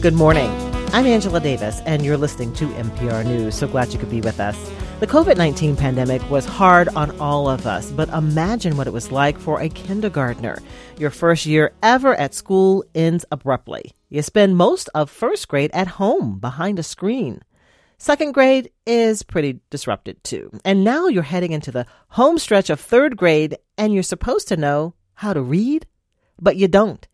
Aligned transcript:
Good 0.00 0.14
morning. 0.14 0.48
I'm 0.92 1.06
Angela 1.06 1.40
Davis, 1.40 1.80
and 1.84 2.04
you're 2.04 2.16
listening 2.16 2.52
to 2.52 2.68
MPR 2.68 3.26
News. 3.26 3.56
So 3.56 3.66
glad 3.66 3.92
you 3.92 3.98
could 3.98 4.08
be 4.08 4.20
with 4.20 4.38
us. 4.38 4.56
The 5.00 5.08
COVID 5.08 5.36
19 5.36 5.74
pandemic 5.74 6.22
was 6.30 6.44
hard 6.44 6.88
on 6.90 7.18
all 7.18 7.48
of 7.48 7.66
us, 7.66 7.90
but 7.90 8.08
imagine 8.10 8.76
what 8.76 8.86
it 8.86 8.92
was 8.92 9.10
like 9.10 9.40
for 9.40 9.60
a 9.60 9.68
kindergartner. 9.68 10.62
Your 10.98 11.10
first 11.10 11.46
year 11.46 11.72
ever 11.82 12.14
at 12.14 12.32
school 12.32 12.84
ends 12.94 13.24
abruptly. 13.32 13.90
You 14.08 14.22
spend 14.22 14.56
most 14.56 14.88
of 14.94 15.10
first 15.10 15.48
grade 15.48 15.72
at 15.74 15.88
home 15.88 16.38
behind 16.38 16.78
a 16.78 16.84
screen. 16.84 17.42
Second 17.96 18.34
grade 18.34 18.70
is 18.86 19.24
pretty 19.24 19.58
disrupted 19.68 20.22
too. 20.22 20.52
And 20.64 20.84
now 20.84 21.08
you're 21.08 21.24
heading 21.24 21.50
into 21.50 21.72
the 21.72 21.86
home 22.10 22.38
stretch 22.38 22.70
of 22.70 22.78
third 22.78 23.16
grade, 23.16 23.58
and 23.76 23.92
you're 23.92 24.04
supposed 24.04 24.46
to 24.46 24.56
know 24.56 24.94
how 25.14 25.32
to 25.32 25.42
read, 25.42 25.88
but 26.40 26.54
you 26.54 26.68
don't. 26.68 27.04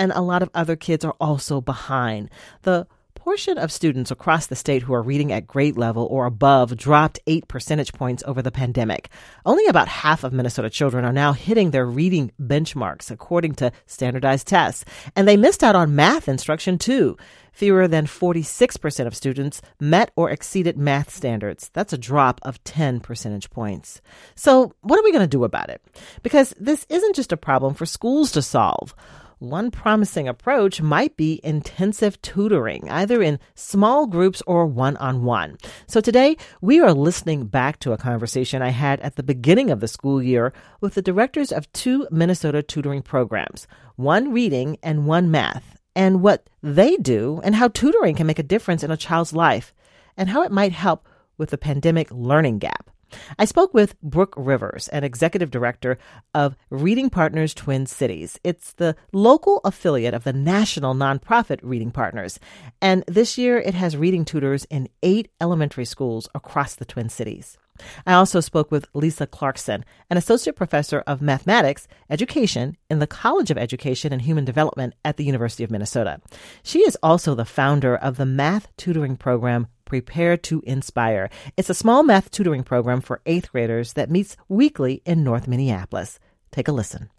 And 0.00 0.12
a 0.12 0.22
lot 0.22 0.42
of 0.42 0.48
other 0.54 0.76
kids 0.76 1.04
are 1.04 1.14
also 1.20 1.60
behind. 1.60 2.30
The 2.62 2.86
portion 3.14 3.58
of 3.58 3.70
students 3.70 4.10
across 4.10 4.46
the 4.46 4.56
state 4.56 4.80
who 4.80 4.94
are 4.94 5.02
reading 5.02 5.30
at 5.30 5.46
grade 5.46 5.76
level 5.76 6.06
or 6.10 6.24
above 6.24 6.74
dropped 6.74 7.20
8 7.26 7.46
percentage 7.48 7.92
points 7.92 8.22
over 8.26 8.40
the 8.40 8.50
pandemic. 8.50 9.10
Only 9.44 9.66
about 9.66 9.88
half 9.88 10.24
of 10.24 10.32
Minnesota 10.32 10.70
children 10.70 11.04
are 11.04 11.12
now 11.12 11.34
hitting 11.34 11.70
their 11.70 11.84
reading 11.84 12.32
benchmarks 12.40 13.10
according 13.10 13.56
to 13.56 13.72
standardized 13.84 14.46
tests. 14.46 14.86
And 15.14 15.28
they 15.28 15.36
missed 15.36 15.62
out 15.62 15.76
on 15.76 15.94
math 15.94 16.30
instruction 16.30 16.78
too. 16.78 17.18
Fewer 17.52 17.86
than 17.86 18.06
46% 18.06 19.06
of 19.06 19.14
students 19.14 19.60
met 19.78 20.12
or 20.16 20.30
exceeded 20.30 20.78
math 20.78 21.14
standards. 21.14 21.68
That's 21.74 21.92
a 21.92 21.98
drop 21.98 22.40
of 22.42 22.64
10 22.64 23.00
percentage 23.00 23.50
points. 23.50 24.00
So, 24.34 24.72
what 24.80 24.98
are 24.98 25.04
we 25.04 25.12
going 25.12 25.24
to 25.24 25.28
do 25.28 25.44
about 25.44 25.68
it? 25.68 25.82
Because 26.22 26.54
this 26.58 26.86
isn't 26.88 27.16
just 27.16 27.32
a 27.32 27.36
problem 27.36 27.74
for 27.74 27.84
schools 27.84 28.32
to 28.32 28.40
solve. 28.40 28.94
One 29.40 29.70
promising 29.70 30.28
approach 30.28 30.82
might 30.82 31.16
be 31.16 31.40
intensive 31.42 32.20
tutoring, 32.20 32.90
either 32.90 33.22
in 33.22 33.38
small 33.54 34.06
groups 34.06 34.42
or 34.46 34.66
one 34.66 34.98
on 34.98 35.24
one. 35.24 35.56
So 35.86 36.02
today, 36.02 36.36
we 36.60 36.78
are 36.78 36.92
listening 36.92 37.46
back 37.46 37.78
to 37.80 37.92
a 37.92 37.96
conversation 37.96 38.60
I 38.60 38.68
had 38.68 39.00
at 39.00 39.16
the 39.16 39.22
beginning 39.22 39.70
of 39.70 39.80
the 39.80 39.88
school 39.88 40.22
year 40.22 40.52
with 40.82 40.92
the 40.92 41.00
directors 41.00 41.52
of 41.52 41.72
two 41.72 42.06
Minnesota 42.10 42.62
tutoring 42.62 43.00
programs, 43.00 43.66
one 43.96 44.30
reading 44.30 44.76
and 44.82 45.06
one 45.06 45.30
math, 45.30 45.80
and 45.96 46.20
what 46.20 46.50
they 46.62 46.98
do 46.98 47.40
and 47.42 47.54
how 47.54 47.68
tutoring 47.68 48.16
can 48.16 48.26
make 48.26 48.38
a 48.38 48.42
difference 48.42 48.82
in 48.82 48.90
a 48.90 48.96
child's 48.98 49.32
life, 49.32 49.72
and 50.18 50.28
how 50.28 50.42
it 50.42 50.52
might 50.52 50.72
help 50.72 51.08
with 51.38 51.48
the 51.48 51.56
pandemic 51.56 52.10
learning 52.10 52.58
gap. 52.58 52.89
I 53.38 53.44
spoke 53.44 53.74
with 53.74 54.00
Brooke 54.02 54.34
Rivers, 54.36 54.88
an 54.88 55.04
executive 55.04 55.50
director 55.50 55.98
of 56.34 56.56
Reading 56.70 57.10
Partners 57.10 57.54
Twin 57.54 57.86
Cities. 57.86 58.38
It's 58.44 58.72
the 58.72 58.96
local 59.12 59.60
affiliate 59.64 60.14
of 60.14 60.24
the 60.24 60.32
national 60.32 60.94
nonprofit 60.94 61.60
Reading 61.62 61.90
Partners. 61.90 62.38
And 62.80 63.04
this 63.06 63.38
year 63.38 63.58
it 63.58 63.74
has 63.74 63.96
reading 63.96 64.24
tutors 64.24 64.64
in 64.66 64.88
eight 65.02 65.30
elementary 65.40 65.84
schools 65.84 66.28
across 66.34 66.74
the 66.74 66.84
Twin 66.84 67.08
Cities. 67.08 67.58
I 68.06 68.14
also 68.14 68.40
spoke 68.40 68.70
with 68.70 68.86
Lisa 68.94 69.26
Clarkson, 69.26 69.84
an 70.10 70.16
associate 70.16 70.56
professor 70.56 71.02
of 71.06 71.22
mathematics 71.22 71.88
education 72.08 72.76
in 72.88 72.98
the 72.98 73.06
College 73.06 73.50
of 73.50 73.58
Education 73.58 74.12
and 74.12 74.22
Human 74.22 74.44
Development 74.44 74.94
at 75.04 75.16
the 75.16 75.24
University 75.24 75.64
of 75.64 75.70
Minnesota. 75.70 76.20
She 76.62 76.80
is 76.80 76.96
also 77.02 77.34
the 77.34 77.44
founder 77.44 77.96
of 77.96 78.16
the 78.16 78.26
math 78.26 78.68
tutoring 78.76 79.16
program 79.16 79.68
Prepare 79.90 80.36
to 80.36 80.62
Inspire. 80.66 81.30
It's 81.56 81.68
a 81.68 81.74
small 81.74 82.04
math 82.04 82.30
tutoring 82.30 82.62
program 82.62 83.00
for 83.00 83.22
eighth 83.26 83.50
graders 83.50 83.94
that 83.94 84.08
meets 84.08 84.36
weekly 84.48 85.02
in 85.04 85.24
North 85.24 85.48
Minneapolis. 85.48 86.20
Take 86.52 86.68
a 86.68 86.72
listen. 86.72 87.10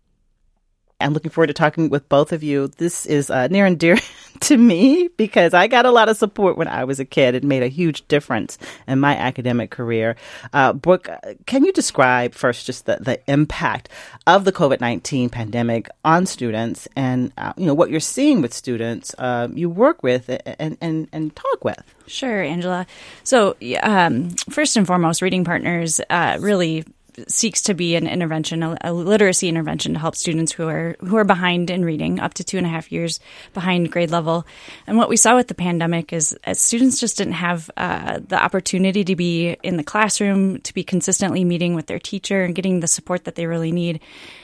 I'm 1.02 1.14
looking 1.14 1.32
forward 1.32 1.48
to 1.48 1.54
talking 1.54 1.90
with 1.90 2.08
both 2.10 2.32
of 2.32 2.44
you. 2.44 2.68
This 2.78 3.06
is 3.06 3.30
uh, 3.30 3.48
near 3.48 3.66
and 3.66 3.80
dear 3.80 3.98
to 4.42 4.58
me 4.58 5.10
because 5.18 5.54
I 5.54 5.68
got 5.68 5.86
a 5.86 5.92
lot 5.92 6.10
of 6.10 6.18
support 6.18 6.58
when 6.58 6.68
I 6.68 6.84
was 6.84 7.00
a 7.00 7.06
kid. 7.06 7.36
It 7.36 7.44
made 7.44 7.64
a 7.64 7.68
huge 7.68 8.08
difference 8.08 8.58
in 8.88 9.00
my 9.00 9.16
academic 9.16 9.72
career. 9.72 10.16
Uh, 10.54 10.74
Brooke, 10.74 11.10
can 11.46 11.64
you 11.64 11.72
describe 11.74 12.34
first 12.34 12.66
just 12.66 12.86
the, 12.86 12.98
the 13.02 13.20
impact 13.30 13.90
of 14.28 14.46
the 14.46 14.52
COVID 14.52 14.82
19 14.82 15.30
pandemic 15.30 15.90
on 16.04 16.26
students 16.26 16.88
and 16.96 17.32
uh, 17.38 17.54
you 17.58 17.66
know 17.66 17.74
what 17.74 17.90
you're 17.90 18.00
seeing 18.00 18.42
with 18.42 18.54
students 18.54 19.14
uh, 19.18 19.48
you 19.54 19.70
work 19.70 20.04
with 20.04 20.30
and, 20.60 20.78
and, 20.82 21.08
and 21.12 21.36
talk 21.36 21.64
with? 21.64 21.84
Sure, 22.08 22.42
Angela. 22.42 22.86
So, 23.24 23.56
um, 23.82 24.32
first 24.50 24.76
and 24.76 24.86
foremost, 24.86 25.22
Reading 25.22 25.46
Partners 25.46 26.02
uh, 26.10 26.38
really 26.42 26.84
seeks 27.28 27.62
to 27.64 27.74
be 27.74 27.96
an 27.96 28.08
intervention, 28.08 28.64
a, 28.64 28.78
a, 28.82 28.94
literacy 28.94 29.48
intervention 29.48 29.94
to 29.94 30.00
help 30.00 30.16
students 30.16 30.52
who 30.52 30.68
are 30.68 30.96
who 31.00 31.18
are 31.18 31.24
behind 31.24 31.70
in 31.70 31.84
reading, 31.84 32.20
up 32.20 32.34
to 32.36 32.44
two 32.44 32.58
and 32.58 32.66
a 32.66 32.70
half 32.70 32.92
years 32.92 33.20
behind 33.54 33.92
grade 33.92 34.12
level. 34.12 34.46
And 34.88 34.98
what 34.98 35.10
we 35.10 35.18
saw 35.18 35.36
with 35.36 35.48
the 35.48 35.56
pandemic 35.56 36.14
is, 36.14 36.38
as 36.44 36.60
students 36.60 37.00
just 37.00 37.18
didn't 37.18 37.34
have 37.34 37.70
uh, 37.78 38.20
the 38.26 38.42
opportunity 38.42 39.04
to 39.04 39.16
be 39.16 39.58
in 39.64 39.78
the 39.78 39.84
classroom, 39.84 40.60
to 40.62 40.74
be 40.74 40.84
consistently 40.84 41.44
meeting 41.44 41.76
with 41.76 41.88
their 41.88 42.00
teacher 42.00 42.44
and 42.44 42.56
getting 42.56 42.80
the 42.80 42.88
support 42.88 43.26
that 43.26 43.36
they 43.36 43.46
really 43.46 43.72
need. 43.72 44.02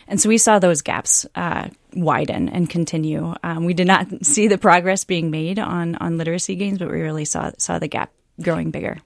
And 0.08 0.20
so 0.20 0.30
we 0.30 0.38
saw 0.38 0.60
those 0.60 0.82
gaps 0.82 1.26
uh, 1.36 1.70
widen 1.94 2.50
and 2.50 2.70
continue. 2.70 3.34
Um, 3.44 3.66
we 3.66 3.74
did 3.74 3.88
not 3.88 4.08
see 4.26 4.48
the 4.48 4.58
progress 4.58 5.04
being 5.04 5.32
made 5.32 5.60
on 5.60 5.96
on 5.96 6.18
literacy 6.18 6.56
gains, 6.56 6.80
but 6.80 6.90
we 6.90 7.02
really 7.02 7.26
saw 7.26 7.52
saw 7.58 7.80
the 7.80 7.88
gap 7.88 8.12
growing 8.42 8.72
bigger. 8.72 8.98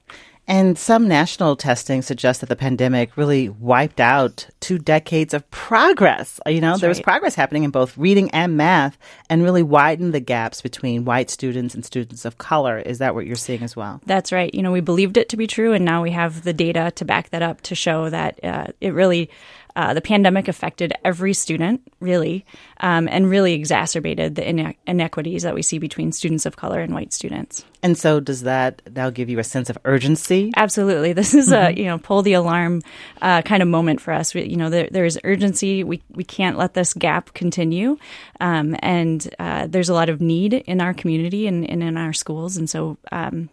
And 0.48 0.76
some 0.76 1.06
national 1.06 1.54
testing 1.54 2.02
suggests 2.02 2.40
that 2.40 2.48
the 2.48 2.56
pandemic 2.56 3.16
really 3.16 3.48
wiped 3.48 4.00
out 4.00 4.48
two 4.58 4.76
decades 4.78 5.34
of 5.34 5.48
progress. 5.52 6.40
You 6.46 6.60
know, 6.60 6.70
That's 6.70 6.80
there 6.80 6.88
was 6.88 7.00
progress 7.00 7.36
happening 7.36 7.62
in 7.62 7.70
both 7.70 7.96
reading 7.96 8.28
and 8.30 8.56
math 8.56 8.98
and 9.30 9.44
really 9.44 9.62
widened 9.62 10.12
the 10.12 10.20
gaps 10.20 10.60
between 10.60 11.04
white 11.04 11.30
students 11.30 11.74
and 11.74 11.84
students 11.84 12.24
of 12.24 12.38
color. 12.38 12.78
Is 12.78 12.98
that 12.98 13.14
what 13.14 13.24
you're 13.24 13.36
seeing 13.36 13.62
as 13.62 13.76
well? 13.76 14.00
That's 14.04 14.32
right. 14.32 14.52
You 14.52 14.62
know, 14.62 14.72
we 14.72 14.80
believed 14.80 15.16
it 15.16 15.28
to 15.28 15.36
be 15.36 15.46
true, 15.46 15.72
and 15.72 15.84
now 15.84 16.02
we 16.02 16.10
have 16.10 16.42
the 16.42 16.52
data 16.52 16.92
to 16.96 17.04
back 17.04 17.30
that 17.30 17.42
up 17.42 17.60
to 17.62 17.76
show 17.76 18.10
that 18.10 18.42
uh, 18.42 18.66
it 18.80 18.94
really 18.94 19.30
uh, 19.76 19.94
the 19.94 20.00
pandemic 20.00 20.48
affected 20.48 20.92
every 21.04 21.32
student, 21.32 21.80
really, 22.00 22.44
um, 22.80 23.08
and 23.08 23.28
really 23.28 23.54
exacerbated 23.54 24.34
the 24.34 24.48
ine- 24.48 24.74
inequities 24.86 25.42
that 25.42 25.54
we 25.54 25.62
see 25.62 25.78
between 25.78 26.12
students 26.12 26.46
of 26.46 26.56
color 26.56 26.80
and 26.80 26.94
white 26.94 27.12
students. 27.12 27.64
And 27.82 27.98
so, 27.98 28.20
does 28.20 28.42
that 28.42 28.82
now 28.94 29.10
give 29.10 29.28
you 29.28 29.38
a 29.38 29.44
sense 29.44 29.68
of 29.68 29.78
urgency? 29.84 30.52
Absolutely. 30.56 31.12
This 31.22 31.34
is 31.34 31.50
mm-hmm. 31.50 31.78
a 31.78 31.80
you 31.80 31.86
know 31.86 31.98
pull 31.98 32.22
the 32.22 32.32
alarm 32.32 32.82
uh, 33.20 33.42
kind 33.42 33.62
of 33.62 33.68
moment 33.68 34.00
for 34.00 34.12
us. 34.12 34.34
We, 34.34 34.44
you 34.44 34.56
know, 34.56 34.70
there, 34.70 34.88
there 34.90 35.04
is 35.04 35.18
urgency. 35.24 35.84
We 35.84 36.02
we 36.10 36.24
can't 36.24 36.58
let 36.58 36.74
this 36.74 36.94
gap 36.94 37.32
continue, 37.34 37.96
um, 38.40 38.76
and 38.80 39.32
uh, 39.38 39.68
there's 39.68 39.88
a 39.88 39.94
lot 39.94 40.08
of 40.08 40.20
need 40.20 40.54
in 40.54 40.80
our 40.80 40.94
community 40.94 41.46
and, 41.46 41.68
and 41.68 41.82
in 41.82 41.96
our 41.96 42.12
schools. 42.12 42.56
And 42.56 42.68
so, 42.68 42.98
um, 43.12 43.50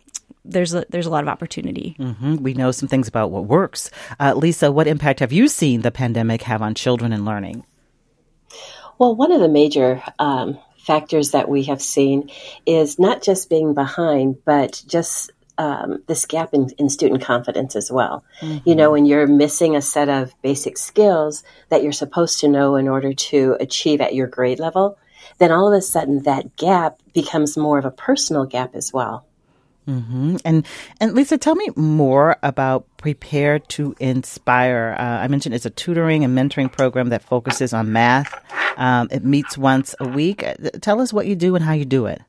there's 0.52 0.74
a, 0.74 0.86
there's 0.90 1.06
a 1.06 1.10
lot 1.10 1.24
of 1.24 1.30
opportunity. 1.30 1.96
Mm-hmm. 2.00 2.38
We 2.38 2.54
know 2.54 2.72
some 2.72 2.88
things 2.88 3.08
about 3.08 3.32
what 3.32 3.46
works. 3.46 3.90
Uh, 4.20 4.34
Lisa, 4.36 4.72
what 4.72 4.88
impact 4.88 5.20
have 5.20 5.32
you 5.32 5.48
seen 5.48 5.82
the 5.82 5.92
pandemic 5.92 6.44
have 6.44 6.62
on 6.62 6.76
children 6.76 7.14
and 7.14 7.26
learning? 7.26 7.66
Well, 8.98 9.16
one 9.16 9.32
of 9.32 9.40
the 9.40 9.50
major 9.50 10.04
um, 10.20 10.60
factors 10.78 11.32
that 11.32 11.48
we 11.48 11.64
have 11.64 11.82
seen 11.82 12.30
is 12.66 13.00
not 13.00 13.22
just 13.22 13.50
being 13.50 13.74
behind, 13.74 14.44
but 14.44 14.84
just 14.88 15.32
um, 15.58 16.04
this 16.08 16.26
gap 16.26 16.54
in, 16.54 16.70
in, 16.78 16.90
student 16.90 17.22
confidence 17.22 17.76
as 17.76 17.92
well. 17.92 18.24
Mm-hmm. 18.40 18.70
You 18.70 18.76
know, 18.76 18.92
when 18.92 19.06
you're 19.06 19.28
missing 19.28 19.76
a 19.76 19.82
set 19.82 20.08
of 20.08 20.34
basic 20.42 20.78
skills 20.78 21.44
that 21.68 21.84
you're 21.84 21.92
supposed 21.92 22.40
to 22.40 22.48
know 22.48 22.76
in 22.76 22.88
order 22.88 23.14
to 23.14 23.58
achieve 23.60 24.00
at 24.00 24.16
your 24.16 24.28
grade 24.28 24.60
level, 24.60 24.98
then 25.38 25.52
all 25.52 25.68
of 25.68 25.78
a 25.78 25.82
sudden 25.82 26.24
that 26.24 26.56
gap 26.56 27.02
becomes 27.14 27.58
more 27.58 27.78
of 27.78 27.86
a 27.86 27.92
personal 27.92 28.46
gap 28.46 28.74
as 28.74 28.94
well. 28.94 29.26
Mm-hmm. 29.90 30.38
And 30.46 30.68
and 31.02 31.16
Lisa, 31.16 31.38
tell 31.40 31.56
me 31.56 31.68
more 31.76 32.38
about 32.44 32.86
Prepare 32.98 33.58
to 33.60 33.96
Inspire. 34.00 34.96
Uh, 34.98 35.02
I 35.02 35.28
mentioned 35.28 35.56
it's 35.56 35.66
a 35.66 35.72
tutoring 35.72 36.24
and 36.24 36.38
mentoring 36.38 36.72
program 36.72 37.10
that 37.10 37.24
focuses 37.24 37.74
on 37.74 37.92
math. 37.92 38.32
Um, 38.78 39.08
it 39.12 39.26
meets 39.26 39.58
once 39.58 39.96
a 40.00 40.08
week. 40.08 40.44
Uh, 40.44 40.54
tell 40.82 41.02
us 41.02 41.12
what 41.12 41.26
you 41.26 41.36
do 41.36 41.56
and 41.56 41.66
how 41.66 41.74
you 41.74 41.86
do 41.86 42.06
it. 42.06 42.22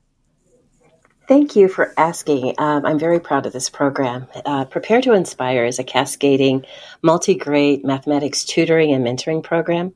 Thank 1.29 1.55
you 1.55 1.69
for 1.69 1.93
asking. 1.97 2.55
Um, 2.59 2.87
I'm 2.87 2.99
very 2.99 3.21
proud 3.21 3.47
of 3.47 3.53
this 3.53 3.69
program. 3.69 4.27
Uh, 4.45 4.65
Prepare 4.65 5.03
to 5.03 5.13
Inspire 5.13 5.67
is 5.67 5.79
a 5.79 5.85
cascading, 5.85 6.65
multi 7.03 7.35
grade 7.35 7.85
mathematics 7.85 8.45
tutoring 8.45 8.93
and 8.93 9.05
mentoring 9.07 9.43
program. 9.43 9.93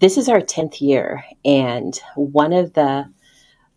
This 0.00 0.16
is 0.16 0.28
our 0.28 0.40
10th 0.40 0.80
year, 0.80 1.24
and 1.44 1.98
one 2.16 2.52
of 2.52 2.72
the 2.72 3.08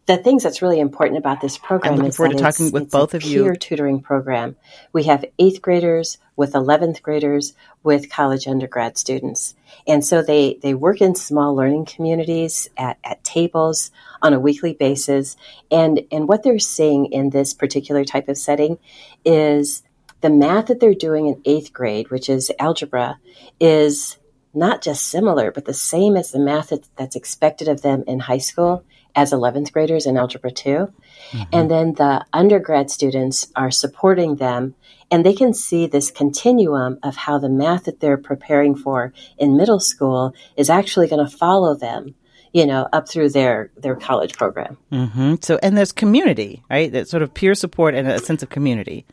the 0.06 0.18
things 0.18 0.44
that's 0.44 0.62
really 0.62 0.80
important 0.80 1.20
about 1.20 1.40
this 1.40 1.58
program 1.58 1.94
I'm 1.94 1.98
looking 1.98 2.10
is 2.10 2.18
forward 2.18 2.34
that 2.34 2.38
to 2.38 2.44
talking 2.44 2.66
it's, 2.68 2.74
with 2.74 2.84
it's 2.84 2.92
both 2.92 3.14
a 3.14 3.18
of 3.18 3.24
peer 3.24 3.52
you. 3.52 3.56
tutoring 3.56 4.02
program. 4.02 4.56
We 4.92 5.04
have 5.04 5.24
eighth 5.38 5.62
graders 5.62 6.18
with 6.36 6.54
11th 6.54 7.02
graders 7.02 7.54
with 7.84 8.10
college 8.10 8.48
undergrad 8.48 8.98
students. 8.98 9.56
And 9.86 10.04
so 10.04 10.22
they, 10.22 10.58
they 10.62 10.74
work 10.74 11.02
in 11.02 11.14
small 11.14 11.56
learning 11.56 11.86
communities 11.86 12.70
at, 12.76 12.98
at 13.04 13.24
tables 13.24 13.92
on 14.22 14.34
a 14.34 14.40
weekly 14.40 14.74
basis. 14.74 15.38
And, 15.70 16.02
and 16.12 16.28
what 16.28 16.44
they're 16.44 16.60
seeing 16.60 17.06
in 17.08 17.30
this 17.30 17.54
particular 17.54 18.04
type 18.04 18.30
of 18.30 18.38
setting 18.38 18.80
is 19.24 19.84
the 20.22 20.30
math 20.30 20.68
that 20.68 20.80
they're 20.80 20.94
doing 20.94 21.28
in 21.28 21.42
eighth 21.46 21.72
grade, 21.72 22.10
which 22.10 22.30
is 22.30 22.52
algebra, 22.60 23.20
is 23.60 24.18
not 24.54 24.82
just 24.82 25.08
similar, 25.08 25.52
but 25.52 25.66
the 25.66 25.74
same 25.74 26.16
as 26.18 26.32
the 26.32 26.40
math 26.40 26.74
that's 26.96 27.16
expected 27.16 27.68
of 27.68 27.82
them 27.82 28.04
in 28.08 28.20
high 28.20 28.40
school 28.40 28.84
as 29.16 29.32
11th 29.32 29.72
graders 29.72 30.06
in 30.06 30.18
Algebra 30.18 30.52
2. 30.52 30.70
Mm-hmm. 30.70 31.44
And 31.52 31.72
then 31.72 31.94
the 31.94 32.26
undergrad 32.34 32.90
students 32.90 33.48
are 33.56 33.72
supporting 33.72 34.36
them, 34.36 34.76
and 35.12 35.26
they 35.26 35.34
can 35.34 35.54
see 35.54 35.88
this 35.88 36.12
continuum 36.12 37.00
of 37.04 37.16
how 37.16 37.38
the 37.38 37.50
math 37.50 37.86
that 37.86 38.00
they're 38.00 38.18
preparing 38.18 38.76
for 38.76 39.14
in 39.38 39.58
middle 39.58 39.80
school 39.80 40.34
is 40.56 40.70
actually 40.70 41.08
going 41.08 41.26
to 41.26 41.38
follow 41.38 41.76
them 41.76 42.16
you 42.52 42.66
know, 42.66 42.88
up 42.94 43.08
through 43.08 43.30
their 43.30 43.70
their 43.78 43.96
college 43.96 44.36
program. 44.36 44.78
Mm-hmm. 44.92 45.36
So, 45.42 45.60
and 45.62 45.78
there's 45.78 45.92
community, 45.92 46.64
right? 46.70 46.92
That 46.92 47.08
sort 47.08 47.22
of 47.22 47.34
peer 47.34 47.54
support 47.54 47.94
and 47.94 48.08
a 48.08 48.20
sense 48.20 48.42
of 48.42 48.50
community. 48.50 49.06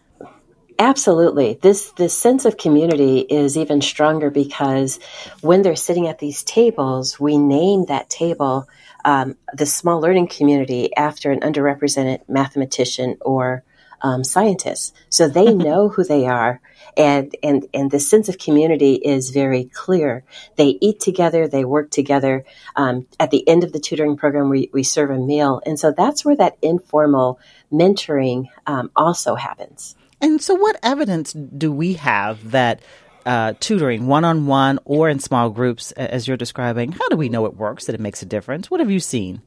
Absolutely. 0.78 1.58
This 1.62 1.90
this 1.92 2.16
sense 2.16 2.44
of 2.44 2.58
community 2.58 3.20
is 3.20 3.56
even 3.56 3.80
stronger 3.80 4.30
because 4.30 4.98
when 5.40 5.62
they're 5.62 5.76
sitting 5.76 6.06
at 6.06 6.18
these 6.18 6.42
tables, 6.42 7.18
we 7.18 7.38
name 7.38 7.86
that 7.86 8.10
table 8.10 8.68
um, 9.06 9.36
the 9.54 9.64
small 9.64 10.00
learning 10.00 10.26
community 10.26 10.94
after 10.96 11.30
an 11.30 11.40
underrepresented 11.40 12.28
mathematician 12.28 13.16
or 13.22 13.62
um, 14.02 14.24
scientist. 14.24 14.94
So 15.08 15.28
they 15.28 15.54
know 15.54 15.88
who 15.88 16.04
they 16.04 16.26
are, 16.26 16.60
and 16.96 17.34
and 17.42 17.66
and 17.72 17.90
the 17.90 18.00
sense 18.00 18.28
of 18.28 18.36
community 18.36 18.94
is 18.94 19.30
very 19.30 19.64
clear. 19.64 20.24
They 20.56 20.76
eat 20.82 21.00
together, 21.00 21.48
they 21.48 21.64
work 21.64 21.90
together. 21.90 22.44
Um, 22.74 23.06
at 23.18 23.30
the 23.30 23.48
end 23.48 23.64
of 23.64 23.72
the 23.72 23.80
tutoring 23.80 24.16
program, 24.16 24.50
we 24.50 24.68
we 24.72 24.82
serve 24.82 25.10
a 25.10 25.18
meal, 25.18 25.62
and 25.64 25.78
so 25.78 25.92
that's 25.92 26.24
where 26.24 26.36
that 26.36 26.58
informal 26.60 27.40
mentoring 27.72 28.48
um, 28.66 28.90
also 28.94 29.34
happens. 29.36 29.94
And 30.20 30.42
so, 30.42 30.54
what 30.54 30.78
evidence 30.82 31.32
do 31.32 31.72
we 31.72 31.94
have 31.94 32.50
that 32.50 32.80
uh, 33.26 33.54
tutoring, 33.60 34.06
one 34.06 34.24
on 34.24 34.46
one 34.46 34.78
or 34.84 35.08
in 35.08 35.18
small 35.18 35.50
groups, 35.50 35.92
as 35.92 36.26
you're 36.26 36.36
describing, 36.36 36.92
how 36.92 37.08
do 37.08 37.16
we 37.16 37.28
know 37.28 37.44
it 37.44 37.56
works, 37.56 37.86
that 37.86 37.94
it 37.94 38.00
makes 38.00 38.22
a 38.22 38.26
difference? 38.26 38.70
What 38.70 38.80
have 38.80 38.90
you 38.90 39.00
seen, 39.00 39.42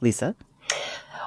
Lisa? 0.00 0.36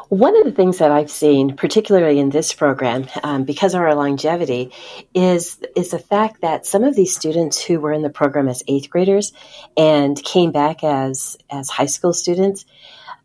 One 0.10 0.38
of 0.40 0.46
the 0.46 0.54
things 0.54 0.78
that 0.78 0.90
I've 0.90 1.12
seen, 1.12 1.58
particularly 1.58 2.18
in 2.18 2.30
this 2.30 2.54
program, 2.54 3.08
um, 3.24 3.44
because 3.44 3.74
of 3.74 3.82
our 3.82 3.94
longevity, 3.94 4.72
is 5.14 5.60
is 5.76 5.90
the 5.90 6.00
fact 6.00 6.42
that 6.42 6.66
some 6.66 6.86
of 6.86 6.96
these 6.96 7.14
students 7.14 7.62
who 7.62 7.82
were 7.82 7.92
in 7.92 8.04
the 8.04 8.10
program 8.10 8.48
as 8.48 8.64
eighth 8.70 8.90
graders 8.90 9.34
and 9.76 10.22
came 10.24 10.54
back 10.54 10.82
as 10.86 11.38
as 11.50 11.70
high 11.70 11.88
school 11.88 12.14
students, 12.14 12.64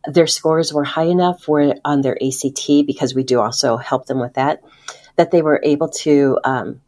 their 0.05 0.27
scores 0.27 0.73
were 0.73 0.83
high 0.83 1.05
enough 1.05 1.41
for 1.41 1.73
on 1.85 2.01
their 2.01 2.17
ACT 2.21 2.67
because 2.85 3.15
we 3.15 3.23
do 3.23 3.39
also 3.39 3.77
help 3.77 4.05
them 4.05 4.19
with 4.19 4.33
that 4.33 4.61
that 5.15 5.31
they 5.31 5.41
were 5.41 5.61
able 5.63 5.89
to 5.89 6.39
um, 6.43 6.81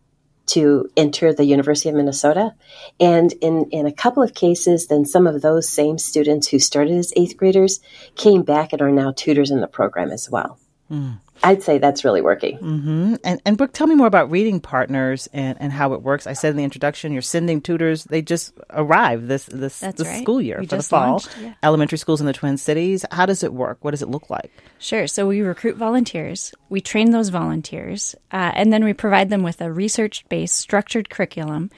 to 0.48 0.90
enter 0.96 1.34
the 1.34 1.46
University 1.46 1.90
of 1.90 1.96
Minnesota. 1.96 2.54
And 3.00 3.34
in, 3.34 3.70
in 3.72 3.86
a 3.86 3.92
couple 3.92 4.24
of 4.24 4.34
cases, 4.34 4.88
then 4.88 5.06
some 5.06 5.28
of 5.28 5.42
those 5.42 5.68
same 5.68 5.98
students 5.98 6.48
who 6.48 6.60
started 6.60 6.96
as 6.96 7.14
eighth 7.16 7.38
graders 7.38 7.80
came 8.16 8.44
back 8.44 8.74
and 8.74 8.82
are 8.82 8.92
now 8.92 9.12
tutors 9.12 9.52
in 9.52 9.62
the 9.62 9.68
program 9.68 10.12
as 10.12 10.30
well. 10.30 10.60
Mm. 10.92 11.20
I'd 11.44 11.64
say 11.64 11.78
that's 11.78 12.06
really 12.06 12.22
working. 12.22 12.58
Mm-hmm. 12.58 13.16
And, 13.24 13.42
and 13.46 13.58
Brooke, 13.58 13.74
tell 13.74 13.88
me 13.88 13.96
more 13.96 14.08
about 14.08 14.32
reading 14.32 14.60
partners 14.60 15.28
and, 15.34 15.58
and 15.60 15.72
how 15.72 15.94
it 15.94 16.02
works. 16.02 16.28
I 16.28 16.34
said 16.34 16.52
in 16.52 16.58
the 16.58 16.64
introduction, 16.64 17.12
you're 17.12 17.22
sending 17.22 17.62
tutors. 17.62 18.06
They 18.06 18.22
just 18.22 18.54
arrived 18.70 19.28
this 19.28 19.46
this, 19.46 19.80
this 19.80 20.08
right. 20.08 20.22
school 20.22 20.42
year 20.42 20.60
we 20.60 20.66
for 20.66 20.78
the 20.78 20.84
fall. 20.84 21.12
Launched, 21.12 21.30
yeah. 21.42 21.54
Elementary 21.62 21.98
schools 21.98 22.22
in 22.22 22.28
the 22.28 22.34
Twin 22.34 22.58
Cities. 22.58 23.06
How 23.12 23.26
does 23.26 23.44
it 23.44 23.54
work? 23.54 23.80
What 23.82 23.92
does 23.92 24.02
it 24.02 24.10
look 24.10 24.30
like? 24.30 24.52
Sure. 24.80 25.08
So 25.08 25.28
we 25.28 25.42
recruit 25.42 25.76
volunteers. 25.76 26.54
We 26.70 26.82
train 26.82 27.12
those 27.12 27.30
volunteers, 27.30 28.16
uh, 28.32 28.52
and 28.56 28.72
then 28.72 28.84
we 28.84 28.94
provide 28.94 29.30
them 29.30 29.44
with 29.44 29.62
a 29.62 29.72
research 29.72 30.26
based, 30.30 30.56
structured 30.56 31.10
curriculum 31.10 31.70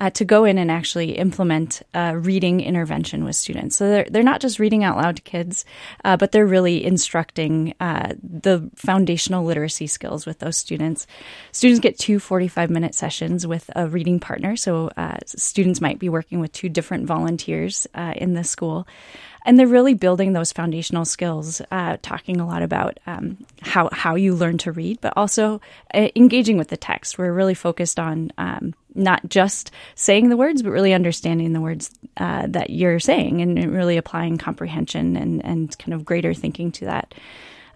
uh, 0.00 0.10
to 0.10 0.24
go 0.24 0.44
in 0.44 0.58
and 0.58 0.70
actually 0.70 1.18
implement 1.18 1.82
a 1.94 2.16
reading 2.16 2.60
intervention 2.60 3.24
with 3.24 3.36
students. 3.36 3.76
So 3.76 3.88
they're, 3.88 4.06
they're 4.10 4.22
not 4.22 4.40
just 4.40 4.58
reading 4.58 4.82
out 4.82 4.96
loud 4.96 5.16
to 5.16 5.22
kids, 5.22 5.64
uh, 6.04 6.16
but 6.16 6.32
they're 6.32 6.46
really 6.46 6.84
instructing 6.84 7.74
uh, 7.80 8.14
the 8.22 8.68
foundational 8.74 9.44
literacy 9.44 9.86
skills 9.86 10.26
with 10.26 10.38
those 10.38 10.56
students. 10.56 11.06
Students 11.52 11.80
get 11.80 11.98
two 11.98 12.18
45 12.18 12.70
minute 12.70 12.94
sessions 12.94 13.46
with 13.46 13.70
a 13.76 13.88
reading 13.88 14.18
partner. 14.18 14.56
So 14.56 14.90
uh, 14.96 15.18
students 15.26 15.80
might 15.80 15.98
be 15.98 16.08
working 16.08 16.40
with 16.40 16.52
two 16.52 16.68
different 16.68 17.06
volunteers 17.06 17.86
uh, 17.94 18.14
in 18.16 18.34
the 18.34 18.44
school 18.44 18.86
and 19.44 19.58
they're 19.58 19.66
really 19.66 19.94
building 19.94 20.32
those 20.32 20.52
foundational 20.52 21.04
skills, 21.04 21.62
uh, 21.70 21.96
talking 22.02 22.40
a 22.40 22.46
lot 22.46 22.62
about 22.62 22.98
um, 23.06 23.38
how 23.62 23.88
how 23.92 24.14
you 24.14 24.34
learn 24.34 24.58
to 24.58 24.72
read, 24.72 25.00
but 25.00 25.12
also 25.16 25.60
uh, 25.94 26.08
engaging 26.14 26.58
with 26.58 26.68
the 26.68 26.76
text. 26.76 27.18
We're 27.18 27.32
really 27.32 27.54
focused 27.54 27.98
on 27.98 28.32
um, 28.38 28.74
not 28.94 29.28
just 29.28 29.70
saying 29.94 30.28
the 30.28 30.36
words, 30.36 30.62
but 30.62 30.70
really 30.70 30.92
understanding 30.92 31.52
the 31.52 31.60
words 31.60 31.90
uh, 32.16 32.46
that 32.48 32.70
you're 32.70 33.00
saying, 33.00 33.40
and 33.40 33.72
really 33.72 33.96
applying 33.96 34.38
comprehension 34.38 35.16
and 35.16 35.44
and 35.44 35.78
kind 35.78 35.94
of 35.94 36.04
greater 36.04 36.34
thinking 36.34 36.72
to 36.72 36.84
that. 36.86 37.14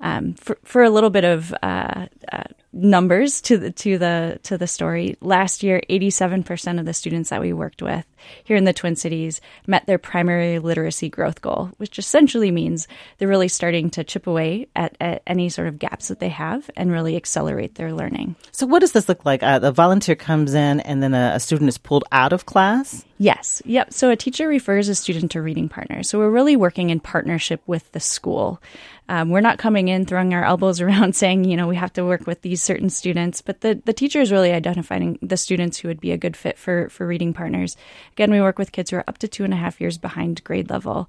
Um, 0.00 0.34
for 0.34 0.58
for 0.64 0.82
a 0.82 0.90
little 0.90 1.10
bit 1.10 1.24
of 1.24 1.54
uh, 1.62 2.06
uh, 2.30 2.44
numbers 2.74 3.40
to 3.42 3.56
the 3.56 3.70
to 3.70 3.98
the 3.98 4.38
to 4.42 4.58
the 4.58 4.66
story. 4.66 5.16
Last 5.20 5.62
year, 5.62 5.80
87% 5.88 6.80
of 6.80 6.84
the 6.84 6.92
students 6.92 7.30
that 7.30 7.40
we 7.40 7.52
worked 7.52 7.80
with 7.80 8.04
here 8.42 8.56
in 8.56 8.64
the 8.64 8.72
Twin 8.72 8.96
Cities 8.96 9.40
met 9.66 9.86
their 9.86 9.98
primary 9.98 10.58
literacy 10.58 11.08
growth 11.08 11.40
goal, 11.40 11.70
which 11.76 11.98
essentially 11.98 12.50
means 12.50 12.88
they're 13.18 13.28
really 13.28 13.48
starting 13.48 13.90
to 13.90 14.04
chip 14.04 14.26
away 14.26 14.66
at, 14.74 14.96
at 15.00 15.22
any 15.26 15.48
sort 15.48 15.68
of 15.68 15.78
gaps 15.78 16.08
that 16.08 16.20
they 16.20 16.28
have 16.28 16.68
and 16.76 16.90
really 16.90 17.16
accelerate 17.16 17.76
their 17.76 17.92
learning. 17.92 18.34
So, 18.50 18.66
what 18.66 18.80
does 18.80 18.92
this 18.92 19.08
look 19.08 19.24
like? 19.24 19.42
Uh, 19.42 19.58
the 19.58 19.72
volunteer 19.72 20.16
comes 20.16 20.54
in, 20.54 20.80
and 20.80 21.02
then 21.02 21.14
a, 21.14 21.32
a 21.34 21.40
student 21.40 21.68
is 21.68 21.78
pulled 21.78 22.04
out 22.12 22.32
of 22.32 22.46
class. 22.46 23.04
Yes. 23.18 23.62
Yep. 23.64 23.92
So 23.92 24.10
a 24.10 24.16
teacher 24.16 24.48
refers 24.48 24.88
a 24.88 24.94
student 24.94 25.30
to 25.32 25.42
reading 25.42 25.68
partners. 25.68 26.08
So 26.08 26.18
we're 26.18 26.30
really 26.30 26.56
working 26.56 26.90
in 26.90 26.98
partnership 26.98 27.62
with 27.66 27.90
the 27.92 28.00
school. 28.00 28.60
Um, 29.08 29.30
we're 29.30 29.40
not 29.40 29.58
coming 29.58 29.88
in 29.88 30.04
throwing 30.04 30.34
our 30.34 30.44
elbows 30.52 30.80
around 30.80 31.14
saying, 31.14 31.44
you 31.44 31.56
know, 31.56 31.68
we 31.68 31.76
have 31.76 31.92
to 31.94 32.04
work 32.04 32.26
with 32.26 32.42
these 32.42 32.62
certain 32.64 32.90
students, 32.90 33.42
but 33.42 33.60
the, 33.60 33.80
the 33.84 33.92
teacher 33.92 34.20
is 34.20 34.32
really 34.32 34.52
identifying 34.52 35.18
the 35.22 35.36
students 35.36 35.78
who 35.78 35.88
would 35.88 36.00
be 36.00 36.12
a 36.12 36.18
good 36.18 36.36
fit 36.36 36.58
for, 36.58 36.88
for 36.88 37.06
reading 37.06 37.32
partners. 37.32 37.76
Again, 38.12 38.30
we 38.30 38.40
work 38.40 38.58
with 38.58 38.72
kids 38.72 38.90
who 38.90 38.96
are 38.96 39.04
up 39.06 39.18
to 39.18 39.28
two 39.28 39.44
and 39.44 39.52
a 39.52 39.56
half 39.56 39.80
years 39.80 39.98
behind 39.98 40.42
grade 40.44 40.70
level. 40.70 41.08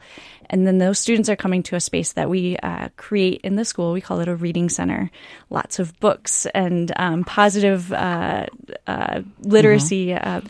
And 0.50 0.68
then 0.68 0.78
those 0.78 1.00
students 1.00 1.30
are 1.30 1.36
coming 1.36 1.63
to 1.63 1.75
a 1.75 1.80
space 1.80 2.13
that 2.13 2.30
we 2.30 2.57
uh, 2.57 2.90
create 2.98 3.42
in 3.42 3.56
the 3.56 3.66
school. 3.66 3.94
We 3.94 4.02
call 4.02 4.19
it 4.19 4.28
a 4.28 4.36
reading 4.36 4.69
center. 4.69 5.10
Lots 5.50 5.80
of 5.80 6.00
books 6.00 6.46
and 6.48 6.92
um, 6.98 7.24
positive 7.24 7.92
uh, 7.92 8.46
uh, 8.86 9.22
literacy. 9.40 10.08
Mm-hmm. 10.08 10.48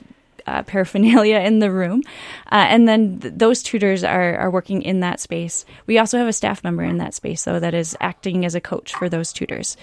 Uh, 0.47 0.61
paraphernalia 0.61 1.39
in 1.39 1.57
the 1.57 1.71
room. 1.71 2.03
Uh, 2.51 2.67
and 2.69 2.87
then 2.87 3.19
th- 3.19 3.33
those 3.35 3.63
tutors 3.63 4.03
are, 4.03 4.37
are 4.37 4.51
working 4.51 4.83
in 4.83 4.99
that 4.99 5.19
space. 5.19 5.65
We 5.87 5.97
also 5.97 6.19
have 6.19 6.27
a 6.27 6.33
staff 6.33 6.63
member 6.63 6.83
in 6.83 6.97
that 6.97 7.15
space, 7.15 7.43
though, 7.45 7.59
that 7.59 7.73
is 7.73 7.97
acting 7.99 8.45
as 8.45 8.53
a 8.53 8.61
coach 8.61 8.93
for 8.93 9.09
those 9.09 9.33
tutors. 9.33 9.75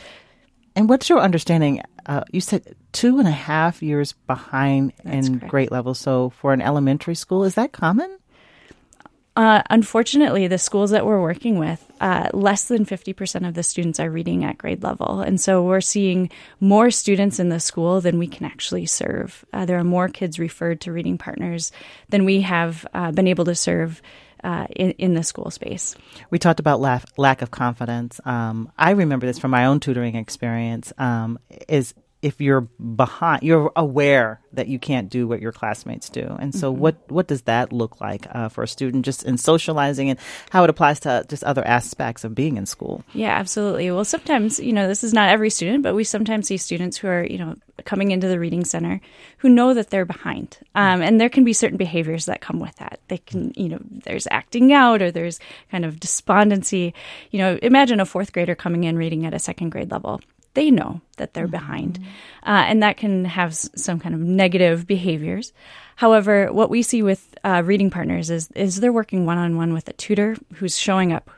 And 0.75 0.89
what's 0.89 1.09
your 1.09 1.21
understanding? 1.21 1.83
Uh, 2.07 2.25
you 2.33 2.41
said 2.41 2.75
two 2.93 3.19
and 3.19 3.29
a 3.29 3.33
half 3.33 3.83
years 3.83 4.13
behind 4.27 4.93
That's 5.05 5.29
in 5.29 5.39
correct. 5.39 5.51
grade 5.51 5.71
level. 5.71 5.95
So 5.95 6.31
for 6.31 6.53
an 6.53 6.63
elementary 6.63 7.15
school, 7.15 7.45
is 7.45 7.55
that 7.55 7.73
common? 7.73 8.19
Uh, 9.35 9.63
unfortunately, 9.71 10.47
the 10.47 10.59
schools 10.59 10.91
that 10.91 11.07
we're 11.07 11.21
working 11.21 11.59
with, 11.59 11.91
uh, 12.03 12.29
less 12.35 12.65
than 12.65 12.85
50% 12.85 13.49
of 13.49 13.55
the 13.55 13.63
students 13.63 13.99
are 13.99 14.11
reading 14.11 14.45
at 14.45 14.59
grade 14.59 14.83
level. 14.83 15.21
And 15.21 15.41
so 15.41 15.63
we're 15.63 15.81
seeing 15.81 16.31
more 16.61 16.91
students 16.91 17.39
in 17.39 17.49
the 17.49 17.61
school 17.61 18.03
than 18.03 18.19
we 18.19 18.27
can 18.27 18.45
actually 18.45 18.85
serve. 18.85 19.43
Uh, 19.51 19.65
there 19.65 19.79
are 19.79 19.85
more 19.85 20.09
kids 20.11 20.39
referred 20.39 20.83
to 20.83 20.93
reading 20.93 21.17
partners 21.17 21.73
than 22.11 22.27
we 22.27 22.43
have 22.43 22.87
uh, 22.93 23.11
been 23.13 23.27
able 23.27 23.47
to 23.47 23.55
serve 23.55 24.03
uh, 24.43 24.67
in, 24.75 24.91
in 24.93 25.15
the 25.15 25.23
school 25.23 25.51
space. 25.51 25.95
We 26.31 26.39
talked 26.39 26.61
about 26.61 26.81
lack, 26.81 27.05
lack 27.17 27.43
of 27.43 27.51
confidence. 27.51 28.21
Um, 28.25 28.71
I 28.77 28.91
remember 28.91 29.27
this 29.27 29.39
from 29.39 29.51
my 29.51 29.67
own 29.67 29.81
tutoring 29.81 30.17
experience. 30.17 30.93
Um, 30.99 31.39
is 31.69 31.95
if 32.23 32.41
you're 32.41 32.61
behind, 32.61 33.43
you're 33.43 33.73
aware 33.75 34.41
that 34.53 34.69
you 34.69 34.79
can't 34.79 35.11
do 35.11 35.27
what 35.27 35.43
your 35.43 35.51
classmates 35.51 36.09
do. 36.09 36.37
And 36.39 36.55
so, 36.55 36.71
mm-hmm. 36.71 36.81
what 36.81 37.11
what 37.11 37.27
does 37.27 37.43
that 37.43 37.73
look 37.73 38.01
like 38.01 38.27
uh, 38.31 38.49
for 38.49 38.63
a 38.63 38.69
student, 38.69 39.05
just 39.05 39.25
in 39.25 39.37
socializing 39.37 40.09
and 40.09 40.19
how 40.51 40.63
it 40.63 40.71
applies 40.71 41.01
to 41.01 41.25
just 41.29 41.43
other 41.43 41.67
aspects 41.67 42.23
of 42.23 42.35
being 42.35 42.57
in 42.57 42.65
school? 42.65 43.05
Yeah, 43.13 43.37
absolutely. 43.37 43.91
Well, 43.91 44.05
sometimes 44.05 44.61
you 44.61 44.73
know 44.73 44.87
this 44.87 45.03
is 45.03 45.13
not 45.13 45.31
every 45.31 45.51
student, 45.51 45.83
but 45.83 45.97
we 45.97 46.05
sometimes 46.05 46.47
see 46.47 46.57
students 46.57 46.97
who 46.97 47.09
are 47.09 47.25
you 47.25 47.39
know 47.39 47.57
coming 47.85 48.13
into 48.13 48.29
the 48.29 48.39
reading 48.39 48.65
center 48.65 49.01
who 49.39 49.49
know 49.49 49.75
that 49.75 49.91
they're 49.91 50.05
behind, 50.05 50.59
um, 50.77 51.03
and 51.03 51.21
there 51.21 51.29
can 51.29 51.43
be 51.43 51.53
certain 51.53 51.77
behaviors 51.77 52.27
that 52.27 52.41
come 52.41 52.61
with 52.61 52.77
that. 52.77 53.01
They 53.09 53.19
can 53.19 53.53
you 53.57 53.69
know 53.69 53.81
there's 54.05 54.29
acting 54.31 54.73
out 54.73 55.03
or 55.03 55.11
there's 55.11 55.41
kind 55.73 55.85
of 55.85 55.99
despondency. 55.99 56.95
You 57.33 57.41
know, 57.41 57.59
imagine 57.63 57.99
a 57.99 58.07
fourth 58.07 58.33
grader 58.33 58.55
coming 58.55 58.85
in 58.85 58.97
reading 58.97 59.27
at 59.27 59.35
a 59.35 59.41
second 59.41 59.71
grade 59.71 59.91
level 59.91 60.21
they 60.55 60.71
know 60.71 61.01
that 61.17 61.35
they're 61.35 61.45
mm-hmm. 61.45 61.53
behind. 61.53 61.99
Uh, 62.45 62.65
and 62.67 62.83
that 62.83 62.97
can 62.97 63.25
have 63.25 63.55
some 63.55 63.99
kind 63.99 64.15
of 64.15 64.21
negative 64.21 64.87
behaviors. 64.87 65.53
However, 65.97 66.53
what 66.53 66.71
we 66.71 66.83
see 66.83 67.03
with 67.03 67.35
uh, 67.45 67.63
reading 67.65 67.91
partners 67.91 68.31
is, 68.31 68.51
is 68.53 68.81
they're 68.81 68.93
working 68.93 69.27
one 69.27 69.39
on 69.39 69.57
one 69.57 69.73
with 69.73 69.89
a 69.89 69.93
tutor 69.93 70.37
who's 70.55 70.77
showing 70.77 71.13
up 71.13 71.31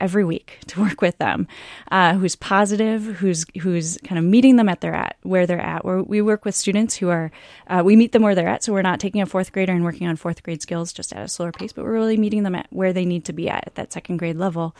every 0.00 0.24
week 0.24 0.58
to 0.66 0.80
work 0.84 1.00
with 1.00 1.18
them, 1.18 1.46
uh, 1.90 2.14
who's 2.14 2.34
positive, 2.34 3.02
who's 3.02 3.44
who's 3.60 3.98
kind 3.98 4.18
of 4.18 4.24
meeting 4.24 4.56
them 4.56 4.68
at 4.68 4.80
their 4.80 4.94
at 4.94 5.16
where 5.22 5.46
they're 5.46 5.60
at. 5.60 5.84
Where 5.84 6.02
we 6.02 6.22
work 6.22 6.44
with 6.44 6.54
students 6.54 6.96
who 6.96 7.10
are, 7.10 7.30
uh, 7.66 7.82
we 7.84 7.96
meet 7.96 8.12
them 8.12 8.22
where 8.22 8.34
they're 8.34 8.48
at. 8.48 8.64
So 8.64 8.72
we're 8.72 8.82
not 8.82 9.00
taking 9.00 9.20
a 9.20 9.26
fourth 9.26 9.52
grader 9.52 9.72
and 9.72 9.84
working 9.84 10.08
on 10.08 10.16
fourth 10.16 10.42
grade 10.42 10.62
skills 10.62 10.92
just 10.92 11.12
at 11.12 11.22
a 11.22 11.28
slower 11.28 11.52
pace, 11.52 11.72
but 11.72 11.84
we're 11.84 11.92
really 11.92 12.16
meeting 12.16 12.42
them 12.42 12.54
at 12.54 12.66
where 12.70 12.92
they 12.92 13.04
need 13.04 13.26
to 13.26 13.32
be 13.32 13.48
at 13.48 13.66
at 13.66 13.74
that 13.74 13.92
second 13.92 14.16
grade 14.16 14.36
level. 14.36 14.74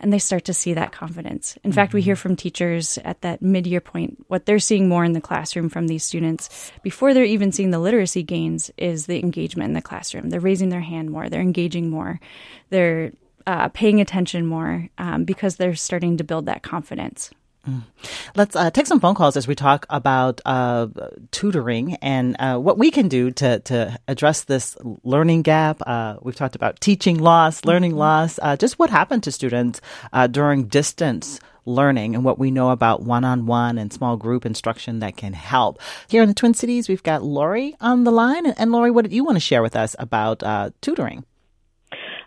And 0.00 0.12
they 0.12 0.18
start 0.18 0.44
to 0.46 0.54
see 0.54 0.74
that 0.74 0.92
confidence. 0.92 1.56
In 1.62 1.70
mm-hmm. 1.70 1.74
fact, 1.74 1.92
we 1.92 2.02
hear 2.02 2.16
from 2.16 2.36
teachers 2.36 2.98
at 3.04 3.20
that 3.22 3.42
mid 3.42 3.66
year 3.66 3.80
point 3.80 4.24
what 4.28 4.46
they're 4.46 4.58
seeing 4.58 4.88
more 4.88 5.04
in 5.04 5.12
the 5.12 5.20
classroom 5.20 5.68
from 5.68 5.88
these 5.88 6.04
students 6.04 6.72
before 6.82 7.14
they're 7.14 7.24
even 7.24 7.52
seeing 7.52 7.70
the 7.70 7.78
literacy 7.78 8.22
gains 8.22 8.70
is 8.76 9.06
the 9.06 9.20
engagement 9.20 9.68
in 9.68 9.74
the 9.74 9.82
classroom. 9.82 10.30
They're 10.30 10.40
raising 10.40 10.68
their 10.68 10.80
hand 10.80 11.10
more, 11.10 11.28
they're 11.28 11.40
engaging 11.40 11.90
more, 11.90 12.20
they're 12.70 13.12
uh, 13.46 13.68
paying 13.68 14.00
attention 14.00 14.46
more 14.46 14.88
um, 14.98 15.24
because 15.24 15.56
they're 15.56 15.74
starting 15.74 16.18
to 16.18 16.24
build 16.24 16.46
that 16.46 16.62
confidence. 16.62 17.30
Mm. 17.68 17.82
Let's 18.34 18.56
uh, 18.56 18.70
take 18.70 18.86
some 18.86 19.00
phone 19.00 19.14
calls 19.14 19.36
as 19.36 19.46
we 19.46 19.54
talk 19.54 19.84
about 19.90 20.40
uh, 20.46 20.88
tutoring 21.30 21.96
and 21.96 22.36
uh, 22.38 22.56
what 22.58 22.78
we 22.78 22.90
can 22.90 23.08
do 23.08 23.30
to, 23.32 23.58
to 23.60 23.98
address 24.08 24.44
this 24.44 24.76
learning 25.04 25.42
gap. 25.42 25.82
Uh, 25.86 26.16
we've 26.22 26.36
talked 26.36 26.56
about 26.56 26.80
teaching 26.80 27.18
loss, 27.18 27.64
learning 27.64 27.92
mm-hmm. 27.92 28.00
loss, 28.00 28.38
uh, 28.40 28.56
just 28.56 28.78
what 28.78 28.90
happened 28.90 29.22
to 29.24 29.32
students 29.32 29.80
uh, 30.12 30.26
during 30.26 30.64
distance 30.64 31.40
learning 31.66 32.14
and 32.14 32.24
what 32.24 32.38
we 32.38 32.50
know 32.50 32.70
about 32.70 33.02
one-on-one 33.02 33.76
and 33.76 33.92
small 33.92 34.16
group 34.16 34.46
instruction 34.46 35.00
that 35.00 35.18
can 35.18 35.34
help. 35.34 35.78
Here 36.08 36.22
in 36.22 36.28
the 36.28 36.34
Twin 36.34 36.54
Cities, 36.54 36.88
we've 36.88 37.02
got 37.02 37.22
Lori 37.22 37.76
on 37.80 38.04
the 38.04 38.10
line. 38.10 38.46
And 38.46 38.72
Lori, 38.72 38.90
what 38.90 39.02
did 39.02 39.12
you 39.12 39.24
want 39.24 39.36
to 39.36 39.40
share 39.40 39.60
with 39.60 39.76
us 39.76 39.94
about 39.98 40.42
tutoring? 40.80 41.24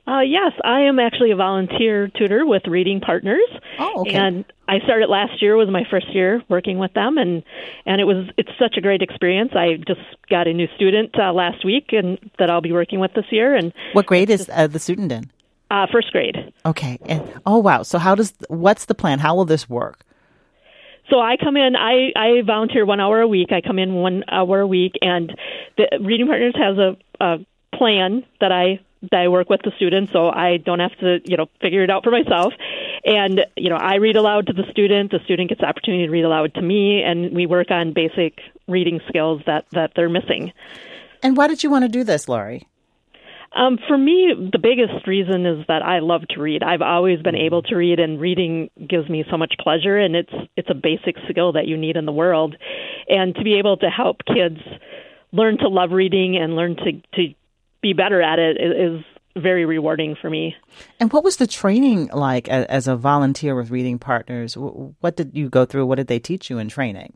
Uh, 0.08 0.22
yes, 0.22 0.52
I 0.64 0.82
am 0.82 1.00
actually 1.00 1.32
a 1.32 1.36
volunteer 1.36 2.08
tutor 2.08 2.46
with 2.46 2.64
Reading 2.68 3.02
Partners. 3.02 3.48
Oh, 3.78 4.02
okay. 4.02 4.14
And 4.14 4.46
I 4.68 4.80
started 4.80 5.10
last 5.10 5.42
year 5.42 5.56
was 5.56 5.70
my 5.70 5.84
first 5.90 6.14
year 6.14 6.42
working 6.50 6.80
with 6.80 6.94
them, 6.94 7.18
and 7.18 7.44
and 7.86 8.02
it 8.02 8.06
was 8.06 8.28
it's 8.38 8.50
such 8.58 8.78
a 8.78 8.82
great 8.82 9.04
experience. 9.04 9.52
I 9.54 9.78
just 9.88 10.02
got 10.28 10.48
a 10.48 10.54
new 10.54 10.68
student 10.76 11.12
uh, 11.20 11.32
last 11.32 11.64
week, 11.64 11.90
and 11.92 12.18
that 12.40 12.50
I'll 12.50 12.62
be 12.62 12.72
working 12.72 13.00
with 13.00 13.14
this 13.14 13.26
year. 13.30 13.56
And 13.56 13.74
what 13.94 14.08
grade 14.08 14.30
is 14.32 14.50
uh, 14.52 14.68
the 14.68 14.80
student 14.80 15.12
in? 15.12 15.30
Uh, 15.70 15.86
first 15.92 16.12
grade. 16.12 16.52
Okay. 16.66 16.98
And 17.06 17.22
oh 17.46 17.60
wow. 17.60 17.84
So 17.84 18.00
how 18.00 18.16
does 18.16 18.34
what's 18.50 18.86
the 18.86 18.96
plan? 18.96 19.20
How 19.20 19.36
will 19.36 19.46
this 19.46 19.70
work? 19.70 20.04
So 21.12 21.20
I 21.20 21.38
come 21.38 21.58
in. 21.58 21.76
I 21.76 22.12
I 22.16 22.42
volunteer 22.46 22.86
one 22.86 23.00
hour 23.00 23.22
a 23.22 23.28
week. 23.28 23.52
I 23.52 23.62
come 23.62 23.78
in 23.78 23.94
one 23.94 24.24
hour 24.30 24.62
a 24.62 24.68
week, 24.68 24.94
and 25.02 25.32
the 25.78 26.00
Reading 26.02 26.28
Partners 26.28 26.56
has 26.58 26.78
a, 26.78 26.98
a 27.24 27.46
plan 27.78 28.24
that 28.40 28.52
I 28.52 28.80
I 29.12 29.28
work 29.28 29.50
with 29.50 29.62
the 29.64 29.72
students, 29.76 30.12
so 30.12 30.30
I 30.30 30.58
don't 30.58 30.80
have 30.80 30.98
to, 31.00 31.20
you 31.26 31.38
know, 31.38 31.48
figure 31.60 31.84
it 31.84 31.90
out 31.90 32.04
for 32.04 32.12
myself. 32.12 32.54
And 33.04 33.42
you 33.58 33.70
know, 33.70 33.78
I 33.78 33.96
read 33.96 34.16
aloud 34.16 34.48
to 34.48 34.54
the 34.54 34.64
student. 34.72 35.12
The 35.12 35.20
student 35.24 35.50
gets 35.50 35.62
the 35.62 35.68
opportunity 35.68 36.06
to 36.06 36.12
read 36.12 36.24
aloud 36.24 36.54
to 36.56 36.62
me, 36.62 37.02
and 37.02 37.34
we 37.36 37.46
work 37.46 37.72
on 37.72 37.94
basic 37.94 38.40
reading 38.68 39.02
skills 39.08 39.42
that 39.48 39.66
that 39.72 39.94
they're 39.96 40.10
missing. 40.10 40.54
And 41.24 41.36
why 41.36 41.48
did 41.48 41.64
you 41.64 41.70
want 41.70 41.84
to 41.84 41.90
do 41.90 42.04
this, 42.04 42.28
Laurie? 42.28 42.68
Um, 43.54 43.78
for 43.86 43.98
me, 43.98 44.34
the 44.34 44.60
biggest 44.60 45.06
reason 45.06 45.46
is 45.46 45.66
that 45.68 45.82
I 45.82 46.00
love 46.00 46.22
to 46.30 46.42
read. 46.42 46.64
I've 46.64 46.82
always 46.82 47.22
been 47.22 47.36
able 47.36 47.62
to 47.64 47.76
read, 47.76 48.00
and 48.00 48.20
reading 48.20 48.70
gives 48.88 49.10
me 49.10 49.26
so 49.30 49.38
much 49.38 49.56
pleasure. 49.60 49.98
And 49.98 50.16
it's 50.16 50.34
it's 50.56 50.70
a 50.70 50.76
basic 50.76 51.16
skill 51.30 51.54
that 51.54 51.68
you 51.68 51.76
need 51.76 51.98
in 51.98 52.06
the 52.06 52.14
world, 52.14 52.56
and 53.10 53.36
to 53.36 53.44
be 53.44 53.56
able 53.56 53.78
to 53.78 53.90
help 53.90 54.18
kids 54.26 54.60
learn 55.34 55.58
to 55.58 55.68
love 55.68 55.92
reading 55.92 56.38
and 56.38 56.56
learn 56.56 56.76
to 56.78 56.92
to 57.16 57.34
be 57.82 57.94
better 57.94 58.22
at 58.22 58.40
it 58.40 58.58
is 58.60 59.04
very 59.36 59.66
rewarding 59.66 60.16
for 60.22 60.30
me. 60.30 60.56
And 61.00 61.12
what 61.12 61.24
was 61.24 61.38
the 61.38 61.48
training 61.48 62.10
like 62.14 62.50
as 62.50 62.88
a 62.88 62.96
volunteer 62.96 63.56
with 63.56 63.72
Reading 63.72 64.00
Partners? 64.00 64.56
What 64.56 65.16
did 65.16 65.32
you 65.34 65.50
go 65.50 65.66
through? 65.66 65.86
What 65.86 65.96
did 65.96 66.08
they 66.08 66.20
teach 66.20 66.50
you 66.50 66.58
in 66.58 66.70
training? 66.70 67.14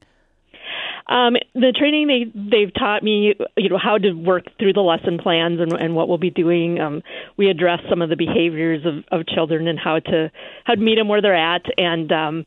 Um, 1.08 1.36
the 1.54 1.72
training 1.78 2.08
they 2.08 2.32
they've 2.34 2.74
taught 2.74 3.04
me, 3.04 3.36
you 3.56 3.70
know, 3.70 3.78
how 3.78 4.00
to 4.00 4.14
work 4.14 4.46
through 4.58 4.74
the 4.74 4.82
lesson 4.82 5.20
plans 5.20 5.60
and, 5.60 5.72
and 5.74 5.96
what 5.96 6.08
we'll 6.08 6.18
be 6.18 6.32
doing. 6.32 6.80
Um, 6.80 7.04
we 7.38 7.48
address 7.48 7.80
some 7.90 8.02
of 8.02 8.10
the 8.10 8.16
behaviors 8.16 8.84
of, 8.86 9.04
of 9.12 9.28
children 9.28 9.68
and 9.68 9.78
how 9.78 10.00
to 10.00 10.32
how 10.64 10.74
to 10.74 10.82
meet 10.82 10.96
them 10.96 11.08
where 11.08 11.22
they're 11.22 11.36
at, 11.36 11.62
and 11.78 12.12
um, 12.12 12.46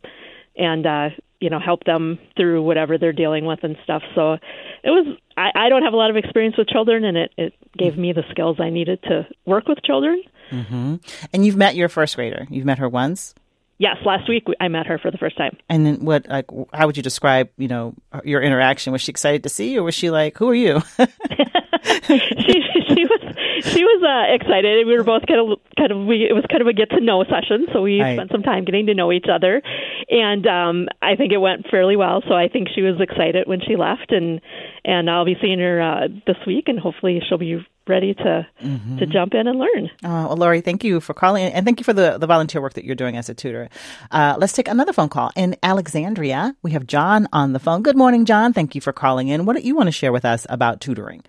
and 0.57 0.87
uh, 0.87 1.11
you 1.41 1.51
know 1.51 1.61
help 1.61 1.85
them 1.85 2.19
through 2.37 2.63
whatever 2.63 2.99
they're 2.99 3.13
dealing 3.13 3.45
with 3.47 3.61
and 3.63 3.77
stuff. 3.85 4.03
So 4.15 4.35
it 4.35 4.91
was 4.91 5.17
I, 5.37 5.51
I 5.55 5.69
don't 5.69 5.83
have 5.83 5.93
a 5.93 5.97
lot 5.97 6.11
of 6.11 6.17
experience 6.17 6.57
with 6.57 6.69
children, 6.69 7.05
and 7.05 7.17
it 7.17 7.33
it 7.37 7.55
gave 7.77 7.97
me 7.97 8.13
the 8.13 8.25
skills 8.31 8.59
I 8.61 8.71
needed 8.71 9.03
to 9.05 9.27
work 9.47 9.69
with 9.69 9.83
children. 9.83 10.23
Mm-hmm. 10.51 10.97
And 11.33 11.47
you've 11.47 11.57
met 11.57 11.77
your 11.77 11.89
first 11.89 12.17
grader. 12.17 12.47
You've 12.51 12.65
met 12.65 12.79
her 12.79 12.89
once. 12.89 13.35
Yes, 13.79 13.97
last 14.05 14.29
week 14.29 14.45
I 14.61 14.67
met 14.69 14.87
her 14.87 14.99
for 14.99 15.11
the 15.11 15.19
first 15.19 15.37
time. 15.37 15.57
And 15.69 15.87
then 15.87 16.05
what? 16.05 16.29
Like, 16.29 16.47
how 16.73 16.87
would 16.87 16.97
you 16.97 17.03
describe, 17.03 17.49
you 17.57 17.69
know, 17.69 17.95
your 18.25 18.43
interaction? 18.43 18.93
Was 18.93 19.03
she 19.03 19.11
excited 19.11 19.45
to 19.45 19.49
see 19.49 19.73
you, 19.73 19.81
or 19.81 19.85
was 19.85 19.95
she 19.95 20.11
like, 20.11 20.37
"Who 20.39 20.49
are 20.49 20.55
you"? 20.55 20.83
she 20.99 22.59
she 22.89 23.05
was 23.07 23.21
she 23.63 23.85
was 23.85 24.03
uh, 24.03 24.35
excited. 24.35 24.87
We 24.87 24.97
were 24.97 25.05
both 25.05 25.27
kind 25.27 25.41
of 25.41 25.59
kind 25.77 25.93
of 25.93 26.07
we 26.07 26.27
it 26.29 26.35
was 26.35 26.45
kind 26.51 26.61
of 26.61 26.67
a 26.67 26.73
get 26.73 26.91
to 26.91 27.01
know 27.01 27.25
session, 27.25 27.67
so 27.73 27.83
we 27.83 28.01
right. 28.01 28.17
spent 28.17 28.31
some 28.33 28.43
time 28.43 28.65
getting 28.65 28.87
to 28.87 28.95
know 28.95 29.13
each 29.13 29.27
other, 29.31 29.63
and 30.11 30.47
um, 30.47 30.89
I 31.03 31.17
think 31.17 31.33
it 31.33 31.39
went 31.39 31.69
fairly 31.71 31.97
well. 31.97 32.23
So 32.27 32.35
I 32.35 32.49
think 32.49 32.69
she 32.75 32.83
was 32.83 33.01
excited 33.01 33.47
when 33.47 33.61
she 33.61 33.77
left, 33.77 34.11
and 34.11 34.41
and 34.85 35.11
I'll 35.11 35.25
be 35.25 35.37
seeing 35.41 35.59
her 35.61 35.81
uh, 35.81 36.09
this 36.27 36.37
week, 36.47 36.69
and 36.69 36.79
hopefully 36.79 37.21
she'll 37.29 37.39
be 37.39 37.65
ready 37.89 38.15
to 38.15 38.47
mm-hmm. 38.63 38.99
to 38.99 39.07
jump 39.07 39.35
in 39.35 39.47
and 39.47 39.59
learn. 39.59 39.91
Oh, 40.05 40.29
well, 40.29 40.37
Lori, 40.37 40.61
thank 40.61 40.85
you 40.85 41.01
for 41.01 41.15
calling, 41.15 41.45
and 41.45 41.65
thank 41.65 41.81
you 41.81 41.85
for 41.85 41.93
the, 41.93 42.19
the 42.19 42.27
volunteer 42.27 42.61
work 42.61 42.75
that 42.75 42.85
you're 42.85 42.95
doing 42.95 43.17
as 43.17 43.29
a 43.29 43.35
tutor. 43.35 43.68
Uh, 44.11 44.37
let's 44.39 44.53
take 44.53 44.69
another 44.69 44.93
phone 44.93 45.09
call. 45.09 45.31
In 45.37 45.57
Alexandria, 45.63 46.57
we 46.63 46.73
have 46.73 46.87
John 46.87 47.29
on 47.33 47.53
the 47.53 47.59
phone. 47.59 47.83
Good 47.83 47.97
morning, 47.97 48.25
John. 48.25 48.53
Thank 48.53 48.75
you 48.75 48.81
for 48.81 48.93
calling 48.93 49.29
in. 49.29 49.45
What 49.45 49.57
do 49.57 49.63
you 49.63 49.77
want 49.77 49.89
to 49.89 49.93
share 49.93 50.13
with 50.13 50.25
us 50.25 50.47
about 50.49 50.81
tutoring? 50.81 51.23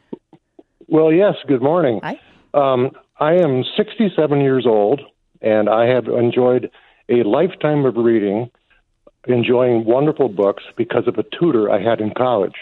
Well, 0.87 1.11
yes, 1.11 1.35
good 1.47 1.61
morning. 1.61 1.99
Hi. 2.03 2.19
Um, 2.53 2.91
I 3.19 3.33
am 3.33 3.63
67 3.77 4.41
years 4.41 4.65
old, 4.65 5.01
and 5.41 5.69
I 5.69 5.85
have 5.85 6.07
enjoyed 6.07 6.71
a 7.09 7.23
lifetime 7.23 7.85
of 7.85 7.95
reading, 7.97 8.49
enjoying 9.27 9.85
wonderful 9.85 10.29
books 10.29 10.63
because 10.77 11.07
of 11.07 11.17
a 11.17 11.23
tutor 11.37 11.69
I 11.69 11.81
had 11.81 12.01
in 12.01 12.13
college. 12.15 12.55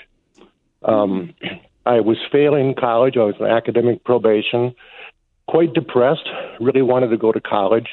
Um, 0.84 1.34
I 1.86 2.02
was 2.02 2.18
failing 2.32 2.76
college. 2.76 3.16
I 3.16 3.24
was 3.24 3.36
on 3.40 3.48
academic 3.48 4.04
probation, 4.04 4.76
quite 5.48 5.74
depressed, 5.74 6.28
really 6.60 6.82
wanted 6.82 7.12
to 7.12 7.18
go 7.18 7.32
to 7.32 7.40
college, 7.40 7.88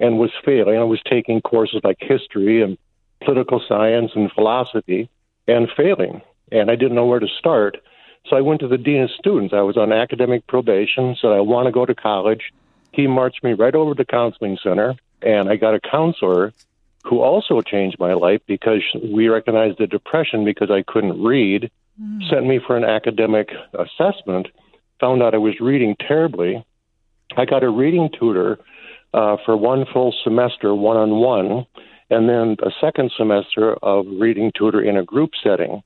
and 0.00 0.18
was 0.18 0.30
failing. 0.44 0.78
I 0.78 0.84
was 0.84 1.00
taking 1.08 1.40
courses 1.40 1.80
like 1.84 1.98
history 2.00 2.62
and 2.62 2.76
political 3.24 3.62
science 3.66 4.12
and 4.14 4.30
philosophy 4.32 5.08
and 5.48 5.68
failing. 5.76 6.22
And 6.52 6.70
I 6.70 6.76
didn't 6.76 6.94
know 6.94 7.06
where 7.06 7.20
to 7.20 7.28
start. 7.38 7.78
So 8.28 8.36
I 8.36 8.40
went 8.40 8.60
to 8.60 8.68
the 8.68 8.78
dean 8.78 9.02
of 9.02 9.10
students. 9.10 9.54
I 9.54 9.62
was 9.62 9.76
on 9.76 9.92
academic 9.92 10.46
probation, 10.46 11.16
said 11.20 11.30
I 11.30 11.40
want 11.40 11.66
to 11.66 11.72
go 11.72 11.86
to 11.86 11.94
college. 11.94 12.52
He 12.92 13.06
marched 13.06 13.44
me 13.44 13.52
right 13.52 13.74
over 13.74 13.94
to 13.94 13.98
the 13.98 14.04
counseling 14.04 14.58
center, 14.62 14.96
and 15.22 15.48
I 15.48 15.56
got 15.56 15.74
a 15.74 15.80
counselor 15.80 16.52
who 17.04 17.20
also 17.20 17.60
changed 17.60 17.98
my 18.00 18.14
life 18.14 18.40
because 18.46 18.82
we 19.02 19.28
recognized 19.28 19.78
the 19.78 19.86
depression 19.86 20.44
because 20.44 20.70
I 20.70 20.82
couldn't 20.82 21.22
read, 21.22 21.70
mm. 22.00 22.28
sent 22.28 22.46
me 22.46 22.58
for 22.58 22.76
an 22.76 22.84
academic 22.84 23.50
assessment, 23.74 24.48
found 24.98 25.22
out 25.22 25.34
I 25.34 25.38
was 25.38 25.60
reading 25.60 25.94
terribly. 26.00 26.64
I 27.36 27.44
got 27.44 27.62
a 27.62 27.68
reading 27.68 28.08
tutor 28.18 28.58
uh, 29.16 29.36
for 29.44 29.56
one 29.56 29.84
full 29.92 30.14
semester, 30.22 30.72
one 30.74 30.96
on 30.96 31.10
one, 31.16 31.66
and 32.10 32.28
then 32.28 32.56
a 32.62 32.70
second 32.80 33.10
semester 33.16 33.74
of 33.82 34.06
reading 34.06 34.52
tutor 34.56 34.80
in 34.80 34.96
a 34.96 35.02
group 35.02 35.30
setting 35.42 35.82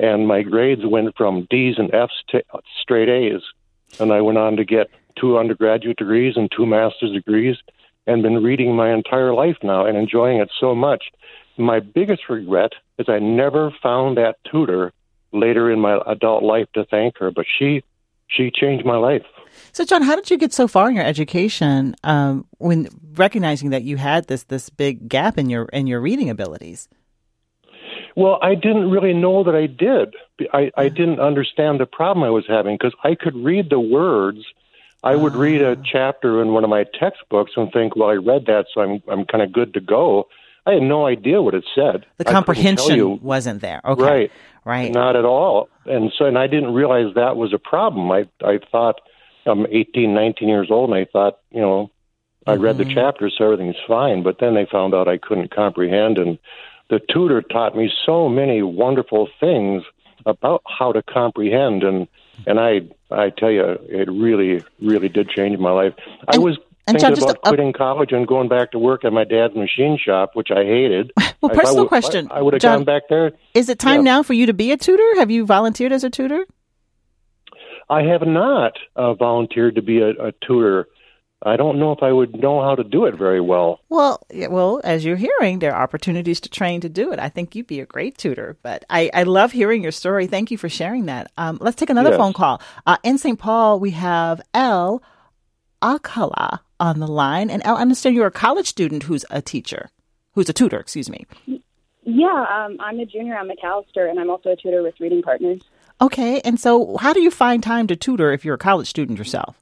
and 0.00 0.26
my 0.26 0.42
grades 0.42 0.80
went 0.84 1.14
from 1.14 1.46
D's 1.50 1.74
and 1.76 1.92
F's 1.92 2.24
to 2.30 2.42
straight 2.80 3.10
A's. 3.10 3.42
And 4.00 4.12
I 4.12 4.22
went 4.22 4.38
on 4.38 4.56
to 4.56 4.64
get 4.64 4.88
two 5.20 5.38
undergraduate 5.38 5.98
degrees 5.98 6.34
and 6.36 6.50
two 6.50 6.64
master's 6.64 7.12
degrees, 7.12 7.56
and 8.06 8.22
been 8.22 8.42
reading 8.42 8.74
my 8.74 8.92
entire 8.92 9.34
life 9.34 9.58
now 9.62 9.84
and 9.84 9.98
enjoying 9.98 10.38
it 10.38 10.50
so 10.58 10.74
much. 10.74 11.04
My 11.58 11.80
biggest 11.80 12.30
regret 12.30 12.72
is 12.98 13.10
I 13.10 13.18
never 13.18 13.74
found 13.82 14.16
that 14.16 14.36
tutor 14.50 14.92
later 15.32 15.70
in 15.70 15.80
my 15.80 16.00
adult 16.06 16.42
life 16.42 16.66
to 16.72 16.86
thank 16.86 17.18
her, 17.18 17.30
but 17.30 17.44
she 17.58 17.84
she 18.26 18.50
changed 18.50 18.86
my 18.86 18.96
life. 18.96 19.26
So, 19.72 19.84
John, 19.84 20.02
how 20.02 20.16
did 20.16 20.30
you 20.30 20.36
get 20.36 20.52
so 20.52 20.66
far 20.66 20.88
in 20.88 20.94
your 20.94 21.04
education 21.04 21.94
um, 22.04 22.46
when 22.58 22.88
recognizing 23.14 23.70
that 23.70 23.82
you 23.82 23.96
had 23.96 24.26
this 24.26 24.44
this 24.44 24.70
big 24.70 25.08
gap 25.08 25.38
in 25.38 25.48
your 25.48 25.64
in 25.66 25.86
your 25.86 26.00
reading 26.00 26.30
abilities? 26.30 26.88
Well, 28.16 28.38
I 28.42 28.54
didn't 28.54 28.90
really 28.90 29.14
know 29.14 29.44
that 29.44 29.54
I 29.54 29.66
did. 29.66 30.14
I, 30.52 30.70
I 30.76 30.88
didn't 30.88 31.20
understand 31.20 31.80
the 31.80 31.86
problem 31.86 32.24
I 32.24 32.30
was 32.30 32.44
having 32.48 32.74
because 32.74 32.94
I 33.04 33.14
could 33.14 33.36
read 33.36 33.70
the 33.70 33.80
words. 33.80 34.44
I 35.02 35.16
would 35.16 35.34
read 35.34 35.62
a 35.62 35.78
ah. 35.78 35.82
chapter 35.90 36.42
in 36.42 36.52
one 36.52 36.64
of 36.64 36.70
my 36.70 36.84
textbooks 36.98 37.52
and 37.56 37.72
think, 37.72 37.96
"Well, 37.96 38.10
I 38.10 38.14
read 38.14 38.46
that, 38.46 38.66
so 38.74 38.80
I'm 38.80 39.02
I'm 39.08 39.24
kind 39.24 39.42
of 39.42 39.52
good 39.52 39.74
to 39.74 39.80
go." 39.80 40.28
I 40.66 40.74
had 40.74 40.82
no 40.82 41.06
idea 41.06 41.40
what 41.40 41.54
it 41.54 41.64
said. 41.74 42.04
The 42.18 42.24
comprehension 42.24 43.22
wasn't 43.22 43.62
there. 43.62 43.80
Okay. 43.84 44.02
Right. 44.02 44.32
Right. 44.64 44.92
Not 44.92 45.16
at 45.16 45.24
all. 45.24 45.70
And 45.86 46.12
so, 46.18 46.26
and 46.26 46.36
I 46.36 46.46
didn't 46.46 46.74
realize 46.74 47.14
that 47.14 47.36
was 47.36 47.54
a 47.54 47.58
problem. 47.58 48.10
I 48.12 48.28
I 48.42 48.58
thought 48.70 49.00
I'm 49.46 49.66
18, 49.66 50.14
19 50.14 50.48
years 50.48 50.68
old, 50.70 50.90
and 50.90 50.98
I 50.98 51.06
thought, 51.10 51.38
you 51.50 51.60
know, 51.60 51.90
I 52.46 52.54
read 52.54 52.78
the 52.78 52.84
mm-hmm. 52.84 52.94
chapter, 52.94 53.30
so 53.30 53.44
everything's 53.44 53.76
fine. 53.86 54.22
But 54.22 54.38
then 54.40 54.54
they 54.54 54.66
found 54.70 54.94
out 54.94 55.08
I 55.08 55.18
couldn't 55.18 55.54
comprehend, 55.54 56.18
and 56.18 56.38
the 56.88 57.00
tutor 57.12 57.42
taught 57.42 57.76
me 57.76 57.90
so 58.04 58.28
many 58.28 58.62
wonderful 58.62 59.28
things 59.38 59.82
about 60.26 60.62
how 60.66 60.92
to 60.92 61.02
comprehend 61.02 61.82
and 61.82 62.06
and 62.46 62.60
I 62.60 62.80
I 63.10 63.30
tell 63.30 63.50
you 63.50 63.64
it 63.64 64.10
really 64.10 64.62
really 64.80 65.08
did 65.08 65.28
change 65.28 65.58
my 65.58 65.70
life. 65.70 65.94
I 66.28 66.34
and, 66.34 66.42
was 66.42 66.58
and 66.86 66.98
thinking 66.98 67.20
John, 67.20 67.30
about 67.30 67.42
quitting 67.42 67.72
college 67.72 68.12
and 68.12 68.26
going 68.26 68.48
back 68.48 68.72
to 68.72 68.78
work 68.78 69.04
at 69.04 69.12
my 69.12 69.24
dad's 69.24 69.54
machine 69.54 69.98
shop, 70.02 70.30
which 70.34 70.50
I 70.50 70.64
hated. 70.64 71.12
well, 71.40 71.50
personal 71.50 71.86
question. 71.86 72.28
I, 72.30 72.38
I 72.38 72.42
would 72.42 72.54
have 72.54 72.62
gone 72.62 72.84
back 72.84 73.02
there. 73.08 73.32
Is 73.54 73.68
it 73.68 73.78
time 73.78 74.00
yeah. 74.00 74.12
now 74.12 74.22
for 74.22 74.34
you 74.34 74.46
to 74.46 74.54
be 74.54 74.72
a 74.72 74.76
tutor? 74.76 75.16
Have 75.16 75.30
you 75.30 75.44
volunteered 75.46 75.92
as 75.92 76.04
a 76.04 76.10
tutor? 76.10 76.46
I 77.90 78.04
have 78.04 78.22
not 78.22 78.78
uh, 78.94 79.14
volunteered 79.14 79.74
to 79.74 79.82
be 79.82 80.00
a, 80.00 80.10
a 80.10 80.32
tutor. 80.46 80.86
I 81.42 81.56
don't 81.56 81.80
know 81.80 81.90
if 81.90 82.02
I 82.02 82.12
would 82.12 82.40
know 82.40 82.62
how 82.62 82.76
to 82.76 82.84
do 82.84 83.06
it 83.06 83.16
very 83.16 83.40
well. 83.40 83.80
Well, 83.88 84.24
yeah, 84.30 84.46
well, 84.46 84.80
as 84.84 85.04
you're 85.04 85.16
hearing, 85.16 85.58
there 85.58 85.74
are 85.74 85.82
opportunities 85.82 86.38
to 86.40 86.48
train 86.48 86.80
to 86.82 86.88
do 86.88 87.12
it. 87.12 87.18
I 87.18 87.28
think 87.28 87.56
you'd 87.56 87.66
be 87.66 87.80
a 87.80 87.86
great 87.86 88.16
tutor. 88.16 88.56
But 88.62 88.84
I, 88.88 89.10
I 89.12 89.24
love 89.24 89.50
hearing 89.50 89.82
your 89.82 89.90
story. 89.90 90.28
Thank 90.28 90.52
you 90.52 90.58
for 90.58 90.68
sharing 90.68 91.06
that. 91.06 91.32
Um, 91.36 91.58
let's 91.60 91.76
take 91.76 91.90
another 91.90 92.10
yes. 92.10 92.18
phone 92.18 92.32
call. 92.32 92.62
Uh, 92.86 92.98
in 93.02 93.18
St. 93.18 93.38
Paul, 93.38 93.80
we 93.80 93.90
have 93.90 94.40
L. 94.54 95.02
Akala 95.82 96.60
on 96.78 97.00
the 97.00 97.08
line, 97.08 97.50
and 97.50 97.62
I 97.64 97.74
understand 97.74 98.14
you're 98.14 98.26
a 98.26 98.30
college 98.30 98.68
student 98.68 99.04
who's 99.04 99.24
a 99.30 99.42
teacher, 99.42 99.90
who's 100.34 100.48
a 100.48 100.52
tutor. 100.52 100.78
Excuse 100.78 101.10
me. 101.10 101.26
Yeah, 102.04 102.46
um, 102.50 102.76
I'm 102.80 103.00
a 103.00 103.06
junior 103.06 103.34
at 103.34 103.46
Macalester, 103.46 104.08
and 104.08 104.20
I'm 104.20 104.30
also 104.30 104.50
a 104.50 104.56
tutor 104.56 104.82
with 104.82 105.00
Reading 105.00 105.22
Partners. 105.22 105.62
Okay, 106.00 106.40
and 106.40 106.58
so 106.58 106.96
how 106.96 107.12
do 107.12 107.20
you 107.20 107.30
find 107.30 107.62
time 107.62 107.86
to 107.88 107.96
tutor 107.96 108.32
if 108.32 108.44
you're 108.44 108.54
a 108.54 108.58
college 108.58 108.88
student 108.88 109.18
yourself? 109.18 109.60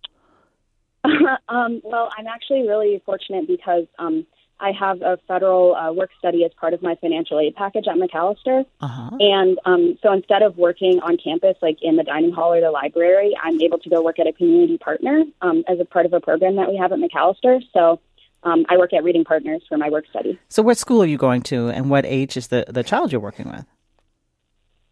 um, 1.04 1.80
well, 1.84 2.10
I'm 2.16 2.26
actually 2.26 2.66
really 2.66 3.02
fortunate 3.04 3.46
because 3.46 3.86
um, 3.98 4.26
I 4.60 4.72
have 4.72 5.02
a 5.02 5.18
federal 5.28 5.74
uh, 5.74 5.92
work 5.92 6.10
study 6.18 6.44
as 6.44 6.50
part 6.58 6.74
of 6.74 6.82
my 6.82 6.96
financial 6.96 7.38
aid 7.38 7.54
package 7.54 7.86
at 7.88 7.96
Macalester. 7.96 8.64
Uh-huh. 8.80 9.16
And 9.18 9.58
um, 9.64 9.98
so 10.02 10.12
instead 10.12 10.42
of 10.42 10.56
working 10.56 11.00
on 11.00 11.16
campus, 11.16 11.56
like 11.62 11.78
in 11.82 11.96
the 11.96 12.04
dining 12.04 12.32
hall 12.32 12.52
or 12.52 12.60
the 12.60 12.70
library, 12.70 13.36
I'm 13.42 13.60
able 13.60 13.78
to 13.78 13.90
go 13.90 14.02
work 14.02 14.18
at 14.18 14.26
a 14.26 14.32
community 14.32 14.78
partner 14.78 15.24
um, 15.42 15.64
as 15.68 15.80
a 15.80 15.84
part 15.84 16.06
of 16.06 16.12
a 16.12 16.20
program 16.20 16.56
that 16.56 16.68
we 16.68 16.76
have 16.76 16.92
at 16.92 16.98
Macalester. 16.98 17.60
So 17.72 18.00
um, 18.42 18.64
I 18.68 18.76
work 18.76 18.92
at 18.92 19.04
Reading 19.04 19.24
Partners 19.24 19.62
for 19.68 19.78
my 19.78 19.90
work 19.90 20.06
study. 20.10 20.38
So, 20.48 20.62
what 20.62 20.78
school 20.78 21.02
are 21.02 21.06
you 21.06 21.18
going 21.18 21.42
to, 21.42 21.68
and 21.68 21.90
what 21.90 22.06
age 22.06 22.36
is 22.36 22.48
the, 22.48 22.64
the 22.68 22.84
child 22.84 23.10
you're 23.10 23.20
working 23.20 23.48
with? 23.48 23.64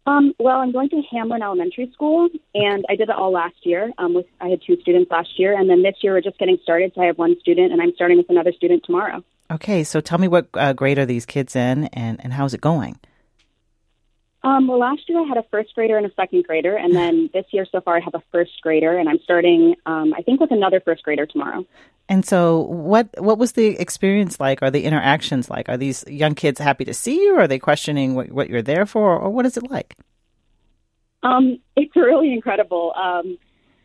Um, 0.07 0.33
well, 0.39 0.59
I'm 0.59 0.71
going 0.71 0.89
to 0.89 1.01
Hamline 1.13 1.41
Elementary 1.41 1.91
School, 1.93 2.29
and 2.55 2.85
I 2.89 2.95
did 2.95 3.09
it 3.09 3.15
all 3.15 3.31
last 3.31 3.57
year. 3.63 3.91
Um, 3.97 4.13
with 4.13 4.25
I 4.39 4.47
had 4.47 4.61
two 4.65 4.79
students 4.79 5.11
last 5.11 5.37
year, 5.37 5.59
and 5.59 5.69
then 5.69 5.83
this 5.83 5.95
year 6.01 6.13
we're 6.13 6.21
just 6.21 6.39
getting 6.39 6.57
started. 6.63 6.93
So 6.95 7.01
I 7.01 7.07
have 7.07 7.17
one 7.17 7.37
student, 7.41 7.73
and 7.73 7.81
I'm 7.81 7.93
starting 7.93 8.17
with 8.17 8.29
another 8.29 8.53
student 8.53 8.85
tomorrow. 8.85 9.21
Okay, 9.51 9.83
so 9.83 9.99
tell 9.99 10.17
me 10.17 10.29
what 10.29 10.47
uh, 10.53 10.71
grade 10.71 10.97
are 10.97 11.05
these 11.05 11.25
kids 11.25 11.57
in, 11.57 11.85
and 11.87 12.23
and 12.23 12.31
how's 12.31 12.53
it 12.53 12.61
going? 12.61 12.97
Um, 14.43 14.67
well, 14.67 14.79
last 14.79 15.01
year 15.07 15.19
I 15.19 15.23
had 15.23 15.37
a 15.37 15.43
first 15.49 15.73
grader 15.75 15.97
and 15.97 16.05
a 16.05 16.13
second 16.15 16.45
grader, 16.45 16.75
and 16.77 16.95
then 16.95 17.29
this 17.33 17.45
year 17.51 17.65
so 17.71 17.81
far 17.81 17.97
I 17.97 17.99
have 17.99 18.15
a 18.15 18.23
first 18.31 18.61
grader, 18.61 18.97
and 18.97 19.09
I'm 19.09 19.19
starting, 19.23 19.75
um, 19.85 20.13
I 20.13 20.21
think, 20.21 20.39
with 20.39 20.51
another 20.51 20.79
first 20.79 21.03
grader 21.03 21.25
tomorrow. 21.25 21.65
And 22.09 22.25
so, 22.25 22.61
what 22.61 23.09
what 23.17 23.37
was 23.37 23.53
the 23.53 23.77
experience 23.79 24.39
like? 24.39 24.61
Are 24.61 24.71
the 24.71 24.85
interactions 24.85 25.49
like? 25.49 25.67
Are 25.67 25.77
these 25.77 26.05
young 26.07 26.35
kids 26.35 26.59
happy 26.59 26.85
to 26.85 26.93
see 26.93 27.21
you? 27.21 27.35
Are 27.35 27.47
they 27.47 27.59
questioning 27.59 28.15
what, 28.15 28.31
what 28.31 28.49
you're 28.49 28.61
there 28.61 28.85
for, 28.85 29.17
or 29.17 29.29
what 29.29 29.45
is 29.45 29.57
it 29.57 29.69
like? 29.69 29.95
Um, 31.23 31.59
it's 31.75 31.95
really 31.95 32.31
incredible. 32.31 32.93
Um, 32.95 33.37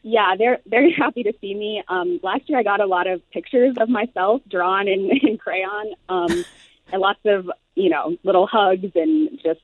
yeah, 0.02 0.34
they're 0.36 0.58
very 0.66 0.92
happy 0.96 1.22
to 1.24 1.32
see 1.40 1.54
me. 1.54 1.82
Um, 1.88 2.20
last 2.22 2.48
year, 2.48 2.58
I 2.58 2.62
got 2.62 2.80
a 2.80 2.86
lot 2.86 3.06
of 3.06 3.28
pictures 3.30 3.76
of 3.80 3.88
myself 3.88 4.42
drawn 4.48 4.86
in, 4.86 5.10
in 5.22 5.38
crayon, 5.38 5.94
um, 6.08 6.44
and 6.92 7.00
lots 7.00 7.20
of 7.24 7.50
you 7.74 7.90
know 7.90 8.16
little 8.22 8.46
hugs 8.46 8.92
and 8.94 9.30
just 9.42 9.60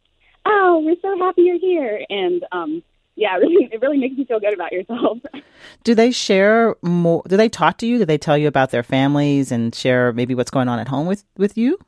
oh, 0.48 0.82
we're 0.84 0.96
so 1.00 1.18
happy 1.18 1.42
you're 1.42 1.58
here, 1.58 2.04
and 2.08 2.44
um, 2.52 2.82
yeah, 3.16 3.36
it 3.40 3.40
really, 3.40 3.68
it 3.72 3.80
really 3.80 3.98
makes 3.98 4.16
you 4.16 4.24
feel 4.24 4.40
good 4.40 4.54
about 4.54 4.72
yourself. 4.72 5.18
Do 5.84 5.94
they 5.94 6.10
share 6.10 6.76
more? 6.82 7.22
Do 7.26 7.36
they 7.36 7.48
talk 7.48 7.78
to 7.78 7.86
you? 7.86 7.98
Do 7.98 8.04
they 8.04 8.18
tell 8.18 8.38
you 8.38 8.48
about 8.48 8.70
their 8.70 8.82
families 8.82 9.52
and 9.52 9.74
share 9.74 10.12
maybe 10.12 10.34
what's 10.34 10.50
going 10.50 10.68
on 10.68 10.78
at 10.78 10.88
home 10.88 11.06
with 11.06 11.24
with 11.36 11.56
you? 11.56 11.78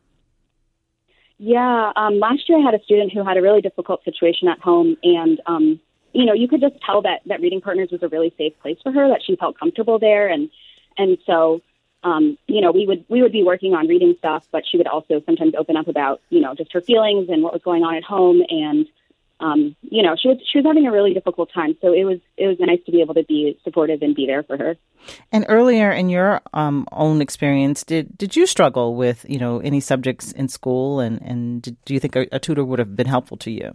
Yeah, 1.38 1.92
um, 1.96 2.18
last 2.18 2.48
year 2.48 2.58
I 2.58 2.62
had 2.62 2.74
a 2.74 2.82
student 2.84 3.12
who 3.14 3.24
had 3.24 3.38
a 3.38 3.42
really 3.42 3.62
difficult 3.62 4.04
situation 4.04 4.48
at 4.48 4.58
home, 4.58 4.96
and 5.02 5.40
um, 5.46 5.80
you 6.12 6.26
know, 6.26 6.34
you 6.34 6.48
could 6.48 6.60
just 6.60 6.74
tell 6.84 7.02
that 7.02 7.20
that 7.26 7.40
Reading 7.40 7.60
Partners 7.60 7.88
was 7.90 8.02
a 8.02 8.08
really 8.08 8.34
safe 8.36 8.52
place 8.60 8.76
for 8.82 8.92
her, 8.92 9.08
that 9.08 9.22
she 9.24 9.36
felt 9.36 9.58
comfortable 9.58 9.98
there, 9.98 10.28
and 10.28 10.50
and 10.98 11.16
so 11.26 11.62
um, 12.02 12.38
you 12.46 12.60
know, 12.60 12.72
we 12.72 12.86
would 12.86 13.04
we 13.08 13.22
would 13.22 13.32
be 13.32 13.42
working 13.42 13.74
on 13.74 13.86
reading 13.86 14.14
stuff, 14.18 14.46
but 14.50 14.62
she 14.70 14.76
would 14.78 14.86
also 14.86 15.20
sometimes 15.26 15.54
open 15.58 15.76
up 15.76 15.88
about 15.88 16.20
you 16.30 16.40
know 16.40 16.54
just 16.54 16.72
her 16.72 16.80
feelings 16.80 17.28
and 17.28 17.42
what 17.42 17.52
was 17.52 17.62
going 17.62 17.82
on 17.82 17.94
at 17.94 18.04
home, 18.04 18.42
and 18.48 18.86
um, 19.40 19.74
you 19.82 20.02
know, 20.02 20.16
she 20.20 20.28
was 20.28 20.38
she 20.50 20.58
was 20.58 20.66
having 20.66 20.86
a 20.86 20.92
really 20.92 21.14
difficult 21.14 21.50
time. 21.52 21.76
So 21.80 21.92
it 21.92 22.04
was 22.04 22.18
it 22.36 22.46
was 22.46 22.56
nice 22.60 22.80
to 22.86 22.92
be 22.92 23.00
able 23.00 23.14
to 23.14 23.24
be 23.24 23.58
supportive 23.64 24.02
and 24.02 24.14
be 24.14 24.26
there 24.26 24.42
for 24.42 24.56
her. 24.56 24.76
And 25.32 25.46
earlier 25.48 25.90
in 25.90 26.08
your 26.08 26.42
um, 26.52 26.86
own 26.92 27.20
experience, 27.20 27.84
did 27.84 28.16
did 28.16 28.36
you 28.36 28.46
struggle 28.46 28.94
with 28.94 29.24
you 29.28 29.38
know 29.38 29.60
any 29.60 29.80
subjects 29.80 30.32
in 30.32 30.48
school, 30.48 31.00
and 31.00 31.20
and 31.22 31.62
did, 31.62 31.76
do 31.84 31.94
you 31.94 32.00
think 32.00 32.16
a, 32.16 32.26
a 32.32 32.38
tutor 32.38 32.64
would 32.64 32.78
have 32.78 32.96
been 32.96 33.06
helpful 33.06 33.36
to 33.38 33.50
you? 33.50 33.72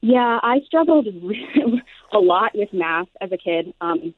Yeah, 0.00 0.38
I 0.42 0.60
struggled 0.66 1.06
a 2.12 2.18
lot 2.18 2.52
with 2.54 2.72
math 2.72 3.08
as 3.20 3.32
a 3.32 3.36
kid. 3.36 3.74
Um, 3.80 4.14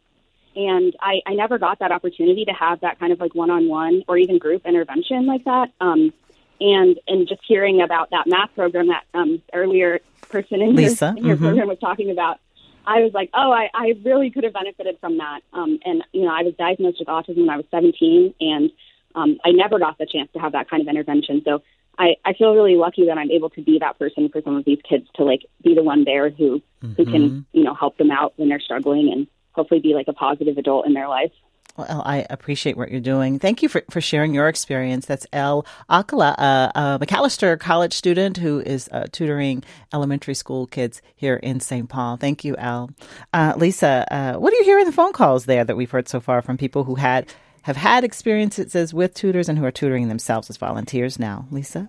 and 0.59 0.93
I, 1.01 1.21
I 1.25 1.35
never 1.35 1.57
got 1.57 1.79
that 1.79 1.93
opportunity 1.93 2.45
to 2.47 2.53
have 2.53 2.81
that 2.81 2.99
kind 2.99 3.13
of 3.13 3.21
like 3.21 3.33
one-on-one 3.33 4.03
or 4.09 4.19
even 4.19 4.39
group 4.39 4.67
intervention 4.67 5.25
like 5.25 5.45
that. 5.45 5.71
Um, 5.81 6.13
and 6.61 6.99
and 7.07 7.29
just 7.29 7.41
hearing 7.47 7.81
about 7.81 8.11
that 8.11 8.27
math 8.27 8.53
program 8.57 8.89
that 8.89 9.05
um, 9.15 9.41
earlier 9.55 10.01
person 10.29 10.61
in 10.61 10.75
Lisa. 10.75 11.07
your, 11.07 11.17
in 11.17 11.25
your 11.25 11.37
mm-hmm. 11.37 11.45
program 11.45 11.69
was 11.69 11.79
talking 11.79 12.11
about, 12.11 12.41
I 12.85 13.03
was 13.03 13.13
like, 13.15 13.31
oh, 13.35 13.53
I, 13.53 13.71
I 13.73 13.95
really 14.05 14.33
could 14.33 14.43
have 14.43 14.53
benefited 14.53 14.99
from 15.01 15.19
that. 15.19 15.43
Um, 15.53 15.79
and 15.85 16.03
you 16.13 16.23
know, 16.23 16.35
I 16.35 16.43
was 16.43 16.55
diagnosed 16.59 16.97
with 16.99 17.07
autism 17.07 17.39
when 17.39 17.51
I 17.51 17.57
was 17.57 17.67
17, 17.71 18.35
and 18.41 18.71
um, 19.15 19.39
I 19.45 19.53
never 19.53 19.79
got 19.79 19.97
the 19.99 20.07
chance 20.07 20.29
to 20.33 20.41
have 20.41 20.53
that 20.53 20.69
kind 20.69 20.83
of 20.83 20.89
intervention. 20.89 21.43
So 21.45 21.63
I, 21.97 22.17
I 22.25 22.33
feel 22.33 22.53
really 22.53 22.75
lucky 22.75 23.07
that 23.07 23.17
I'm 23.17 23.31
able 23.31 23.51
to 23.51 23.63
be 23.63 23.79
that 23.79 23.97
person 23.97 24.29
for 24.29 24.43
some 24.43 24.57
of 24.57 24.65
these 24.65 24.81
kids 24.89 25.07
to 25.15 25.25
like 25.25 25.43
be 25.63 25.77
the 25.77 25.85
one 25.85 26.03
there 26.03 26.31
who 26.31 26.61
mm-hmm. 26.83 26.95
who 26.95 27.05
can 27.05 27.23
mm-hmm. 27.23 27.41
you 27.53 27.63
know 27.63 27.75
help 27.75 27.97
them 27.99 28.11
out 28.11 28.33
when 28.37 28.49
they're 28.49 28.61
struggling 28.61 29.13
and 29.13 29.29
hopefully 29.59 29.81
be 29.81 29.95
like 29.95 30.09
a 30.09 30.13
positive 30.13 30.57
adult 30.57 30.87
in 30.87 30.95
their 30.95 31.09
life. 31.09 31.33
Well, 31.77 32.03
I 32.05 32.27
appreciate 32.29 32.77
what 32.77 32.91
you're 32.91 33.01
doing. 33.01 33.39
Thank 33.39 33.63
you 33.63 33.69
for, 33.69 33.83
for 33.89 34.01
sharing 34.01 34.35
your 34.35 34.49
experience. 34.49 35.07
That's 35.07 35.29
El 35.33 35.65
Akala, 35.89 36.35
uh, 36.37 36.73
a 36.75 36.99
Macalester 36.99 37.59
college 37.59 37.93
student 37.93 38.39
who 38.39 38.59
is 38.61 38.89
uh, 38.91 39.07
tutoring 39.13 39.63
elementary 39.95 40.35
school 40.35 40.67
kids 40.67 41.01
here 41.15 41.37
in 41.37 41.61
St. 41.61 41.89
Paul. 41.89 42.17
Thank 42.17 42.45
you, 42.45 42.57
El. 42.57 42.91
Uh, 43.33 43.55
Lisa, 43.57 44.07
uh, 44.11 44.39
what 44.39 44.51
do 44.51 44.57
you 44.57 44.65
hear 44.65 44.81
in 44.81 44.87
the 44.87 44.93
phone 44.93 45.13
calls 45.13 45.45
there 45.45 45.65
that 45.65 45.77
we've 45.77 45.91
heard 45.91 46.09
so 46.09 46.19
far 46.19 46.43
from 46.43 46.57
people 46.57 46.83
who 46.83 46.97
had 46.97 47.33
have 47.63 47.77
had 47.77 48.03
experiences 48.03 48.95
with 48.95 49.15
tutors 49.15 49.49
and 49.49 49.59
who 49.59 49.65
are 49.65 49.71
tutoring 49.71 50.09
themselves 50.09 50.51
as 50.51 50.57
volunteers 50.57 51.19
now? 51.19 51.47
Lisa? 51.53 51.89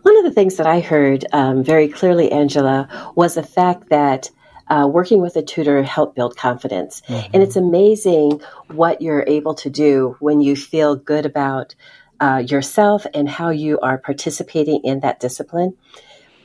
One 0.00 0.16
of 0.16 0.24
the 0.24 0.30
things 0.30 0.56
that 0.56 0.66
I 0.66 0.80
heard 0.80 1.26
um, 1.32 1.62
very 1.62 1.88
clearly, 1.88 2.32
Angela, 2.32 2.88
was 3.16 3.34
the 3.34 3.42
fact 3.42 3.90
that 3.90 4.30
uh, 4.72 4.86
working 4.86 5.20
with 5.20 5.36
a 5.36 5.42
tutor 5.42 5.82
help 5.82 6.14
build 6.14 6.34
confidence. 6.34 7.02
Mm-hmm. 7.02 7.30
And 7.34 7.42
it's 7.42 7.56
amazing 7.56 8.40
what 8.68 9.02
you're 9.02 9.24
able 9.26 9.52
to 9.56 9.68
do 9.68 10.16
when 10.18 10.40
you 10.40 10.56
feel 10.56 10.96
good 10.96 11.26
about 11.26 11.74
uh, 12.20 12.42
yourself 12.46 13.04
and 13.12 13.28
how 13.28 13.50
you 13.50 13.78
are 13.80 13.98
participating 13.98 14.80
in 14.82 15.00
that 15.00 15.20
discipline. 15.20 15.76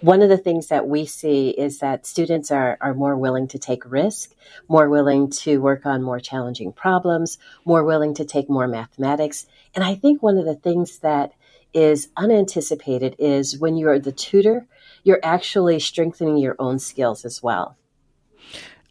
One 0.02 0.22
of 0.22 0.28
the 0.28 0.38
things 0.38 0.68
that 0.68 0.90
we 0.90 1.06
see 1.06 1.52
is 1.52 1.80
that 1.80 2.06
students 2.06 2.52
are, 2.52 2.78
are 2.82 2.94
more 2.94 3.16
willing 3.16 3.48
to 3.48 3.60
take 3.60 3.90
risk, 3.90 4.34
more 4.68 4.90
willing 4.90 5.30
to 5.30 5.62
work 5.62 5.86
on 5.86 6.04
more 6.04 6.20
challenging 6.20 6.74
problems, 6.74 7.38
more 7.64 7.86
willing 7.86 8.14
to 8.16 8.26
take 8.26 8.50
more 8.50 8.68
mathematics. 8.68 9.48
And 9.74 9.86
I 9.86 9.96
think 9.96 10.22
one 10.22 10.38
of 10.38 10.46
the 10.46 10.56
things 10.56 11.00
that 11.00 11.32
is 11.74 12.10
unanticipated 12.18 13.16
is 13.20 13.58
when 13.58 13.78
you're 13.78 14.00
the 14.00 14.12
tutor, 14.12 14.68
you're 15.06 15.22
actually 15.24 15.80
strengthening 15.80 16.38
your 16.38 16.58
own 16.60 16.78
skills 16.78 17.24
as 17.24 17.42
well 17.42 17.78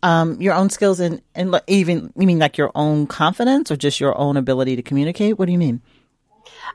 um, 0.03 0.41
your 0.41 0.55
own 0.55 0.71
skills 0.71 1.01
and, 1.01 1.23
and 1.35 1.61
even, 1.67 2.13
you 2.17 2.27
mean 2.27 2.39
like 2.39 2.59
your 2.59 2.71
own 2.75 3.07
confidence 3.07 3.71
or 3.71 3.77
just 3.77 4.01
your 4.01 4.17
own 4.17 4.37
ability 4.37 4.77
to 4.77 4.83
communicate? 4.83 5.39
What 5.39 5.47
do 5.47 5.53
you 5.53 5.59
mean? 5.59 5.81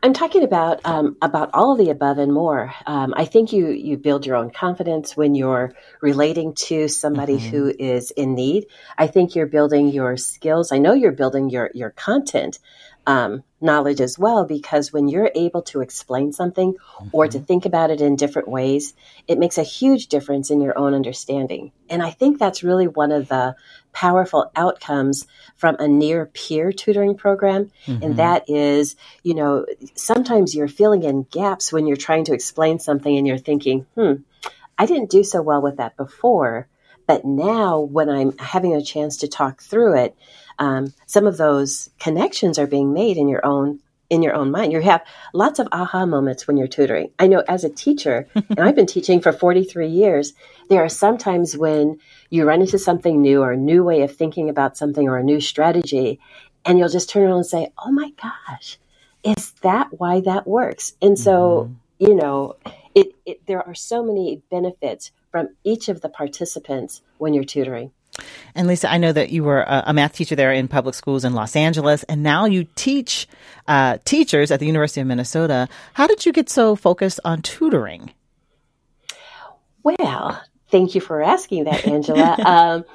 I'm 0.04 0.14
talking 0.14 0.44
about 0.44 0.82
um, 0.86 1.16
about 1.22 1.52
all 1.54 1.74
of 1.74 1.78
the 1.78 1.90
above 1.92 2.18
and 2.18 2.34
more. 2.34 2.74
Um, 2.88 3.14
I 3.16 3.26
think 3.26 3.54
you 3.54 3.70
you 3.70 3.98
build 3.98 4.26
your 4.26 4.36
own 4.36 4.50
confidence 4.50 5.16
when 5.16 5.36
you're 5.36 5.74
relating 6.02 6.56
to 6.56 6.88
somebody 6.88 7.38
mm-hmm. 7.38 7.50
who 7.50 7.74
is 7.78 8.12
in 8.12 8.34
need. 8.34 8.66
I 8.98 9.08
think 9.08 9.36
you're 9.36 9.48
building 9.48 9.90
your 9.90 10.18
skills. 10.18 10.72
I 10.72 10.78
know 10.78 10.94
you're 10.94 11.12
building 11.12 11.50
your 11.50 11.70
your 11.74 11.92
content 11.92 12.60
um, 13.06 13.44
knowledge 13.62 14.02
as 14.02 14.18
well 14.18 14.46
because 14.46 14.92
when 14.92 15.08
you're 15.08 15.32
able 15.36 15.62
to 15.62 15.82
explain 15.82 16.34
something 16.34 16.74
mm-hmm. 16.74 17.08
or 17.12 17.28
to 17.28 17.38
mm-hmm. 17.38 17.46
think 17.46 17.66
about 17.66 17.92
it 17.92 18.02
in 18.02 18.16
different 18.16 18.48
ways, 18.48 18.94
it 19.28 19.38
makes 19.38 19.58
a 19.58 19.64
huge 19.64 20.08
difference 20.08 20.50
in 20.50 20.62
your 20.62 20.78
own 20.78 20.94
understanding. 20.94 21.72
And 21.90 22.02
I 22.02 22.12
think 22.12 22.40
that's 22.40 22.64
really 22.64 22.88
one 22.88 23.12
of 23.12 23.28
the 23.28 23.56
powerful 23.94 24.52
outcomes 24.56 25.28
from 25.58 25.76
a 25.80 25.88
near 25.88 26.26
peer 26.28 26.72
tutoring 26.72 27.16
program. 27.16 27.72
Mm-hmm. 27.86 28.04
And 28.04 28.18
that 28.18 28.50
is, 28.50 28.96
you 29.24 29.34
know, 29.34 29.66
sometimes 29.96 30.56
you're 30.56 30.68
filling 30.68 31.04
in 31.04 31.24
gaps 31.24 31.74
when 31.74 31.88
you're 31.88 31.98
trying 31.98 32.26
to 32.26 32.34
explain 32.34 32.80
something 32.80 33.16
and 33.16 33.28
you're 33.28 33.38
thinking, 33.38 33.86
hmm, 33.96 34.14
I 34.78 34.86
didn't 34.86 35.12
do 35.12 35.24
so 35.24 35.42
well 35.42 35.62
with 35.62 35.78
that 35.78 35.96
before 35.98 36.68
But 37.08 37.26
now, 37.26 37.80
when 37.80 38.10
I'm 38.10 38.38
having 38.38 38.74
a 38.74 38.82
chance 38.82 39.18
to 39.18 39.28
talk 39.28 39.62
through 39.62 39.98
it, 39.98 40.16
um, 40.60 40.94
some 41.06 41.28
of 41.28 41.38
those 41.38 41.90
connections 42.00 42.60
are 42.60 42.68
being 42.68 42.94
made 42.94 43.18
in 43.18 43.28
your 43.28 43.46
own 43.46 43.80
in 44.12 44.22
your 44.22 44.36
own 44.36 44.52
mind. 44.52 44.74
You 44.74 44.82
have 44.82 45.06
lots 45.34 45.58
of 45.58 45.70
aha 45.72 46.06
moments 46.06 46.46
when 46.46 46.58
you're 46.58 46.68
tutoring. 46.68 47.12
I 47.18 47.28
know 47.28 47.44
as 47.48 47.64
a 47.64 47.70
teacher, 47.70 48.28
and 48.36 48.60
I've 48.60 48.76
been 48.76 48.86
teaching 48.86 49.22
for 49.22 49.32
43 49.32 49.88
years, 49.88 50.34
there 50.70 50.84
are 50.84 50.90
sometimes 50.90 51.56
when 51.56 51.98
you 52.30 52.44
run 52.44 52.60
into 52.60 52.78
something 52.78 53.22
new 53.22 53.42
or 53.42 53.54
a 53.54 53.58
new 53.58 53.86
way 53.86 54.02
of 54.02 54.14
thinking 54.14 54.50
about 54.50 54.76
something 54.76 55.08
or 55.08 55.18
a 55.18 55.24
new 55.24 55.40
strategy, 55.40 56.20
and 56.66 56.78
you'll 56.78 56.90
just 56.90 57.10
turn 57.10 57.24
around 57.24 57.38
and 57.38 57.46
say, 57.46 57.72
Oh 57.78 57.92
my 57.92 58.12
gosh, 58.22 58.78
is 59.24 59.52
that 59.62 59.88
why 59.98 60.20
that 60.22 60.46
works? 60.46 60.94
And 61.02 61.18
so, 61.18 61.70
mm-hmm. 62.00 62.12
you 62.12 62.16
know, 62.16 62.58
it, 62.94 63.16
it, 63.26 63.46
there 63.48 63.66
are 63.66 63.76
so 63.76 64.04
many 64.04 64.42
benefits 64.52 65.12
from 65.32 65.50
each 65.64 65.88
of 65.88 66.02
the 66.02 66.10
participants 66.10 67.02
when 67.18 67.34
you're 67.34 67.46
tutoring. 67.46 67.92
And 68.56 68.68
Lisa, 68.68 68.92
I 68.92 68.98
know 68.98 69.12
that 69.12 69.30
you 69.30 69.44
were 69.44 69.64
a, 69.68 69.94
math 69.94 70.14
teacher 70.14 70.36
there 70.36 70.52
in 70.52 70.68
public 70.68 70.96
schools 70.96 71.24
in 71.24 71.34
Los 71.34 71.56
Angeles, 71.56 72.04
and 72.04 72.24
now 72.24 72.46
you 72.46 72.66
teach 72.76 73.28
uh, 73.68 73.98
teachers 74.06 74.52
at 74.52 74.60
the 74.60 74.66
University 74.66 75.02
of 75.02 75.08
Minnesota. 75.08 75.68
How 75.94 76.08
did 76.08 76.26
you 76.26 76.34
get 76.34 76.50
so 76.50 76.76
focused 76.76 77.20
on 77.24 77.42
tutoring? 77.42 78.12
Well, 79.84 80.42
thank 80.70 80.96
you 80.96 81.02
for 81.02 81.22
asking 81.22 81.66
that, 81.66 81.88
Angela. 81.88 82.36
um, 82.46 82.86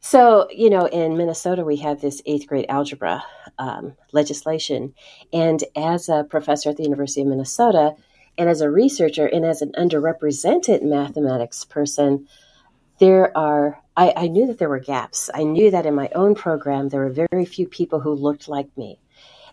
so, 0.00 0.48
you 0.50 0.68
know, 0.68 0.86
in 0.86 1.16
Minnesota, 1.16 1.64
we 1.64 1.76
have 1.76 2.00
this 2.00 2.22
eighth 2.26 2.48
grade 2.48 2.66
algebra 2.68 3.24
um, 3.58 3.94
legislation. 4.12 4.94
And 5.32 5.62
as 5.76 6.08
a 6.08 6.24
professor 6.24 6.70
at 6.70 6.76
the 6.76 6.82
University 6.82 7.20
of 7.20 7.28
Minnesota, 7.28 7.94
and 8.38 8.48
as 8.48 8.60
a 8.60 8.70
researcher, 8.70 9.26
and 9.26 9.44
as 9.44 9.62
an 9.62 9.72
underrepresented 9.72 10.82
mathematics 10.82 11.64
person, 11.64 12.26
there 12.98 13.36
are 13.36 13.81
I, 13.96 14.12
I, 14.16 14.26
knew 14.28 14.46
that 14.46 14.58
there 14.58 14.68
were 14.68 14.78
gaps. 14.78 15.28
I 15.34 15.42
knew 15.42 15.70
that 15.70 15.86
in 15.86 15.94
my 15.94 16.08
own 16.14 16.34
program 16.34 16.88
there 16.88 17.00
were 17.00 17.26
very 17.30 17.44
few 17.44 17.66
people 17.66 18.00
who 18.00 18.14
looked 18.14 18.48
like 18.48 18.74
me. 18.76 18.98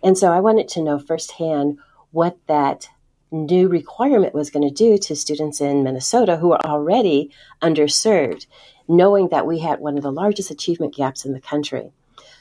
And 0.01 0.17
so 0.17 0.31
I 0.31 0.39
wanted 0.39 0.69
to 0.69 0.83
know 0.83 0.97
firsthand 0.97 1.77
what 2.11 2.37
that 2.47 2.87
new 3.31 3.67
requirement 3.67 4.33
was 4.33 4.49
going 4.49 4.67
to 4.67 4.73
do 4.73 4.97
to 4.97 5.15
students 5.15 5.61
in 5.61 5.83
Minnesota 5.83 6.37
who 6.37 6.53
are 6.53 6.65
already 6.65 7.31
underserved, 7.61 8.47
knowing 8.87 9.29
that 9.29 9.45
we 9.45 9.59
had 9.59 9.79
one 9.79 9.97
of 9.97 10.03
the 10.03 10.11
largest 10.11 10.51
achievement 10.51 10.95
gaps 10.95 11.25
in 11.25 11.33
the 11.33 11.41
country. 11.41 11.91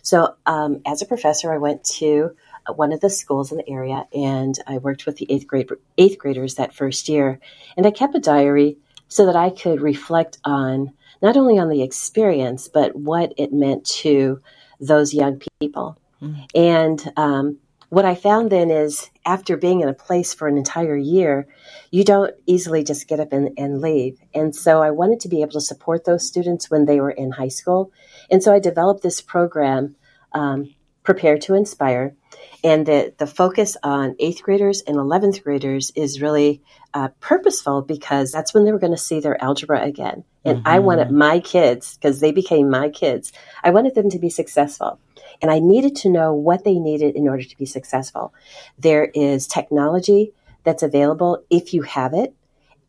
So, 0.02 0.36
um, 0.46 0.80
as 0.86 1.02
a 1.02 1.06
professor, 1.06 1.52
I 1.52 1.58
went 1.58 1.84
to 1.84 2.34
one 2.74 2.92
of 2.92 3.00
the 3.00 3.10
schools 3.10 3.50
in 3.50 3.58
the 3.58 3.68
area 3.68 4.06
and 4.14 4.58
I 4.66 4.78
worked 4.78 5.06
with 5.06 5.16
the 5.16 5.26
eighth 5.30 5.46
grade 5.46 5.70
eighth 5.96 6.18
graders 6.18 6.54
that 6.54 6.74
first 6.74 7.08
year, 7.08 7.40
and 7.76 7.86
I 7.86 7.90
kept 7.90 8.14
a 8.14 8.20
diary 8.20 8.78
so 9.08 9.26
that 9.26 9.36
I 9.36 9.50
could 9.50 9.80
reflect 9.80 10.38
on 10.44 10.92
not 11.22 11.36
only 11.36 11.58
on 11.58 11.68
the 11.68 11.82
experience 11.82 12.68
but 12.68 12.94
what 12.96 13.32
it 13.36 13.52
meant 13.52 13.84
to 13.84 14.40
those 14.80 15.14
young 15.14 15.40
people. 15.60 15.98
Mm-hmm. 16.22 16.42
And 16.54 17.12
um, 17.16 17.58
what 17.90 18.04
I 18.04 18.14
found 18.14 18.50
then 18.50 18.70
is 18.70 19.10
after 19.24 19.56
being 19.56 19.80
in 19.80 19.88
a 19.88 19.94
place 19.94 20.34
for 20.34 20.46
an 20.46 20.58
entire 20.58 20.96
year, 20.96 21.46
you 21.90 22.04
don't 22.04 22.34
easily 22.46 22.84
just 22.84 23.08
get 23.08 23.20
up 23.20 23.32
and, 23.32 23.50
and 23.56 23.80
leave. 23.80 24.18
And 24.34 24.54
so 24.54 24.82
I 24.82 24.90
wanted 24.90 25.20
to 25.20 25.28
be 25.28 25.40
able 25.40 25.52
to 25.52 25.60
support 25.60 26.04
those 26.04 26.26
students 26.26 26.70
when 26.70 26.84
they 26.84 27.00
were 27.00 27.10
in 27.10 27.32
high 27.32 27.48
school. 27.48 27.92
And 28.30 28.42
so 28.42 28.52
I 28.52 28.58
developed 28.58 29.02
this 29.02 29.20
program, 29.20 29.96
um, 30.32 30.74
Prepare 31.08 31.38
to 31.38 31.54
Inspire. 31.54 32.14
And 32.62 32.84
the, 32.84 33.14
the 33.16 33.26
focus 33.26 33.78
on 33.82 34.14
eighth 34.18 34.42
graders 34.42 34.82
and 34.82 34.98
11th 34.98 35.42
graders 35.42 35.90
is 35.96 36.20
really 36.20 36.60
uh, 36.92 37.08
purposeful 37.18 37.80
because 37.80 38.30
that's 38.30 38.52
when 38.52 38.66
they 38.66 38.72
were 38.72 38.78
going 38.78 38.92
to 38.92 38.98
see 38.98 39.18
their 39.18 39.42
algebra 39.42 39.82
again. 39.82 40.24
And 40.44 40.58
mm-hmm. 40.58 40.68
I 40.68 40.80
wanted 40.80 41.10
my 41.10 41.40
kids, 41.40 41.96
because 41.96 42.20
they 42.20 42.30
became 42.30 42.68
my 42.68 42.90
kids, 42.90 43.32
I 43.64 43.70
wanted 43.70 43.94
them 43.94 44.10
to 44.10 44.18
be 44.18 44.28
successful. 44.28 45.00
And 45.40 45.50
I 45.50 45.60
needed 45.60 45.96
to 45.96 46.10
know 46.10 46.34
what 46.34 46.64
they 46.64 46.74
needed 46.74 47.16
in 47.16 47.26
order 47.26 47.42
to 47.42 47.56
be 47.56 47.64
successful. 47.64 48.34
There 48.78 49.06
is 49.06 49.46
technology 49.46 50.34
that's 50.64 50.82
available 50.82 51.42
if 51.48 51.72
you 51.72 51.80
have 51.84 52.12
it. 52.12 52.34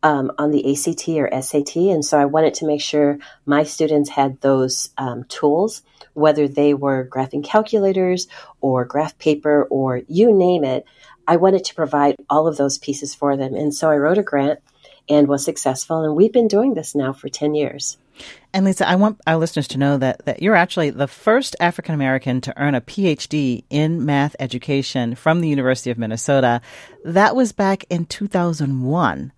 Um, 0.02 0.32
on 0.38 0.50
the 0.50 0.72
ACT 0.72 1.08
or 1.10 1.42
SAT. 1.42 1.76
And 1.76 2.02
so 2.02 2.18
I 2.18 2.24
wanted 2.24 2.54
to 2.54 2.66
make 2.66 2.80
sure 2.80 3.18
my 3.44 3.64
students 3.64 4.08
had 4.08 4.40
those 4.40 4.88
um, 4.96 5.24
tools, 5.24 5.82
whether 6.14 6.48
they 6.48 6.72
were 6.72 7.06
graphing 7.06 7.44
calculators 7.44 8.26
or 8.62 8.86
graph 8.86 9.18
paper 9.18 9.64
or 9.64 10.00
you 10.08 10.32
name 10.32 10.64
it. 10.64 10.86
I 11.28 11.36
wanted 11.36 11.64
to 11.66 11.74
provide 11.74 12.16
all 12.30 12.48
of 12.48 12.56
those 12.56 12.78
pieces 12.78 13.14
for 13.14 13.36
them. 13.36 13.54
And 13.54 13.74
so 13.74 13.90
I 13.90 13.98
wrote 13.98 14.16
a 14.16 14.22
grant 14.22 14.60
and 15.08 15.28
was 15.28 15.44
successful. 15.44 16.02
And 16.02 16.16
we've 16.16 16.32
been 16.32 16.48
doing 16.48 16.74
this 16.74 16.94
now 16.94 17.12
for 17.12 17.28
10 17.28 17.54
years. 17.54 17.98
And 18.52 18.64
Lisa, 18.64 18.88
I 18.88 18.96
want 18.96 19.20
our 19.26 19.36
listeners 19.36 19.68
to 19.68 19.78
know 19.78 19.96
that, 19.98 20.24
that 20.26 20.42
you're 20.42 20.56
actually 20.56 20.90
the 20.90 21.08
first 21.08 21.56
African 21.60 21.94
American 21.94 22.40
to 22.42 22.58
earn 22.60 22.74
a 22.74 22.80
PhD 22.80 23.64
in 23.70 24.04
math 24.04 24.36
education 24.38 25.14
from 25.14 25.40
the 25.40 25.48
University 25.48 25.90
of 25.90 25.98
Minnesota. 25.98 26.60
That 27.04 27.36
was 27.36 27.52
back 27.52 27.84
in 27.88 28.06
2001. 28.06 29.32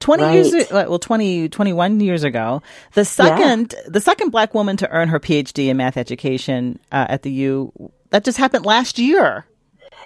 20 0.00 0.22
right. 0.22 0.44
years 0.44 0.70
well 0.70 0.98
20 0.98 1.48
21 1.48 2.00
years 2.00 2.22
ago 2.22 2.62
the 2.94 3.04
second 3.04 3.74
yeah. 3.76 3.82
the 3.88 4.00
second 4.00 4.30
black 4.30 4.54
woman 4.54 4.76
to 4.76 4.90
earn 4.90 5.08
her 5.08 5.18
phd 5.18 5.66
in 5.66 5.76
math 5.76 5.96
education 5.96 6.78
uh, 6.92 7.06
at 7.08 7.22
the 7.22 7.30
u 7.30 7.72
that 8.10 8.24
just 8.24 8.38
happened 8.38 8.66
last 8.66 8.98
year 8.98 9.46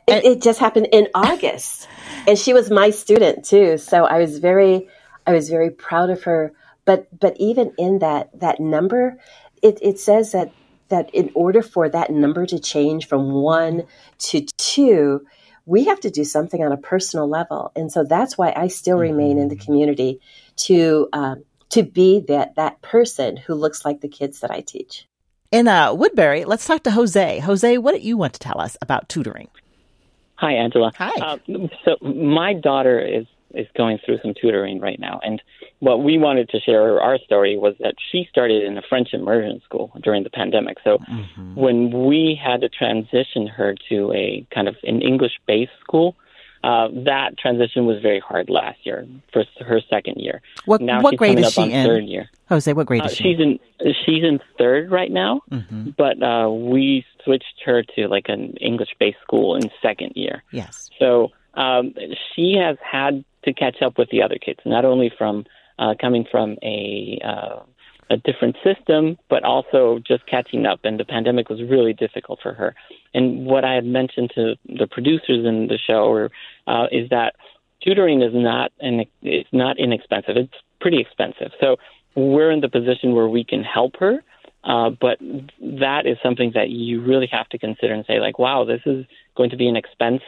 it, 0.06 0.24
it 0.24 0.42
just 0.42 0.60
happened 0.60 0.88
in 0.92 1.08
august 1.14 1.88
and 2.26 2.38
she 2.38 2.52
was 2.52 2.70
my 2.70 2.90
student 2.90 3.44
too 3.44 3.76
so 3.76 4.04
i 4.04 4.18
was 4.18 4.38
very 4.38 4.88
i 5.26 5.32
was 5.32 5.48
very 5.48 5.70
proud 5.70 6.08
of 6.08 6.22
her 6.22 6.52
but 6.84 7.06
but 7.20 7.36
even 7.38 7.72
in 7.78 8.00
that 8.00 8.30
that 8.40 8.58
number, 8.58 9.16
it, 9.62 9.78
it 9.82 9.98
says 10.00 10.32
that 10.32 10.52
that 10.88 11.08
in 11.14 11.30
order 11.34 11.62
for 11.62 11.88
that 11.88 12.10
number 12.10 12.46
to 12.46 12.58
change 12.58 13.06
from 13.06 13.30
one 13.30 13.84
to 14.18 14.44
two, 14.58 15.24
we 15.66 15.84
have 15.84 16.00
to 16.00 16.10
do 16.10 16.24
something 16.24 16.62
on 16.62 16.72
a 16.72 16.76
personal 16.76 17.28
level, 17.28 17.72
and 17.76 17.90
so 17.90 18.04
that's 18.04 18.36
why 18.36 18.52
I 18.54 18.68
still 18.68 18.96
mm-hmm. 18.96 19.16
remain 19.16 19.38
in 19.38 19.48
the 19.48 19.56
community 19.56 20.20
to 20.56 21.08
um, 21.12 21.44
to 21.70 21.82
be 21.82 22.20
that 22.28 22.56
that 22.56 22.82
person 22.82 23.36
who 23.36 23.54
looks 23.54 23.84
like 23.84 24.00
the 24.00 24.08
kids 24.08 24.40
that 24.40 24.50
I 24.50 24.60
teach. 24.60 25.06
In 25.50 25.66
uh, 25.66 25.92
Woodbury, 25.94 26.44
let's 26.44 26.66
talk 26.66 26.84
to 26.84 26.90
Jose. 26.92 27.40
Jose, 27.40 27.78
what 27.78 27.94
do 27.94 28.00
you 28.00 28.16
want 28.16 28.34
to 28.34 28.38
tell 28.38 28.60
us 28.60 28.76
about 28.80 29.08
tutoring? 29.08 29.48
Hi, 30.36 30.52
Angela. 30.52 30.92
Hi. 30.96 31.10
Uh, 31.20 31.38
so 31.84 31.96
my 32.00 32.54
daughter 32.54 33.00
is 33.00 33.26
is 33.54 33.66
going 33.76 33.98
through 34.04 34.18
some 34.22 34.34
tutoring 34.40 34.80
right 34.80 34.98
now. 34.98 35.20
And 35.22 35.42
what 35.80 36.02
we 36.02 36.18
wanted 36.18 36.48
to 36.50 36.60
share 36.60 37.00
our 37.00 37.18
story 37.18 37.56
was 37.58 37.74
that 37.80 37.94
she 38.10 38.26
started 38.30 38.64
in 38.64 38.78
a 38.78 38.82
French 38.88 39.08
immersion 39.12 39.60
school 39.64 39.92
during 40.02 40.24
the 40.24 40.30
pandemic. 40.30 40.78
So 40.84 40.98
mm-hmm. 40.98 41.54
when 41.54 42.06
we 42.06 42.40
had 42.42 42.60
to 42.62 42.68
transition 42.68 43.46
her 43.46 43.74
to 43.88 44.12
a 44.12 44.46
kind 44.54 44.68
of 44.68 44.76
an 44.84 45.02
English 45.02 45.32
based 45.46 45.72
school, 45.80 46.16
uh, 46.62 46.88
that 47.04 47.38
transition 47.38 47.86
was 47.86 48.02
very 48.02 48.20
hard 48.20 48.50
last 48.50 48.78
year 48.84 49.06
for 49.32 49.44
her 49.60 49.80
second 49.88 50.16
year. 50.18 50.42
What, 50.66 50.82
now 50.82 51.00
what 51.00 51.16
grade 51.16 51.38
is 51.38 51.52
she 51.52 51.72
in? 51.72 51.86
Third 51.86 52.04
year. 52.04 52.28
Jose, 52.50 52.70
what 52.74 52.86
grade 52.86 53.00
uh, 53.00 53.06
is 53.06 53.16
she? 53.16 53.22
She's 53.24 53.40
in 53.40 53.58
she's 54.04 54.22
in 54.22 54.40
third 54.58 54.90
right 54.90 55.10
now, 55.10 55.40
mm-hmm. 55.50 55.90
but 55.96 56.22
uh, 56.22 56.50
we 56.50 57.06
switched 57.24 57.62
her 57.64 57.82
to 57.96 58.08
like 58.08 58.26
an 58.28 58.56
English 58.60 58.90
based 58.98 59.18
school 59.22 59.56
in 59.56 59.70
second 59.80 60.12
year. 60.16 60.42
Yes. 60.52 60.90
So 60.98 61.32
um, 61.54 61.94
she 62.34 62.56
has 62.58 62.76
had 62.82 63.24
to 63.44 63.52
catch 63.52 63.82
up 63.82 63.98
with 63.98 64.10
the 64.10 64.22
other 64.22 64.36
kids, 64.36 64.60
not 64.64 64.84
only 64.84 65.10
from 65.16 65.44
uh, 65.78 65.94
coming 66.00 66.26
from 66.30 66.56
a 66.62 67.20
uh, 67.24 67.60
a 68.10 68.16
different 68.16 68.56
system, 68.64 69.16
but 69.28 69.44
also 69.44 70.00
just 70.04 70.26
catching 70.26 70.66
up. 70.66 70.80
And 70.82 70.98
the 70.98 71.04
pandemic 71.04 71.48
was 71.48 71.62
really 71.62 71.92
difficult 71.92 72.40
for 72.42 72.52
her. 72.52 72.74
And 73.14 73.46
what 73.46 73.64
I 73.64 73.74
had 73.74 73.84
mentioned 73.84 74.32
to 74.34 74.56
the 74.66 74.88
producers 74.88 75.46
in 75.46 75.68
the 75.68 75.78
show 75.78 76.04
or, 76.06 76.30
uh, 76.66 76.86
is 76.90 77.08
that 77.10 77.36
tutoring 77.80 78.20
is 78.20 78.32
not 78.34 78.72
an, 78.80 79.04
it's 79.22 79.48
not 79.52 79.78
inexpensive. 79.78 80.36
It's 80.36 80.52
pretty 80.80 80.98
expensive. 80.98 81.52
So 81.60 81.76
we're 82.16 82.50
in 82.50 82.60
the 82.60 82.68
position 82.68 83.14
where 83.14 83.28
we 83.28 83.44
can 83.44 83.62
help 83.62 83.94
her. 84.00 84.24
Uh, 84.64 84.90
but 84.90 85.18
that 85.60 86.02
is 86.04 86.18
something 86.22 86.50
that 86.54 86.68
you 86.68 87.00
really 87.00 87.28
have 87.30 87.48
to 87.50 87.58
consider 87.58 87.94
and 87.94 88.04
say, 88.06 88.20
like, 88.20 88.38
wow, 88.38 88.64
this 88.64 88.82
is 88.84 89.06
going 89.36 89.50
to 89.50 89.56
be 89.56 89.68
an 89.68 89.76
expense 89.76 90.20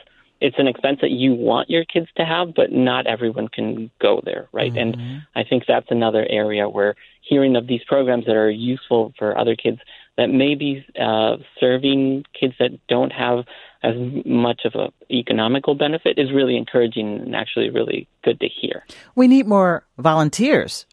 it's 0.43 0.59
an 0.59 0.67
expense 0.67 0.99
that 1.01 1.11
you 1.11 1.35
want 1.35 1.71
your 1.71 1.85
kids 1.85 2.09
to 2.17 2.25
have, 2.25 2.55
but 2.55 2.73
not 2.73 3.07
everyone 3.07 3.49
can 3.49 3.91
go 4.01 4.21
there, 4.25 4.49
right? 4.53 4.73
Mm-hmm. 4.73 5.01
And 5.01 5.23
I 5.35 5.45
think 5.45 5.65
that's 5.67 5.91
another 5.91 6.27
area 6.29 6.69
where 6.69 6.97
hearing 7.21 7.57
of 7.57 7.67
these 7.67 7.83
programs 7.87 8.27
that 8.27 8.37
are 8.37 8.51
useful 8.51 9.15
for 9.19 9.39
other 9.39 9.55
kids 9.55 9.79
that 10.17 10.27
may 10.27 10.55
be 10.55 10.85
uh, 11.01 11.37
serving 11.61 12.25
kids 12.39 12.55
that 12.59 12.71
don't 12.89 13.13
have 13.13 13.45
as 13.83 13.95
much 14.25 14.63
of 14.65 14.75
a 14.75 14.93
economical 15.13 15.75
benefit 15.75 16.19
is 16.19 16.33
really 16.33 16.57
encouraging 16.57 17.19
and 17.21 17.35
actually 17.35 17.71
really 17.71 18.09
good 18.25 18.39
to 18.41 18.49
hear. 18.49 18.85
We 19.15 19.29
need 19.29 19.47
more 19.47 19.85
volunteers 19.99 20.87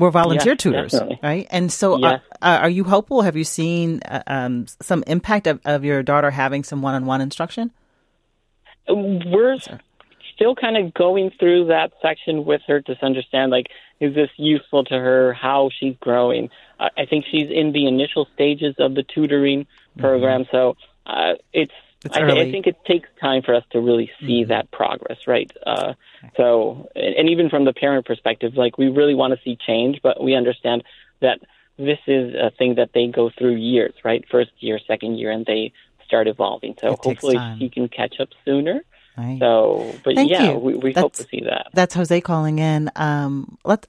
more 0.00 0.10
volunteer 0.10 0.52
yes, 0.52 0.62
tutors, 0.62 0.92
definitely. 0.92 1.20
right? 1.22 1.46
And 1.50 1.70
so, 1.70 1.98
yes. 1.98 2.22
are, 2.40 2.58
are, 2.60 2.70
you 2.70 2.84
hopeful? 2.84 3.20
Have 3.20 3.36
you 3.36 3.44
seen 3.44 4.00
uh, 4.06 4.22
um, 4.26 4.66
some 4.80 5.04
impact 5.06 5.46
of, 5.46 5.60
of 5.66 5.84
your 5.84 6.02
daughter 6.02 6.30
having 6.30 6.64
some 6.64 6.80
one-on-one 6.80 7.20
instruction? 7.20 7.70
We're 8.94 9.58
still 10.34 10.54
kind 10.54 10.76
of 10.76 10.94
going 10.94 11.30
through 11.38 11.66
that 11.66 11.92
section 12.00 12.44
with 12.44 12.62
her 12.66 12.80
to 12.80 12.96
understand 13.02 13.50
like 13.50 13.68
is 14.00 14.14
this 14.14 14.30
useful 14.38 14.84
to 14.84 14.94
her? 14.94 15.34
How 15.34 15.70
she's 15.78 15.94
growing? 16.00 16.48
I, 16.78 16.88
I 16.98 17.04
think 17.04 17.26
she's 17.30 17.50
in 17.50 17.72
the 17.72 17.86
initial 17.86 18.26
stages 18.34 18.74
of 18.78 18.94
the 18.94 19.02
tutoring 19.02 19.66
program, 19.98 20.44
mm-hmm. 20.44 20.56
so 20.56 20.76
uh, 21.06 21.34
it's. 21.52 21.72
It's 22.02 22.16
I, 22.16 22.22
early. 22.22 22.48
I 22.48 22.50
think 22.50 22.66
it 22.66 22.82
takes 22.86 23.10
time 23.20 23.42
for 23.42 23.54
us 23.54 23.62
to 23.72 23.78
really 23.78 24.10
see 24.20 24.40
mm-hmm. 24.40 24.48
that 24.48 24.70
progress, 24.70 25.18
right? 25.26 25.52
Uh, 25.66 25.92
so, 26.34 26.88
and 26.96 27.28
even 27.28 27.50
from 27.50 27.66
the 27.66 27.74
parent 27.74 28.06
perspective, 28.06 28.54
like 28.56 28.78
we 28.78 28.88
really 28.88 29.14
want 29.14 29.34
to 29.34 29.40
see 29.44 29.58
change, 29.66 30.00
but 30.02 30.22
we 30.22 30.34
understand 30.34 30.82
that 31.20 31.40
this 31.76 31.98
is 32.06 32.34
a 32.34 32.50
thing 32.56 32.76
that 32.76 32.92
they 32.94 33.08
go 33.08 33.28
through 33.36 33.56
years, 33.56 33.92
right? 34.02 34.24
First 34.30 34.50
year, 34.60 34.78
second 34.86 35.18
year, 35.18 35.30
and 35.30 35.44
they 35.44 35.74
start 36.10 36.26
evolving. 36.26 36.74
So 36.80 36.88
it 36.88 36.98
hopefully 37.00 37.38
she 37.58 37.68
can 37.68 37.88
catch 37.88 38.16
up 38.18 38.30
sooner. 38.44 38.82
Right. 39.16 39.38
So, 39.38 39.94
but 40.04 40.14
Thank 40.14 40.30
yeah, 40.30 40.50
you. 40.50 40.58
we, 40.58 40.74
we 40.74 40.92
hope 40.92 41.14
to 41.14 41.24
see 41.24 41.42
that. 41.44 41.68
That's 41.72 41.94
Jose 41.94 42.20
calling 42.20 42.58
in. 42.58 42.90
Um, 42.96 43.58
let 43.64 43.86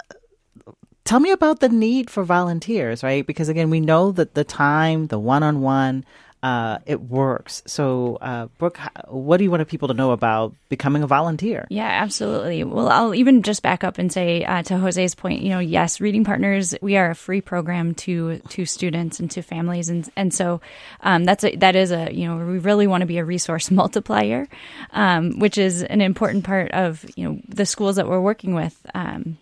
tell 1.03 1.19
me 1.19 1.31
about 1.31 1.59
the 1.59 1.69
need 1.69 2.09
for 2.09 2.23
volunteers, 2.23 3.03
right? 3.03 3.25
Because 3.25 3.49
again, 3.49 3.69
we 3.69 3.79
know 3.79 4.11
that 4.11 4.35
the 4.35 4.43
time, 4.43 5.07
the 5.07 5.19
one-on-one, 5.19 6.05
uh, 6.43 6.79
it 6.85 6.99
works. 7.01 7.61
So, 7.67 8.17
uh, 8.19 8.47
Brooke, 8.57 8.79
what 9.07 9.37
do 9.37 9.43
you 9.43 9.51
want 9.51 9.67
people 9.67 9.89
to 9.89 9.93
know 9.93 10.11
about 10.11 10.55
becoming 10.69 11.03
a 11.03 11.07
volunteer? 11.07 11.67
Yeah, 11.69 11.87
absolutely. 11.87 12.63
Well, 12.63 12.89
I'll 12.89 13.13
even 13.13 13.43
just 13.43 13.61
back 13.61 13.83
up 13.83 13.99
and 13.99 14.11
say 14.11 14.43
uh, 14.43 14.63
to 14.63 14.77
Jose's 14.77 15.13
point, 15.13 15.43
you 15.43 15.49
know, 15.49 15.59
yes, 15.59 16.01
Reading 16.01 16.23
Partners, 16.23 16.73
we 16.81 16.97
are 16.97 17.11
a 17.11 17.15
free 17.15 17.41
program 17.41 17.93
to 17.95 18.39
to 18.49 18.65
students 18.65 19.19
and 19.19 19.29
to 19.31 19.41
families, 19.43 19.89
and 19.89 20.09
and 20.15 20.33
so 20.33 20.61
um, 21.01 21.25
that's 21.25 21.43
a, 21.43 21.55
that 21.57 21.75
is 21.75 21.91
a 21.91 22.11
you 22.11 22.27
know 22.27 22.37
we 22.37 22.57
really 22.57 22.87
want 22.87 23.01
to 23.01 23.07
be 23.07 23.19
a 23.19 23.25
resource 23.25 23.69
multiplier, 23.81 24.47
um, 24.91 25.37
which 25.39 25.57
is 25.57 25.83
an 25.83 26.01
important 26.01 26.43
part 26.43 26.71
of 26.71 27.05
you 27.15 27.27
know 27.27 27.39
the 27.47 27.65
schools 27.65 27.97
that 27.97 28.07
we're 28.07 28.21
working 28.21 28.55
with. 28.55 28.79
Um, 28.95 29.37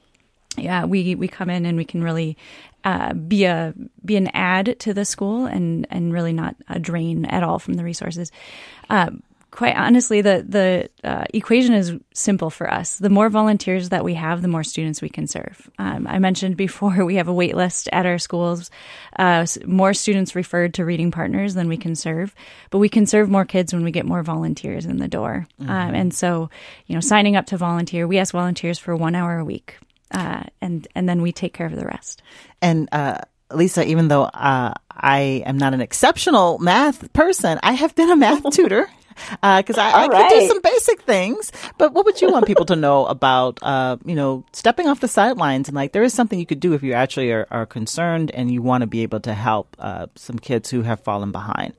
yeah, 0.62 0.86
we 0.86 1.15
we 1.15 1.28
come 1.28 1.50
in 1.50 1.65
and 1.65 1.78
we 1.78 1.86
can 1.86 2.04
really 2.04 2.38
uh, 2.84 3.13
be 3.13 3.45
a 3.45 3.74
be 4.04 4.15
an 4.15 4.28
add 4.34 4.80
to 4.80 4.93
the 4.93 5.06
school 5.06 5.45
and 5.45 5.88
and 5.89 6.13
really 6.13 6.34
not 6.34 6.56
a 6.67 6.80
drain 6.80 7.26
at 7.26 7.43
all 7.43 7.60
from 7.60 7.76
the 7.76 7.84
resources. 7.84 8.32
Uh, 8.89 9.12
quite 9.52 9.76
honestly, 9.76 10.22
the 10.22 10.45
the 10.48 10.89
uh, 11.04 11.26
equation 11.34 11.74
is 11.74 11.93
simple 12.13 12.50
for 12.50 12.72
us. 12.72 12.98
The 12.98 13.10
more 13.10 13.30
volunteers 13.30 13.89
that 13.89 14.04
we 14.04 14.13
have, 14.13 14.41
the 14.41 14.48
more 14.48 14.63
students 14.63 15.02
we 15.02 15.10
can 15.10 15.28
serve. 15.28 15.69
Um, 15.78 16.08
I 16.08 16.19
mentioned 16.19 16.56
before 16.56 17.04
we 17.06 17.15
have 17.15 17.28
a 17.28 17.34
wait 17.34 17.56
list 17.56 17.89
at 17.91 18.06
our 18.06 18.17
schools. 18.17 18.72
Uh, 19.17 19.45
more 19.65 19.93
students 19.93 20.36
referred 20.36 20.76
to 20.76 20.86
reading 20.86 21.12
partners 21.12 21.56
than 21.56 21.67
we 21.67 21.78
can 21.78 21.95
serve, 21.95 22.34
but 22.69 22.78
we 22.78 22.89
can 22.89 23.06
serve 23.06 23.30
more 23.30 23.45
kids 23.45 23.74
when 23.74 23.84
we 23.84 23.91
get 23.91 24.06
more 24.06 24.24
volunteers 24.24 24.86
in 24.86 24.98
the 24.98 25.08
door. 25.08 25.48
Mm-hmm. 25.62 25.72
Um, 25.72 25.95
and 25.95 26.13
so, 26.13 26.50
you 26.86 26.95
know, 26.95 27.02
signing 27.02 27.36
up 27.36 27.48
to 27.48 27.58
volunteer, 27.58 28.08
we 28.08 28.19
ask 28.19 28.32
volunteers 28.32 28.80
for 28.80 28.95
one 28.95 29.15
hour 29.15 29.38
a 29.38 29.45
week 29.45 29.78
uh, 30.12 30.43
and 30.62 30.88
and 30.95 31.08
then 31.08 31.22
we 31.22 31.32
take 31.32 31.54
care 31.54 31.67
of 31.67 31.76
the 31.76 31.86
rest. 31.86 32.22
And 32.62 32.89
uh, 32.91 33.19
Lisa, 33.52 33.86
even 33.86 34.08
though 34.08 34.24
uh, 34.24 34.74
I 34.91 35.43
am 35.45 35.58
not 35.58 35.74
an 35.74 35.82
exceptional 35.82 36.60
math 36.60 37.12
person, 37.13 37.60
I 37.63 37.74
have 37.74 37.95
been 37.95 38.10
a 38.10 38.15
math 38.15 38.50
tutor. 38.52 38.89
Because 39.32 39.78
uh, 39.78 39.82
I, 39.82 40.06
I 40.06 40.08
right. 40.08 40.30
can 40.30 40.39
do 40.39 40.48
some 40.48 40.62
basic 40.62 41.02
things, 41.02 41.52
but 41.78 41.93
what 41.93 42.06
would 42.06 42.22
you 42.22 42.32
want 42.32 42.45
people 42.45 42.63
to 42.67 42.78
know 42.78 43.06
about, 43.06 43.60
uh, 43.62 43.98
you 44.06 44.15
know, 44.15 44.45
stepping 44.54 44.88
off 44.88 45.02
the 45.02 45.10
sidelines 45.10 45.67
and 45.67 45.76
like 45.76 45.91
there 45.91 46.04
is 46.04 46.13
something 46.13 46.39
you 46.39 46.45
could 46.45 46.62
do 46.62 46.72
if 46.72 46.84
you 46.84 46.93
actually 46.93 47.30
are, 47.34 47.45
are 47.52 47.65
concerned 47.65 48.32
and 48.32 48.50
you 48.50 48.62
want 48.62 48.82
to 48.82 48.88
be 48.88 49.02
able 49.04 49.19
to 49.19 49.34
help 49.34 49.76
uh, 49.78 50.08
some 50.15 50.39
kids 50.39 50.69
who 50.69 50.84
have 50.84 51.02
fallen 51.02 51.34
behind. 51.34 51.74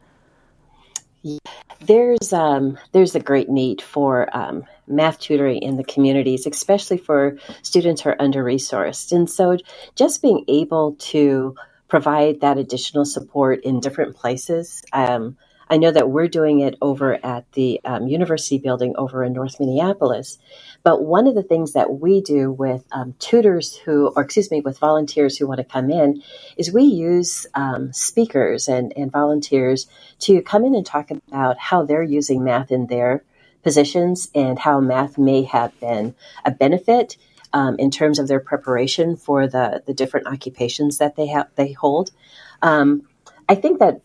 There's 1.81 2.33
um, 2.33 2.79
there's 2.93 3.15
a 3.15 3.21
great 3.21 3.49
need 3.49 3.81
for 3.81 4.35
um, 4.37 4.65
math 4.87 5.19
tutoring 5.19 5.63
in 5.63 5.77
the 5.77 5.85
communities, 5.85 6.47
especially 6.47 6.99
for 6.99 7.39
students 7.63 8.03
who 8.03 8.11
are 8.11 8.23
under 8.23 8.45
resourced. 8.45 9.13
And 9.13 9.31
so, 9.31 9.57
just 9.97 10.23
being 10.23 10.45
able 10.49 10.97
to 10.99 11.55
provide 11.89 12.41
that 12.41 12.59
additional 12.59 13.05
support 13.05 13.65
in 13.65 13.81
different 13.81 14.17
places. 14.17 14.83
Um, 14.93 15.37
I 15.71 15.77
know 15.77 15.93
that 15.93 16.11
we're 16.11 16.29
doing 16.29 16.61
it 16.61 16.77
over 16.83 17.25
at 17.25 17.51
the 17.53 17.81
um, 17.85 18.09
university 18.09 18.59
building 18.59 18.95
over 18.97 19.23
in 19.23 19.33
North 19.33 19.61
Minneapolis. 19.61 20.39
But 20.83 21.03
one 21.03 21.27
of 21.27 21.35
the 21.35 21.43
things 21.43 21.73
that 21.73 22.01
we 22.01 22.21
do 22.21 22.51
with 22.51 22.85
um, 22.93 23.14
tutors 23.19 23.77
who, 23.77 24.09
or 24.16 24.23
excuse 24.23 24.51
me, 24.51 24.61
with 24.61 24.79
volunteers 24.79 25.37
who 25.37 25.47
want 25.47 25.59
to 25.59 25.64
come 25.64 25.90
in, 25.90 26.23
is 26.57 26.73
we 26.73 26.85
use 26.85 27.47
um, 27.55 27.93
speakers 27.93 28.69
and, 28.69 28.93
and 28.97 29.12
volunteers 29.12 29.87
to 30.21 30.40
come 30.43 30.64
in 30.64 30.75
and 30.75 30.87
talk 30.87 31.11
about 31.11 31.59
how 31.59 31.85
they're 31.85 32.03
using 32.03 32.45
math 32.45 32.71
in 32.71 32.87
their 32.87 33.23
positions 33.62 34.31
and 34.35 34.59
how 34.59 34.81
math 34.81 35.19
may 35.19 35.43
have 35.43 35.79
been 35.81 36.14
a 36.45 36.51
benefit 36.51 37.16
um, 37.53 37.77
in 37.79 37.90
terms 37.90 38.19
of 38.19 38.29
their 38.29 38.40
preparation 38.40 39.16
for 39.16 39.47
the, 39.47 39.83
the 39.87 39.95
different 39.95 40.27
occupations 40.27 40.99
that 40.99 41.16
they 41.16 41.27
have 41.27 41.49
they 41.57 41.73
hold. 41.73 42.11
Um, 42.62 43.03
I 43.49 43.55
think 43.55 43.81
that 43.81 44.01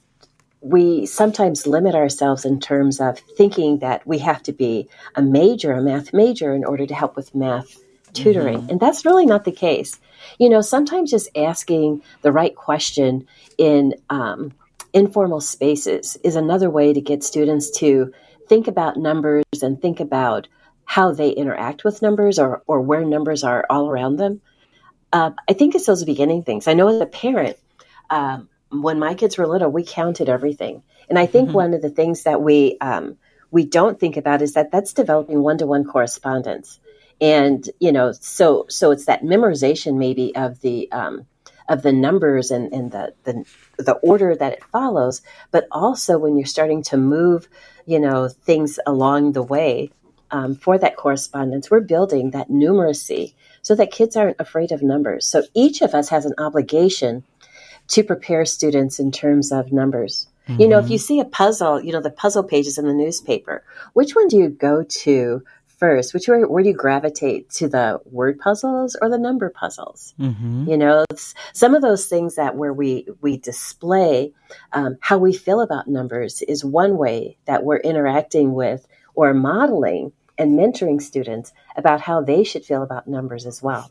we 0.65 1.05
sometimes 1.05 1.67
limit 1.67 1.93
ourselves 1.93 2.43
in 2.43 2.59
terms 2.59 2.99
of 2.99 3.19
thinking 3.37 3.79
that 3.79 4.05
we 4.07 4.17
have 4.17 4.41
to 4.41 4.51
be 4.51 4.89
a 5.13 5.21
major, 5.21 5.73
a 5.73 5.81
math 5.81 6.11
major, 6.11 6.55
in 6.55 6.65
order 6.65 6.87
to 6.87 6.95
help 6.95 7.15
with 7.15 7.35
math 7.35 7.77
tutoring. 8.13 8.61
Mm-hmm. 8.61 8.71
And 8.71 8.79
that's 8.79 9.05
really 9.05 9.27
not 9.27 9.43
the 9.43 9.51
case. 9.51 9.99
You 10.39 10.49
know, 10.49 10.61
sometimes 10.61 11.11
just 11.11 11.29
asking 11.37 12.01
the 12.23 12.31
right 12.31 12.55
question 12.55 13.27
in 13.59 13.93
um, 14.09 14.53
informal 14.91 15.39
spaces 15.39 16.17
is 16.23 16.35
another 16.35 16.71
way 16.71 16.93
to 16.93 17.01
get 17.01 17.23
students 17.23 17.69
to 17.77 18.11
think 18.47 18.67
about 18.67 18.97
numbers 18.97 19.43
and 19.61 19.79
think 19.79 19.99
about 19.99 20.47
how 20.85 21.11
they 21.11 21.29
interact 21.29 21.83
with 21.83 22.01
numbers 22.01 22.39
or, 22.39 22.63
or 22.65 22.81
where 22.81 23.05
numbers 23.05 23.43
are 23.43 23.67
all 23.69 23.87
around 23.87 24.15
them. 24.15 24.41
Uh, 25.13 25.29
I 25.47 25.53
think 25.53 25.75
it's 25.75 25.85
those 25.85 26.03
beginning 26.03 26.41
things. 26.41 26.67
I 26.67 26.73
know 26.73 26.87
as 26.87 26.99
a 26.99 27.05
parent, 27.05 27.57
um, 28.09 28.49
when 28.81 28.99
my 28.99 29.13
kids 29.13 29.37
were 29.37 29.47
little, 29.47 29.71
we 29.71 29.83
counted 29.83 30.29
everything. 30.29 30.83
And 31.09 31.19
I 31.19 31.25
think 31.25 31.47
mm-hmm. 31.47 31.55
one 31.55 31.73
of 31.73 31.81
the 31.81 31.89
things 31.89 32.23
that 32.23 32.41
we 32.41 32.77
um, 32.79 33.17
we 33.51 33.65
don't 33.65 33.99
think 33.99 34.17
about 34.17 34.41
is 34.41 34.53
that 34.53 34.71
that's 34.71 34.93
developing 34.93 35.41
one 35.41 35.57
to 35.59 35.67
one 35.67 35.85
correspondence. 35.85 36.79
And 37.21 37.67
you 37.79 37.91
know, 37.91 38.11
so 38.11 38.65
so 38.69 38.91
it's 38.91 39.05
that 39.05 39.23
memorization 39.23 39.97
maybe 39.97 40.35
of 40.35 40.61
the 40.61 40.91
um, 40.91 41.25
of 41.67 41.81
the 41.81 41.91
numbers 41.91 42.51
and, 42.51 42.71
and 42.73 42.91
the, 42.91 43.13
the 43.23 43.45
the 43.77 43.93
order 43.95 44.35
that 44.35 44.53
it 44.53 44.63
follows, 44.65 45.21
but 45.51 45.67
also 45.71 46.17
when 46.17 46.37
you're 46.37 46.45
starting 46.45 46.83
to 46.83 46.97
move, 46.97 47.47
you 47.85 47.99
know, 47.99 48.27
things 48.27 48.79
along 48.85 49.33
the 49.33 49.43
way 49.43 49.91
um, 50.31 50.55
for 50.55 50.77
that 50.77 50.95
correspondence, 50.95 51.69
we're 51.69 51.81
building 51.81 52.31
that 52.31 52.49
numeracy 52.49 53.33
so 53.61 53.75
that 53.75 53.91
kids 53.91 54.15
aren't 54.15 54.39
afraid 54.39 54.71
of 54.71 54.83
numbers. 54.83 55.25
So 55.25 55.43
each 55.53 55.81
of 55.81 55.93
us 55.93 56.09
has 56.09 56.25
an 56.25 56.35
obligation 56.37 57.23
to 57.89 58.03
prepare 58.03 58.45
students 58.45 58.99
in 58.99 59.11
terms 59.11 59.51
of 59.51 59.71
numbers. 59.71 60.27
Mm-hmm. 60.47 60.61
You 60.61 60.67
know, 60.67 60.79
if 60.79 60.89
you 60.89 60.97
see 60.97 61.19
a 61.19 61.25
puzzle, 61.25 61.83
you 61.83 61.91
know, 61.91 62.01
the 62.01 62.11
puzzle 62.11 62.43
pages 62.43 62.77
in 62.77 62.85
the 62.85 62.93
newspaper, 62.93 63.63
which 63.93 64.15
one 64.15 64.27
do 64.27 64.37
you 64.37 64.49
go 64.49 64.83
to 64.83 65.43
first? 65.67 66.13
Which 66.13 66.27
where, 66.27 66.47
where 66.47 66.63
do 66.63 66.69
you 66.69 66.75
gravitate 66.75 67.49
to 67.51 67.67
the 67.67 67.99
word 68.05 68.39
puzzles 68.39 68.95
or 69.01 69.09
the 69.09 69.17
number 69.17 69.49
puzzles? 69.49 70.13
Mm-hmm. 70.19 70.69
You 70.69 70.77
know, 70.77 71.05
some 71.53 71.75
of 71.75 71.81
those 71.81 72.05
things 72.07 72.35
that 72.35 72.55
where 72.55 72.73
we 72.73 73.07
we 73.21 73.37
display 73.37 74.33
um, 74.71 74.97
how 75.01 75.17
we 75.17 75.33
feel 75.33 75.61
about 75.61 75.87
numbers 75.87 76.41
is 76.43 76.63
one 76.63 76.97
way 76.97 77.37
that 77.45 77.63
we're 77.63 77.77
interacting 77.77 78.53
with 78.53 78.87
or 79.15 79.33
modeling 79.33 80.11
and 80.37 80.59
mentoring 80.59 81.01
students 81.01 81.53
about 81.75 82.01
how 82.01 82.21
they 82.21 82.43
should 82.43 82.65
feel 82.65 82.83
about 82.83 83.07
numbers 83.07 83.45
as 83.45 83.63
well. 83.63 83.89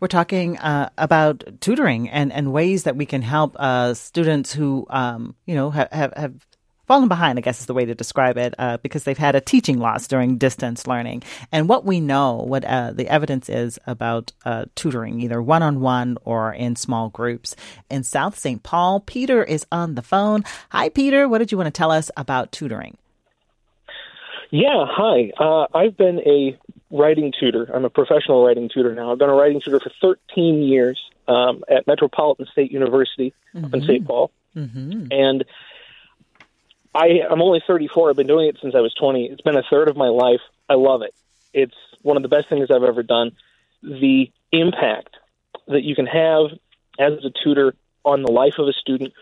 We're 0.00 0.08
talking 0.08 0.58
uh, 0.58 0.90
about 0.98 1.44
tutoring 1.60 2.08
and, 2.08 2.32
and 2.32 2.52
ways 2.52 2.84
that 2.84 2.96
we 2.96 3.06
can 3.06 3.22
help 3.22 3.56
uh, 3.58 3.94
students 3.94 4.52
who, 4.52 4.86
um, 4.90 5.34
you 5.46 5.54
know, 5.54 5.70
have, 5.70 5.88
have, 5.92 6.12
have 6.16 6.46
fallen 6.86 7.08
behind, 7.08 7.38
I 7.38 7.42
guess 7.42 7.60
is 7.60 7.66
the 7.66 7.74
way 7.74 7.84
to 7.84 7.94
describe 7.94 8.38
it, 8.38 8.54
uh, 8.58 8.78
because 8.78 9.04
they've 9.04 9.18
had 9.18 9.34
a 9.34 9.40
teaching 9.40 9.78
loss 9.78 10.06
during 10.06 10.38
distance 10.38 10.86
learning. 10.86 11.22
And 11.52 11.68
what 11.68 11.84
we 11.84 12.00
know, 12.00 12.34
what 12.34 12.64
uh, 12.64 12.92
the 12.92 13.08
evidence 13.08 13.48
is 13.48 13.78
about 13.86 14.32
uh, 14.44 14.66
tutoring, 14.74 15.20
either 15.20 15.42
one 15.42 15.62
on 15.62 15.80
one 15.80 16.16
or 16.24 16.52
in 16.52 16.76
small 16.76 17.08
groups. 17.08 17.56
In 17.90 18.04
South 18.04 18.38
St. 18.38 18.62
Paul, 18.62 19.00
Peter 19.00 19.42
is 19.42 19.66
on 19.72 19.94
the 19.94 20.02
phone. 20.02 20.44
Hi, 20.70 20.88
Peter. 20.88 21.28
What 21.28 21.38
did 21.38 21.52
you 21.52 21.58
want 21.58 21.66
to 21.66 21.76
tell 21.76 21.90
us 21.90 22.10
about 22.16 22.52
tutoring? 22.52 22.96
Yeah, 24.50 24.86
hi. 24.88 25.32
Uh, 25.38 25.66
I've 25.76 25.96
been 25.96 26.20
a 26.20 26.56
writing 26.90 27.32
tutor. 27.38 27.68
I'm 27.72 27.84
a 27.84 27.90
professional 27.90 28.44
writing 28.44 28.68
tutor 28.72 28.94
now. 28.94 29.12
I've 29.12 29.18
been 29.18 29.30
a 29.30 29.34
writing 29.34 29.60
tutor 29.60 29.80
for 29.80 29.90
13 30.00 30.62
years 30.62 31.00
um, 31.26 31.64
at 31.68 31.86
Metropolitan 31.86 32.46
State 32.52 32.70
University 32.70 33.34
mm-hmm. 33.54 33.74
in 33.74 33.82
St. 33.82 34.06
Paul. 34.06 34.30
Mm-hmm. 34.54 35.08
And 35.10 35.44
I, 36.94 37.20
I'm 37.28 37.42
only 37.42 37.62
34. 37.66 38.10
I've 38.10 38.16
been 38.16 38.26
doing 38.26 38.48
it 38.48 38.58
since 38.62 38.74
I 38.74 38.80
was 38.80 38.94
20. 38.94 39.26
It's 39.26 39.42
been 39.42 39.56
a 39.56 39.62
third 39.68 39.88
of 39.88 39.96
my 39.96 40.08
life. 40.08 40.40
I 40.68 40.74
love 40.74 41.02
it. 41.02 41.14
It's 41.52 41.74
one 42.02 42.16
of 42.16 42.22
the 42.22 42.28
best 42.28 42.48
things 42.48 42.70
I've 42.70 42.82
ever 42.82 43.02
done. 43.02 43.32
The 43.82 44.30
impact 44.52 45.16
that 45.68 45.82
you 45.82 45.94
can 45.94 46.06
have 46.06 46.52
as 46.98 47.24
a 47.24 47.30
tutor 47.42 47.74
on 48.04 48.22
the 48.22 48.30
life 48.30 48.54
of 48.58 48.68
a 48.68 48.72
student, 48.72 49.12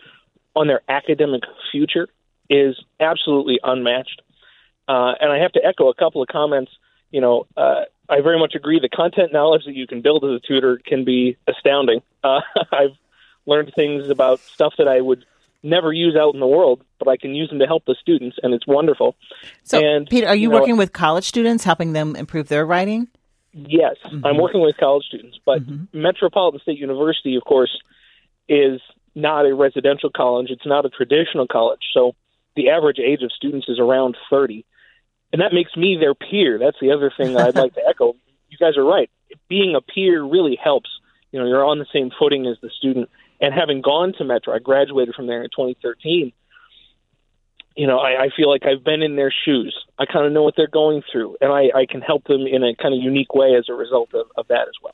on 0.55 0.67
their 0.67 0.81
academic 0.87 1.43
future, 1.71 2.07
is 2.49 2.79
absolutely 2.99 3.59
unmatched. 3.63 4.21
Uh, 4.87 5.13
and 5.19 5.31
I 5.31 5.39
have 5.39 5.51
to 5.53 5.65
echo 5.65 5.89
a 5.89 5.95
couple 5.95 6.21
of 6.21 6.27
comments 6.27 6.71
you 7.11 7.21
know, 7.21 7.47
uh, 7.55 7.83
I 8.09 8.21
very 8.21 8.39
much 8.39 8.55
agree. 8.55 8.79
The 8.79 8.89
content 8.89 9.33
knowledge 9.33 9.65
that 9.65 9.75
you 9.75 9.87
can 9.87 10.01
build 10.01 10.23
as 10.23 10.31
a 10.31 10.39
tutor 10.39 10.79
can 10.85 11.05
be 11.05 11.37
astounding. 11.47 12.01
Uh, 12.23 12.41
I've 12.71 12.97
learned 13.45 13.73
things 13.75 14.09
about 14.09 14.39
stuff 14.39 14.73
that 14.77 14.87
I 14.87 15.01
would 15.01 15.25
never 15.63 15.91
use 15.91 16.15
out 16.15 16.33
in 16.33 16.39
the 16.39 16.47
world, 16.47 16.83
but 16.99 17.07
I 17.07 17.17
can 17.17 17.33
use 17.33 17.49
them 17.49 17.59
to 17.59 17.65
help 17.65 17.85
the 17.85 17.95
students, 17.99 18.37
and 18.43 18.53
it's 18.53 18.67
wonderful. 18.67 19.15
So, 19.63 19.79
and, 19.79 20.07
Peter, 20.07 20.27
are 20.27 20.35
you, 20.35 20.43
you 20.43 20.49
know, 20.49 20.59
working 20.59 20.77
with 20.77 20.93
college 20.93 21.25
students, 21.25 21.63
helping 21.63 21.93
them 21.93 22.15
improve 22.15 22.47
their 22.47 22.65
writing? 22.65 23.07
Yes, 23.53 23.95
Mm-hmm. 24.05 24.25
I'm 24.25 24.37
working 24.37 24.61
with 24.61 24.77
college 24.77 25.05
students, 25.05 25.39
but 25.45 25.61
Metropolitan 25.93 26.59
State 26.59 26.77
University, 26.77 27.35
of 27.35 27.43
course, 27.45 27.71
is 28.49 28.81
not 29.15 29.45
a 29.45 29.55
residential 29.55 30.09
college. 30.09 30.47
It's 30.49 30.65
not 30.65 30.85
a 30.85 30.89
traditional 30.89 31.47
college, 31.47 31.79
so 31.93 32.15
the 32.55 32.69
average 32.69 32.99
age 32.99 33.23
of 33.23 33.31
students 33.31 33.67
is 33.69 33.79
around 33.79 34.17
30, 34.29 34.65
and 35.35 35.41
that 35.41 35.51
makes 35.51 35.75
me 35.75 35.97
their 35.99 36.15
peer. 36.15 36.57
That's 36.57 36.77
the 36.79 36.91
other 36.91 37.11
thing 37.11 37.33
that 37.33 37.45
I'd 37.45 37.55
like 37.55 37.73
to 37.73 37.81
echo. 37.89 38.15
You 38.47 38.57
guys 38.57 38.77
are 38.77 38.85
right. 38.85 39.09
Being 39.49 39.75
a 39.75 39.81
peer 39.81 40.23
really 40.23 40.55
helps. 40.55 40.89
You 41.33 41.41
know, 41.41 41.45
you're 41.45 41.65
on 41.65 41.77
the 41.77 41.85
same 41.91 42.09
footing 42.17 42.47
as 42.47 42.55
the 42.61 42.69
student. 42.69 43.09
And 43.41 43.53
having 43.53 43.81
gone 43.81 44.13
to 44.17 44.23
Metro, 44.23 44.55
I 44.55 44.59
graduated 44.59 45.13
from 45.13 45.27
there 45.27 45.43
in 45.43 45.49
2013 45.49 46.31
you 47.75 47.87
know, 47.87 47.99
I, 47.99 48.23
I 48.23 48.29
feel 48.33 48.49
like 48.49 48.63
I've 48.65 48.85
been 48.85 49.01
in 49.01 49.17
their 49.17 49.33
shoes. 49.43 49.75
I 49.99 50.05
kind 50.05 50.25
of 50.25 50.31
know 50.31 50.43
what 50.43 50.53
they're 50.55 50.67
going 50.67 51.03
through, 51.11 51.35
and 51.41 51.51
I, 51.51 51.77
I 51.77 51.85
can 51.85 51.99
help 51.99 52.23
them 52.23 52.47
in 52.47 52.63
a 52.63 52.73
kind 52.73 52.93
of 52.93 53.01
unique 53.01 53.33
way 53.35 53.55
as 53.57 53.65
a 53.69 53.73
result 53.73 54.13
of, 54.13 54.27
of 54.37 54.47
that 54.47 54.69
as 54.69 54.75
well. 54.81 54.93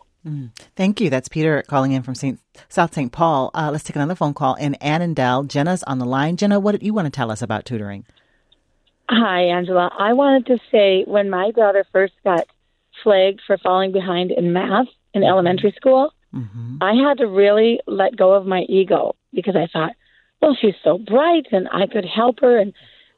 Thank 0.76 1.00
you. 1.00 1.10
That's 1.10 1.28
Peter 1.28 1.64
calling 1.68 1.92
in 1.92 2.04
from 2.04 2.16
Saint, 2.16 2.40
South 2.70 2.94
St. 2.94 3.12
Paul. 3.12 3.52
Uh, 3.54 3.70
let's 3.72 3.84
take 3.84 3.96
another 3.96 4.16
phone 4.16 4.34
call. 4.34 4.56
In 4.56 4.76
Annandale, 4.76 5.44
Jenna's 5.44 5.84
on 5.84 6.00
the 6.00 6.06
line. 6.06 6.38
Jenna, 6.38 6.60
what 6.60 6.74
did 6.74 6.84
you 6.84 6.94
want 6.94 7.06
to 7.06 7.12
tell 7.12 7.32
us 7.32 7.42
about 7.42 7.66
tutoring? 7.66 8.06
Hi, 9.14 9.42
Angela. 9.42 9.92
I 10.00 10.14
wanted 10.14 10.46
to 10.46 10.58
say 10.72 11.04
when 11.06 11.30
my 11.30 11.52
daughter 11.52 11.86
first 11.92 12.14
got 12.24 12.48
flagged 13.04 13.42
for 13.46 13.58
falling 13.58 13.92
behind 13.92 14.32
in 14.32 14.54
math 14.54 14.88
in 15.14 15.22
mm-hmm. 15.22 15.30
elementary 15.30 15.74
school, 15.76 16.14
mm-hmm. 16.34 16.78
I 16.80 16.94
had 16.94 17.18
to 17.18 17.28
really 17.28 17.82
let 17.88 18.16
go 18.16 18.32
of 18.32 18.46
my 18.46 18.62
ego 18.70 19.18
because 19.34 19.58
I 19.58 19.68
thought, 19.68 19.98
well, 20.42 20.56
she's 20.60 20.76
so 20.82 20.98
bright 20.98 21.48
and 21.52 21.68
I 21.74 21.88
could 21.88 22.06
help 22.06 22.40
her 22.40 22.58
and 22.58 22.74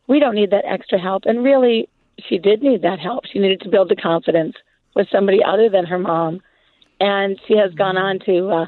we 0.08 0.20
don't 0.20 0.34
need 0.34 0.50
that 0.50 0.66
extra 0.66 1.00
help. 1.00 1.26
And 1.28 1.44
really, 1.44 1.88
she 2.28 2.40
did 2.40 2.64
need 2.64 2.82
that 2.82 3.00
help. 3.00 3.28
She 3.32 3.38
needed 3.38 3.62
to 3.62 3.70
build 3.70 3.90
the 3.90 3.96
confidence 3.96 4.56
with 4.96 5.08
somebody 5.12 5.44
other 5.44 5.70
than 5.70 5.86
her 5.86 6.00
mom. 6.00 6.42
And 7.00 7.40
she 7.48 7.56
has 7.56 7.72
gone 7.76 7.98
mm-hmm. 7.98 8.04
on 8.04 8.20
to 8.26 8.50
uh, 8.50 8.66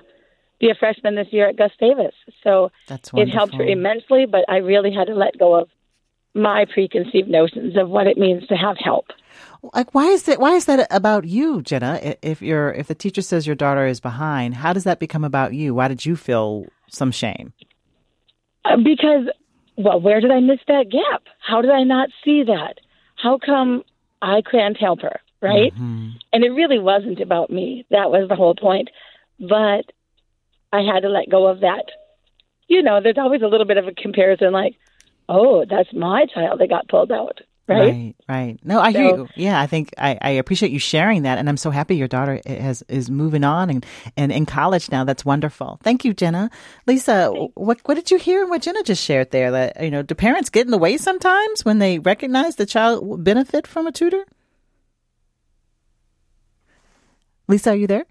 be 0.59 0.69
a 0.69 0.75
freshman 0.75 1.15
this 1.15 1.29
year 1.31 1.49
at 1.49 1.57
Gustavus. 1.57 2.13
So 2.43 2.71
That's 2.87 3.09
it 3.15 3.29
helped 3.29 3.55
her 3.55 3.63
immensely, 3.63 4.27
but 4.27 4.45
I 4.47 4.57
really 4.57 4.93
had 4.93 5.07
to 5.07 5.15
let 5.15 5.39
go 5.39 5.55
of 5.55 5.69
my 6.35 6.65
preconceived 6.71 7.29
notions 7.29 7.77
of 7.77 7.89
what 7.89 8.07
it 8.07 8.17
means 8.17 8.45
to 8.47 8.55
have 8.55 8.77
help. 8.77 9.07
Like, 9.73 9.95
why 9.95 10.05
is 10.05 10.23
that? 10.23 10.39
Why 10.39 10.53
is 10.53 10.65
that 10.65 10.85
about 10.91 11.25
you, 11.25 11.61
Jenna? 11.61 12.15
If 12.21 12.41
you're, 12.41 12.71
if 12.73 12.87
the 12.87 12.95
teacher 12.95 13.21
says 13.21 13.47
your 13.47 13.55
daughter 13.55 13.87
is 13.87 13.99
behind, 13.99 14.55
how 14.55 14.73
does 14.73 14.83
that 14.83 14.99
become 14.99 15.23
about 15.23 15.53
you? 15.53 15.73
Why 15.73 15.87
did 15.87 16.05
you 16.05 16.15
feel 16.15 16.65
some 16.89 17.11
shame? 17.11 17.53
Uh, 18.63 18.77
because, 18.77 19.27
well, 19.77 19.99
where 19.99 20.21
did 20.21 20.31
I 20.31 20.39
miss 20.39 20.59
that 20.67 20.91
gap? 20.91 21.23
How 21.39 21.61
did 21.61 21.71
I 21.71 21.83
not 21.83 22.09
see 22.23 22.43
that? 22.43 22.79
How 23.15 23.39
come 23.43 23.83
I 24.21 24.41
can't 24.41 24.77
help 24.77 25.01
her, 25.01 25.19
right? 25.41 25.73
And 26.33 26.43
it 26.43 26.49
really 26.49 26.79
wasn't 26.79 27.21
about 27.21 27.49
me. 27.49 27.85
That 27.89 28.11
was 28.11 28.27
the 28.29 28.35
whole 28.35 28.55
point. 28.55 28.89
But 29.39 29.91
I 30.71 30.81
had 30.81 31.01
to 31.01 31.09
let 31.09 31.29
go 31.29 31.47
of 31.47 31.61
that. 31.61 31.85
You 32.67 32.81
know, 32.81 32.99
there's 33.01 33.17
always 33.17 33.41
a 33.41 33.47
little 33.47 33.65
bit 33.65 33.77
of 33.77 33.87
a 33.87 33.93
comparison 33.93 34.51
like, 34.51 34.75
oh, 35.29 35.65
that's 35.69 35.91
my 35.93 36.25
child 36.25 36.59
that 36.59 36.69
got 36.69 36.87
pulled 36.87 37.11
out, 37.11 37.39
right? 37.67 37.79
Right, 37.79 38.15
right. 38.27 38.59
No, 38.63 38.79
I 38.79 38.91
hear 38.91 39.05
you. 39.05 39.27
Yeah, 39.35 39.59
I 39.59 39.67
think 39.67 39.93
I, 39.97 40.17
I 40.21 40.29
appreciate 40.31 40.71
you 40.71 40.79
sharing 40.79 41.23
that, 41.23 41.37
and 41.37 41.49
I'm 41.49 41.57
so 41.57 41.71
happy 41.71 41.95
your 41.95 42.07
daughter 42.07 42.41
has 42.45 42.83
is 42.87 43.09
moving 43.09 43.43
on 43.43 43.69
and, 43.69 43.85
and 44.17 44.31
in 44.31 44.45
college 44.45 44.91
now. 44.91 45.03
That's 45.03 45.25
wonderful. 45.25 45.79
Thank 45.83 46.05
you, 46.05 46.13
Jenna. 46.13 46.49
Lisa, 46.87 47.29
what 47.55 47.79
what 47.85 47.95
did 47.95 48.11
you 48.11 48.17
hear 48.17 48.43
in 48.43 48.49
what 48.49 48.61
Jenna 48.61 48.83
just 48.83 49.03
shared 49.03 49.31
there? 49.31 49.51
That 49.51 49.83
you 49.83 49.91
know, 49.91 50.01
do 50.01 50.15
parents 50.15 50.49
get 50.49 50.65
in 50.65 50.71
the 50.71 50.77
way 50.77 50.97
sometimes 50.97 51.65
when 51.65 51.79
they 51.79 51.99
recognize 51.99 52.55
the 52.55 52.65
child 52.65 53.23
benefit 53.23 53.67
from 53.67 53.87
a 53.87 53.91
tutor? 53.91 54.25
Lisa, 57.47 57.71
are 57.71 57.75
you 57.75 57.87
there? 57.87 58.05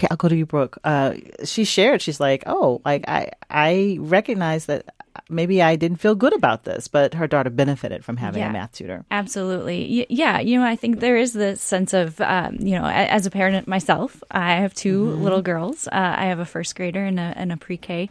Okay, 0.00 0.08
I'll 0.10 0.16
go 0.16 0.28
to 0.28 0.36
you, 0.36 0.46
Brooke. 0.46 0.78
Uh, 0.82 1.14
she 1.44 1.64
shared. 1.64 2.00
She's 2.00 2.18
like, 2.20 2.42
"Oh, 2.46 2.80
like 2.86 3.04
I, 3.06 3.30
I 3.50 3.98
recognize 4.00 4.64
that 4.64 4.94
maybe 5.28 5.60
I 5.60 5.76
didn't 5.76 5.98
feel 5.98 6.14
good 6.14 6.32
about 6.34 6.64
this, 6.64 6.88
but 6.88 7.12
her 7.14 7.26
daughter 7.26 7.50
benefited 7.50 8.02
from 8.02 8.16
having 8.16 8.42
a 8.42 8.52
math 8.52 8.72
tutor." 8.72 9.04
Absolutely. 9.10 9.98
Y- 10.00 10.06
Yeah. 10.08 10.40
You 10.40 10.58
know, 10.58 10.64
I 10.64 10.74
think 10.76 11.00
there 11.00 11.18
is 11.18 11.34
this 11.34 11.60
sense 11.60 11.92
of, 11.92 12.18
um, 12.22 12.56
you 12.60 12.78
know, 12.78 12.84
a- 12.86 13.10
as 13.12 13.26
a 13.26 13.30
parent 13.30 13.68
myself, 13.68 14.22
I 14.30 14.54
have 14.54 14.72
2 14.72 15.04
little 15.04 15.42
girls. 15.42 15.86
Uh, 15.88 16.14
I 16.16 16.26
have 16.26 16.38
a 16.38 16.46
first 16.46 16.74
grader 16.76 17.04
and 17.04 17.20
a, 17.20 17.34
and 17.36 17.52
a 17.52 17.58
pre 17.58 17.76
K. 17.76 18.08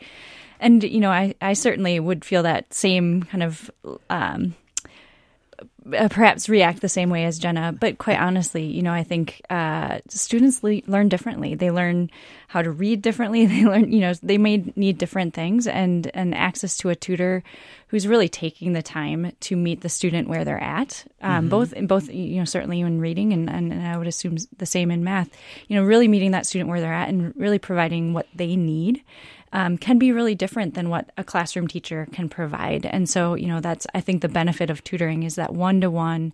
And, 0.60 0.84
you 0.84 1.00
know, 1.00 1.10
I, 1.10 1.34
I 1.42 1.54
certainly 1.54 2.00
would 2.00 2.24
feel 2.24 2.44
that 2.44 2.72
same 2.74 3.24
kind 3.24 3.42
of, 3.44 3.72
um, 4.12 4.54
uh, 5.94 6.08
perhaps 6.10 6.50
react 6.50 6.82
the 6.82 6.90
same 6.90 7.10
way 7.10 7.26
as 7.26 7.40
Jenna, 7.40 7.72
but 7.72 7.98
quite 7.98 8.20
honestly, 8.20 8.66
you 8.66 8.82
know, 8.82 8.94
I 8.94 9.04
think 9.04 9.42
uh, 9.50 10.00
students 10.08 10.64
le- 10.64 10.82
learn 10.88 11.10
differently. 11.10 11.56
They 11.56 11.72
learn 11.72 12.10
how 12.48 12.62
to 12.62 12.72
read 12.72 13.02
differently. 13.02 13.46
They 13.50 13.66
learn, 13.66 13.92
you 13.92 14.00
know, 14.00 14.14
they 14.22 14.38
may 14.38 14.58
need 14.76 14.98
different 14.98 15.34
things, 15.34 15.68
and 15.68 16.10
and 16.14 16.36
access 16.36 16.78
to 16.78 16.90
a 16.90 16.96
tutor 16.96 17.44
who's 17.88 18.08
really 18.08 18.30
taking 18.30 18.74
the 18.74 18.84
time 18.84 19.32
to 19.40 19.56
meet 19.56 19.82
the 19.82 19.90
student 19.90 20.30
where 20.30 20.46
they're 20.46 20.62
at, 20.62 21.06
um, 21.22 21.50
both 21.50 21.74
in 21.74 21.88
both, 21.88 22.10
you 22.10 22.38
know, 22.38 22.46
certainly 22.46 22.82
in 22.82 23.00
reading 23.00 23.34
and, 23.34 23.50
and 23.50 23.74
and 23.74 23.88
I 23.88 23.98
would 23.98 24.08
assume 24.08 24.38
the 24.58 24.66
same 24.66 24.92
in 24.92 25.04
math. 25.04 25.30
You 25.68 25.76
know, 25.76 25.84
really 25.84 26.08
meeting 26.08 26.32
that 26.32 26.46
student 26.46 26.70
where 26.70 26.82
they're 26.82 26.94
at 26.94 27.10
and 27.10 27.36
really 27.36 27.60
providing 27.60 28.14
what 28.14 28.28
they 28.36 28.56
need 28.56 29.04
um, 29.54 29.78
can 29.78 29.98
be 29.98 30.12
really 30.12 30.36
different 30.36 30.74
than 30.74 30.90
what 30.90 31.12
a 31.18 31.24
classroom 31.24 31.68
teacher 31.68 32.08
can 32.12 32.30
provide. 32.30 32.86
And 32.86 33.10
so, 33.10 33.34
you 33.34 33.48
know, 33.48 33.60
that's, 33.60 33.88
I 33.94 34.02
think, 34.02 34.22
the 34.22 34.30
benefit 34.30 34.70
of 34.70 34.84
tutoring 34.84 35.24
is 35.24 35.36
that 35.36 35.54
one 35.54 35.82
to 35.82 35.90
one 35.90 36.34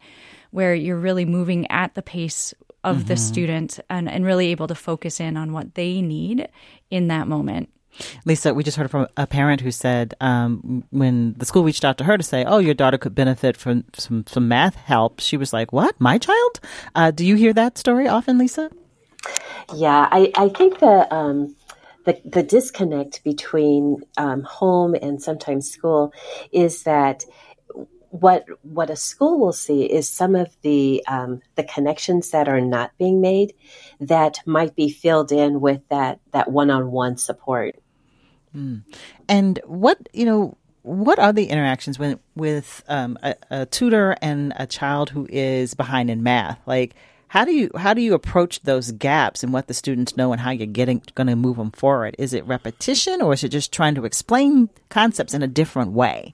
where 0.52 0.74
you're 0.74 0.98
really 0.98 1.26
moving 1.26 1.70
at 1.70 1.96
the 1.96 2.02
pace 2.02 2.54
of 2.84 3.08
the 3.08 3.18
student 3.18 3.80
and, 3.90 4.10
and 4.10 4.24
really 4.24 4.48
able 4.52 4.68
to 4.68 4.76
focus 4.76 5.20
in 5.20 5.36
on 5.38 5.52
what 5.52 5.74
they 5.76 6.02
need 6.02 6.48
in 6.92 7.08
that 7.08 7.28
moment. 7.28 7.70
Lisa, 8.26 8.54
we 8.54 8.64
just 8.64 8.78
heard 8.78 8.92
from 8.92 9.08
a 9.18 9.26
parent 9.26 9.62
who 9.62 9.72
said 9.72 10.14
um, 10.22 10.84
when 10.92 11.34
the 11.38 11.46
school 11.46 11.64
reached 11.64 11.86
out 11.86 11.98
to 11.98 12.04
her 12.04 12.18
to 12.18 12.24
say, 12.24 12.44
"Oh, 12.44 12.58
your 12.58 12.74
daughter 12.74 12.98
could 12.98 13.16
benefit 13.16 13.56
from 13.56 13.86
some 13.94 14.26
some 14.28 14.48
math 14.50 14.76
help," 14.76 15.22
she 15.22 15.38
was 15.38 15.54
like, 15.54 15.72
"What? 15.72 15.96
My 16.00 16.18
child?" 16.18 16.60
Uh, 16.94 17.12
do 17.12 17.26
you 17.26 17.36
hear 17.36 17.54
that 17.54 17.78
story 17.78 18.08
often, 18.08 18.38
Lisa? 18.38 18.70
Yeah, 19.74 20.10
I, 20.12 20.32
I 20.36 20.50
think 20.50 20.80
that 20.80 21.12
um, 21.12 21.56
the 22.06 22.20
the 22.26 22.44
disconnect 22.44 23.24
between 23.24 24.02
um, 24.18 24.44
home 24.44 24.96
and 24.96 25.22
sometimes 25.22 25.70
school 25.70 26.14
is 26.52 26.84
that 26.84 27.26
what 28.10 28.46
what 28.62 28.90
a 28.90 28.96
school 28.96 29.40
will 29.40 29.54
see 29.54 29.84
is 29.84 30.08
some 30.08 30.36
of 30.36 30.56
the 30.62 31.04
um, 31.08 31.42
the 31.56 31.64
connections 31.64 32.32
that 32.32 32.48
are 32.48 32.62
not 32.62 32.92
being 32.98 33.20
made 33.20 33.54
that 34.00 34.40
might 34.46 34.76
be 34.76 34.90
filled 34.90 35.32
in 35.32 35.60
with 35.60 35.82
that 35.90 36.20
that 36.32 36.50
one 36.50 36.70
on 36.70 36.92
one 36.92 37.18
support. 37.18 37.76
And 39.28 39.60
what 39.66 40.08
you 40.14 40.26
know, 40.26 40.58
what 40.84 41.20
are 41.20 41.34
the 41.34 41.48
interactions 41.48 42.00
when 42.00 42.20
with 42.36 42.84
um, 42.88 43.18
a, 43.22 43.36
a 43.52 43.66
tutor 43.66 44.16
and 44.22 44.54
a 44.56 44.66
child 44.66 45.10
who 45.10 45.28
is 45.30 45.74
behind 45.74 46.10
in 46.10 46.24
math? 46.24 46.60
Like, 46.66 46.96
how 47.28 47.44
do 47.46 47.52
you 47.52 47.70
how 47.76 47.94
do 47.94 48.02
you 48.02 48.14
approach 48.14 48.62
those 48.62 48.92
gaps 48.92 49.44
and 49.44 49.52
what 49.52 49.68
the 49.68 49.74
students 49.74 50.16
know 50.16 50.32
and 50.32 50.42
how 50.42 50.52
you're 50.52 50.68
getting 50.68 51.02
going 51.16 51.28
to 51.28 51.36
move 51.36 51.58
them 51.58 51.72
forward? 51.72 52.16
Is 52.18 52.34
it 52.34 52.46
repetition 52.46 53.22
or 53.22 53.34
is 53.34 53.44
it 53.44 53.50
just 53.50 53.72
trying 53.74 53.96
to 53.96 54.06
explain 54.06 54.70
concepts 54.90 55.34
in 55.34 55.42
a 55.44 55.48
different 55.48 55.92
way? 55.92 56.34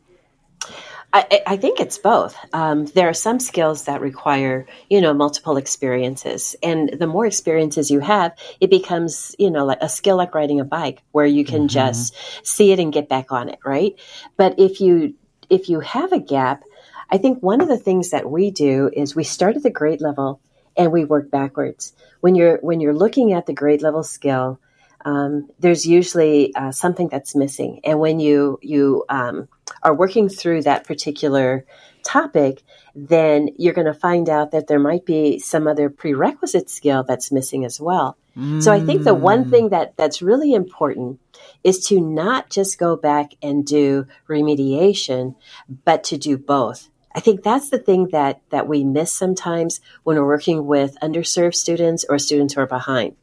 I, 1.14 1.26
I- 1.32 1.42
I 1.48 1.58
think 1.58 1.80
it's 1.80 1.98
both. 1.98 2.38
Um, 2.54 2.86
there 2.88 3.10
are 3.10 3.14
some 3.14 3.40
skills 3.40 3.86
that 3.86 4.00
require, 4.02 4.66
you 4.90 5.02
know, 5.02 5.14
multiple 5.14 5.58
experiences, 5.58 6.56
and 6.64 6.90
the 6.98 7.08
more 7.08 7.26
experiences 7.26 7.92
you 7.92 8.00
have, 8.00 8.34
it 8.62 8.70
becomes, 8.70 9.36
you 9.38 9.50
know, 9.52 9.66
like 9.66 9.80
a 9.82 9.90
skill 9.90 10.16
like 10.18 10.34
riding 10.36 10.60
a 10.60 10.66
bike, 10.66 11.02
where 11.12 11.26
you 11.26 11.44
can 11.44 11.68
just 11.68 12.16
see 12.46 12.72
it 12.72 12.80
and 12.80 12.94
get 12.94 13.10
back 13.10 13.32
on 13.32 13.50
it, 13.50 13.60
right? 13.66 13.96
But 14.38 14.60
if 14.60 14.80
you 14.80 15.16
if 15.50 15.68
you 15.68 15.82
have 15.82 16.14
a 16.14 16.20
gap, 16.20 16.64
I 17.10 17.18
think 17.18 17.44
one 17.44 17.60
of 17.60 17.68
the 17.68 17.78
things 17.78 18.12
that 18.12 18.30
we 18.32 18.52
do 18.52 18.90
is 18.94 19.16
we 19.16 19.26
start 19.26 19.58
at 19.58 19.64
the 19.64 19.70
grade 19.70 20.00
level 20.00 20.40
and 20.78 20.92
we 20.92 21.06
work 21.06 21.30
backwards. 21.32 21.94
When 22.22 22.36
you're 22.36 22.58
when 22.58 22.80
you're 22.80 22.94
looking 22.94 23.34
at 23.34 23.46
the 23.46 23.54
grade 23.54 23.82
level 23.82 24.04
skill, 24.04 24.60
um, 25.04 25.50
there's 25.60 25.86
usually 25.86 26.54
uh, 26.56 26.72
something 26.72 27.10
that's 27.10 27.36
missing, 27.36 27.82
and 27.84 28.00
when 28.00 28.20
you 28.20 28.60
you 28.62 29.06
um, 29.10 29.48
are 29.84 29.96
working 29.96 30.30
through 30.30 30.64
that 30.64 30.86
particular 30.86 31.66
topic, 32.04 32.64
then 32.96 33.50
you're 33.58 33.74
going 33.74 33.88
to 33.88 33.94
find 33.94 34.30
out 34.30 34.52
that 34.52 34.68
there 34.68 34.80
might 34.80 35.06
be 35.06 35.40
some 35.40 35.68
other 35.68 35.90
prerequisite 35.90 36.70
skill 36.70 37.04
that's 37.04 37.32
missing 37.32 37.64
as 37.64 37.80
well. 37.80 38.18
So 38.62 38.72
I 38.72 38.80
think 38.80 39.04
the 39.04 39.14
one 39.14 39.50
thing 39.50 39.70
that 39.70 39.98
that's 39.98 40.22
really 40.22 40.54
important 40.54 41.20
is 41.66 41.86
to 41.88 42.00
not 42.00 42.50
just 42.50 42.80
go 42.80 42.96
back 42.96 43.34
and 43.42 43.66
do 43.66 44.08
remediation, 44.30 45.36
but 45.84 46.06
to 46.06 46.18
do 46.18 46.38
both. 46.38 46.90
I 47.14 47.20
think 47.20 47.44
that's 47.44 47.70
the 47.70 47.80
thing 47.80 48.10
that, 48.12 48.42
that 48.50 48.68
we 48.68 48.84
miss 48.84 49.12
sometimes 49.12 49.82
when 50.04 50.18
we're 50.18 50.26
working 50.26 50.66
with 50.66 50.98
underserved 51.02 51.56
students 51.56 52.06
or 52.08 52.20
students 52.20 52.54
who 52.54 52.62
are 52.62 52.68
behind. 52.68 53.16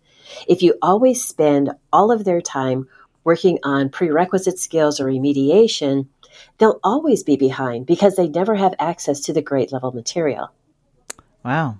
If 0.47 0.63
you 0.63 0.75
always 0.83 1.25
spend 1.25 1.71
all 1.93 2.11
of 2.11 2.25
their 2.25 2.41
time 2.41 2.89
working 3.25 3.59
on 3.63 3.89
prerequisite 3.89 4.59
skills 4.59 5.01
or 5.01 5.07
remediation, 5.07 6.09
they'll 6.59 6.81
always 6.85 7.23
be 7.23 7.37
behind 7.37 7.87
because 7.87 8.17
they 8.17 8.29
never 8.29 8.55
have 8.55 8.75
access 8.79 9.21
to 9.21 9.33
the 9.33 9.43
grade 9.43 9.73
level 9.73 9.93
material. 9.93 10.53
Wow. 11.45 11.79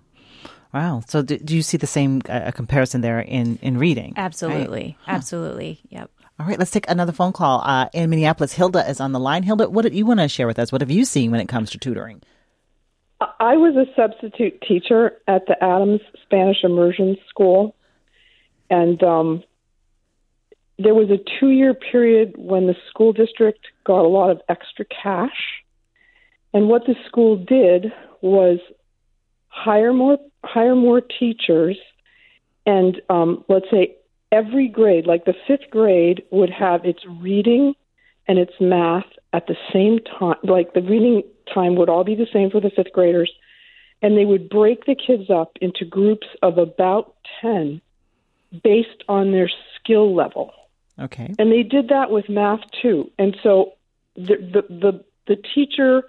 Wow. 0.73 1.03
So 1.09 1.23
do, 1.23 1.39
do 1.39 1.57
you 1.57 1.63
see 1.63 1.77
the 1.77 1.87
same 1.87 2.23
uh, 2.29 2.51
comparison 2.53 3.01
there 3.01 3.21
in, 3.21 3.59
in 3.63 3.79
reading? 3.79 4.15
Absolutely. 4.17 4.97
Right? 5.07 5.15
Absolutely. 5.15 5.81
Yep. 5.89 6.11
All 6.39 6.47
right, 6.47 6.59
let's 6.59 6.71
take 6.71 6.89
another 6.89 7.13
phone 7.13 7.33
call. 7.33 7.63
Uh, 7.65 7.89
in 7.93 8.11
Minneapolis, 8.11 8.53
Hilda 8.53 8.89
is 8.89 9.01
on 9.01 9.11
the 9.11 9.19
line. 9.19 9.43
Hilda, 9.43 9.69
what 9.69 9.85
do 9.85 9.97
you 9.97 10.07
want 10.07 10.21
to 10.21 10.29
share 10.29 10.47
with 10.47 10.59
us? 10.59 10.71
What 10.71 10.81
have 10.81 10.91
you 10.91 11.05
seen 11.05 11.33
when 11.33 11.41
it 11.41 11.49
comes 11.49 11.71
to 11.71 11.79
tutoring? 11.79 12.23
I 13.21 13.57
was 13.57 13.75
a 13.75 13.87
substitute 13.97 14.63
teacher 14.63 15.19
at 15.27 15.47
the 15.47 15.57
Adams 15.63 16.01
Spanish 16.23 16.59
Immersion 16.63 17.17
School, 17.29 17.75
and 18.71 19.03
um, 19.03 19.43
there 20.79 20.95
was 20.95 21.11
a 21.11 21.19
two 21.41 21.49
year 21.49 21.75
period 21.75 22.35
when 22.37 22.69
the 22.69 22.77
school 22.89 23.13
district 23.13 23.67
got 23.85 24.05
a 24.05 24.09
lot 24.09 24.31
of 24.31 24.41
extra 24.49 24.85
cash. 24.85 25.63
And 26.55 26.69
what 26.69 26.87
the 26.87 26.95
school 27.09 27.37
did 27.37 27.93
was 28.21 28.61
hire 29.49 29.93
more 29.93 30.19
hire 30.45 30.77
more 30.77 31.01
teachers 31.01 31.77
and 32.65 33.01
um, 33.09 33.45
let's 33.49 33.67
say 33.71 33.97
every 34.33 34.69
grade, 34.69 35.07
like 35.07 35.25
the 35.25 35.35
fifth 35.47 35.71
grade, 35.71 36.23
would 36.31 36.51
have 36.51 36.85
its 36.85 37.05
reading 37.21 37.75
and 38.27 38.39
its 38.39 38.53
math 38.61 39.07
at 39.33 39.47
the 39.47 39.57
same 39.73 39.99
time. 40.01 40.37
Like 40.43 40.75
the 40.75 40.83
reading 40.83 41.23
time 41.53 41.77
would 41.77 41.89
all 41.89 42.05
be 42.05 42.15
the 42.15 42.27
same 42.33 42.51
for 42.51 42.61
the 42.61 42.71
fifth 42.71 42.93
graders. 42.93 43.33
And 44.01 44.17
they 44.17 44.25
would 44.25 44.49
break 44.49 44.85
the 44.85 44.95
kids 44.95 45.29
up 45.29 45.53
into 45.61 45.85
groups 45.85 46.27
of 46.43 46.59
about 46.59 47.15
10 47.43 47.81
based 48.63 49.03
on 49.09 49.33
their 49.33 49.51
skill 49.77 50.15
level. 50.15 50.53
Okay. 51.01 51.35
And 51.39 51.51
they 51.51 51.63
did 51.63 51.89
that 51.89 52.11
with 52.11 52.29
math 52.29 52.61
too. 52.83 53.11
And 53.19 53.37
so 53.43 53.73
the, 54.15 54.37
the, 54.37 54.63
the, 54.69 55.05
the 55.27 55.43
teacher 55.55 56.05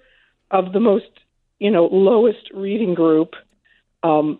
of 0.52 0.74
the 0.74 0.80
most, 0.80 1.10
you 1.60 1.72
know, 1.72 1.86
lowest 1.86 2.50
reading 2.54 2.94
group 2.94 3.34
um, 4.04 4.40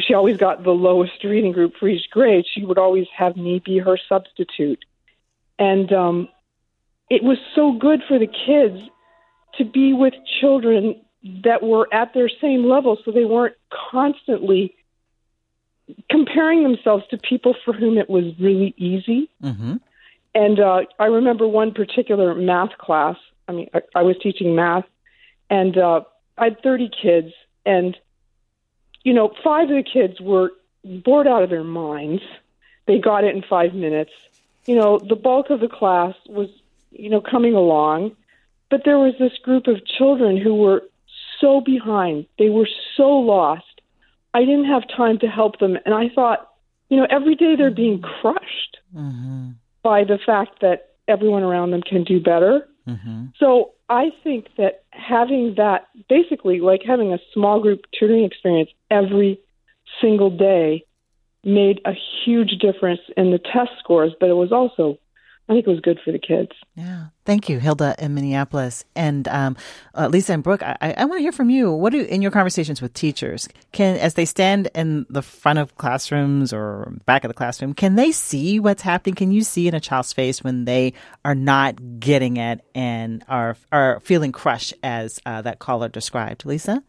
she 0.00 0.14
always 0.14 0.36
got 0.36 0.62
the 0.62 0.70
lowest 0.70 1.22
reading 1.24 1.52
group 1.52 1.74
for 1.78 1.88
each 1.88 2.10
grade. 2.10 2.44
She 2.52 2.64
would 2.64 2.78
always 2.78 3.06
have 3.16 3.36
me 3.36 3.60
be 3.64 3.78
her 3.78 3.98
substitute. 4.08 4.84
And 5.58 5.92
um, 5.92 6.28
it 7.10 7.22
was 7.22 7.38
so 7.54 7.72
good 7.72 8.02
for 8.06 8.18
the 8.18 8.26
kids 8.26 8.80
to 9.58 9.64
be 9.64 9.92
with 9.92 10.14
children 10.40 11.00
that 11.44 11.62
were 11.62 11.92
at 11.92 12.12
their 12.14 12.28
same 12.40 12.68
level 12.68 12.98
so 13.04 13.10
they 13.10 13.24
weren't 13.24 13.56
constantly 13.90 14.74
comparing 16.10 16.62
themselves 16.62 17.04
to 17.10 17.18
people 17.18 17.54
for 17.64 17.72
whom 17.72 17.98
it 17.98 18.08
was 18.08 18.24
really 18.40 18.74
easy. 18.76 19.30
Mm-hmm. 19.42 19.76
And 20.34 20.60
uh, 20.60 20.82
I 20.98 21.06
remember 21.06 21.46
one 21.46 21.72
particular 21.72 22.34
math 22.34 22.76
class. 22.78 23.16
I 23.48 23.52
mean, 23.52 23.68
I, 23.72 23.82
I 23.94 24.02
was 24.02 24.16
teaching 24.22 24.54
math, 24.54 24.84
and 25.50 25.76
uh, 25.76 26.00
I 26.36 26.44
had 26.44 26.62
30 26.62 26.90
kids, 27.00 27.32
and 27.64 27.96
you 29.04 29.12
know, 29.12 29.32
five 29.44 29.70
of 29.70 29.76
the 29.76 29.82
kids 29.82 30.20
were 30.20 30.50
bored 30.82 31.26
out 31.26 31.42
of 31.42 31.50
their 31.50 31.64
minds. 31.64 32.22
They 32.86 32.98
got 32.98 33.24
it 33.24 33.34
in 33.34 33.42
five 33.42 33.74
minutes. 33.74 34.10
You 34.66 34.76
know, 34.76 34.98
the 34.98 35.14
bulk 35.14 35.50
of 35.50 35.60
the 35.60 35.68
class 35.68 36.14
was, 36.26 36.48
you 36.90 37.10
know, 37.10 37.20
coming 37.20 37.54
along, 37.54 38.16
but 38.70 38.82
there 38.84 38.98
was 38.98 39.14
this 39.18 39.36
group 39.42 39.66
of 39.66 39.86
children 39.86 40.36
who 40.36 40.54
were 40.54 40.82
so 41.40 41.60
behind. 41.60 42.26
They 42.38 42.48
were 42.48 42.68
so 42.96 43.10
lost. 43.10 43.80
I 44.32 44.40
didn't 44.40 44.64
have 44.64 44.82
time 44.88 45.18
to 45.18 45.28
help 45.28 45.58
them. 45.58 45.78
And 45.84 45.94
I 45.94 46.08
thought, 46.08 46.50
you 46.88 46.96
know, 46.96 47.06
every 47.10 47.34
day 47.34 47.56
they're 47.56 47.70
being 47.70 48.00
crushed 48.00 48.78
mm-hmm. 48.94 49.50
by 49.82 50.04
the 50.04 50.18
fact 50.18 50.60
that 50.60 50.94
everyone 51.08 51.42
around 51.42 51.70
them 51.70 51.82
can 51.82 52.04
do 52.04 52.20
better. 52.20 52.66
Mm-hmm. 52.88 53.26
So 53.38 53.72
I 53.88 54.10
think 54.22 54.46
that 54.58 54.84
having 54.90 55.54
that 55.56 55.88
basically 56.08 56.60
like 56.60 56.82
having 56.86 57.12
a 57.12 57.18
small 57.32 57.60
group 57.60 57.80
tutoring 57.98 58.24
experience 58.24 58.70
every 58.90 59.40
single 60.00 60.30
day 60.30 60.84
made 61.44 61.80
a 61.84 61.92
huge 62.24 62.58
difference 62.60 63.00
in 63.16 63.30
the 63.30 63.38
test 63.38 63.70
scores, 63.78 64.12
but 64.18 64.28
it 64.28 64.34
was 64.34 64.52
also 64.52 64.98
I 65.46 65.52
think 65.52 65.66
it 65.66 65.70
was 65.70 65.80
good 65.80 66.00
for 66.02 66.10
the 66.10 66.18
kids. 66.18 66.52
Yeah. 66.74 67.08
Thank 67.26 67.50
you, 67.50 67.58
Hilda 67.58 67.94
in 67.98 68.14
Minneapolis. 68.14 68.84
And 68.96 69.28
um, 69.28 69.56
uh, 69.94 70.08
Lisa 70.08 70.32
and 70.32 70.42
Brooke, 70.42 70.62
I, 70.62 70.94
I 70.96 71.04
want 71.04 71.18
to 71.18 71.22
hear 71.22 71.32
from 71.32 71.50
you. 71.50 71.70
What 71.70 71.92
do, 71.92 72.00
in 72.00 72.22
your 72.22 72.30
conversations 72.30 72.80
with 72.80 72.94
teachers, 72.94 73.46
can, 73.72 73.96
as 73.96 74.14
they 74.14 74.24
stand 74.24 74.70
in 74.74 75.04
the 75.10 75.20
front 75.20 75.58
of 75.58 75.76
classrooms 75.76 76.54
or 76.54 76.94
back 77.04 77.24
of 77.24 77.28
the 77.28 77.34
classroom, 77.34 77.74
can 77.74 77.94
they 77.94 78.10
see 78.10 78.58
what's 78.58 78.80
happening? 78.80 79.14
Can 79.14 79.32
you 79.32 79.42
see 79.42 79.68
in 79.68 79.74
a 79.74 79.80
child's 79.80 80.14
face 80.14 80.42
when 80.42 80.64
they 80.64 80.94
are 81.26 81.34
not 81.34 82.00
getting 82.00 82.38
it 82.38 82.64
and 82.74 83.22
are, 83.28 83.58
are 83.70 84.00
feeling 84.00 84.32
crushed 84.32 84.72
as 84.82 85.20
uh, 85.26 85.42
that 85.42 85.58
caller 85.58 85.90
described? 85.90 86.46
Lisa? 86.46 86.82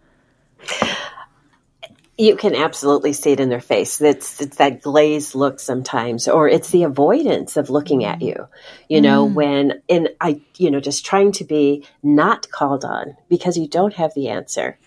You 2.17 2.37
can 2.37 2.55
absolutely 2.55 3.11
see 3.11 3.31
it 3.31 3.39
in 3.39 3.49
their 3.49 3.61
face. 3.61 3.99
It's 4.01 4.39
it's 4.39 4.57
that 4.57 4.81
glazed 4.81 5.35
look 5.35 5.59
sometimes, 5.59 6.27
or 6.27 6.47
it's 6.47 6.71
the 6.71 6.83
avoidance 6.83 7.57
of 7.57 7.69
looking 7.69 8.05
at 8.05 8.21
you. 8.21 8.47
You 8.87 9.01
know, 9.01 9.27
mm. 9.27 9.33
when 9.33 9.81
in 9.87 10.09
I 10.21 10.41
you 10.57 10.71
know 10.71 10.79
just 10.79 11.05
trying 11.05 11.33
to 11.33 11.43
be 11.43 11.85
not 12.01 12.49
called 12.49 12.85
on 12.85 13.17
because 13.27 13.57
you 13.57 13.67
don't 13.67 13.93
have 13.95 14.13
the 14.13 14.29
answer. 14.29 14.77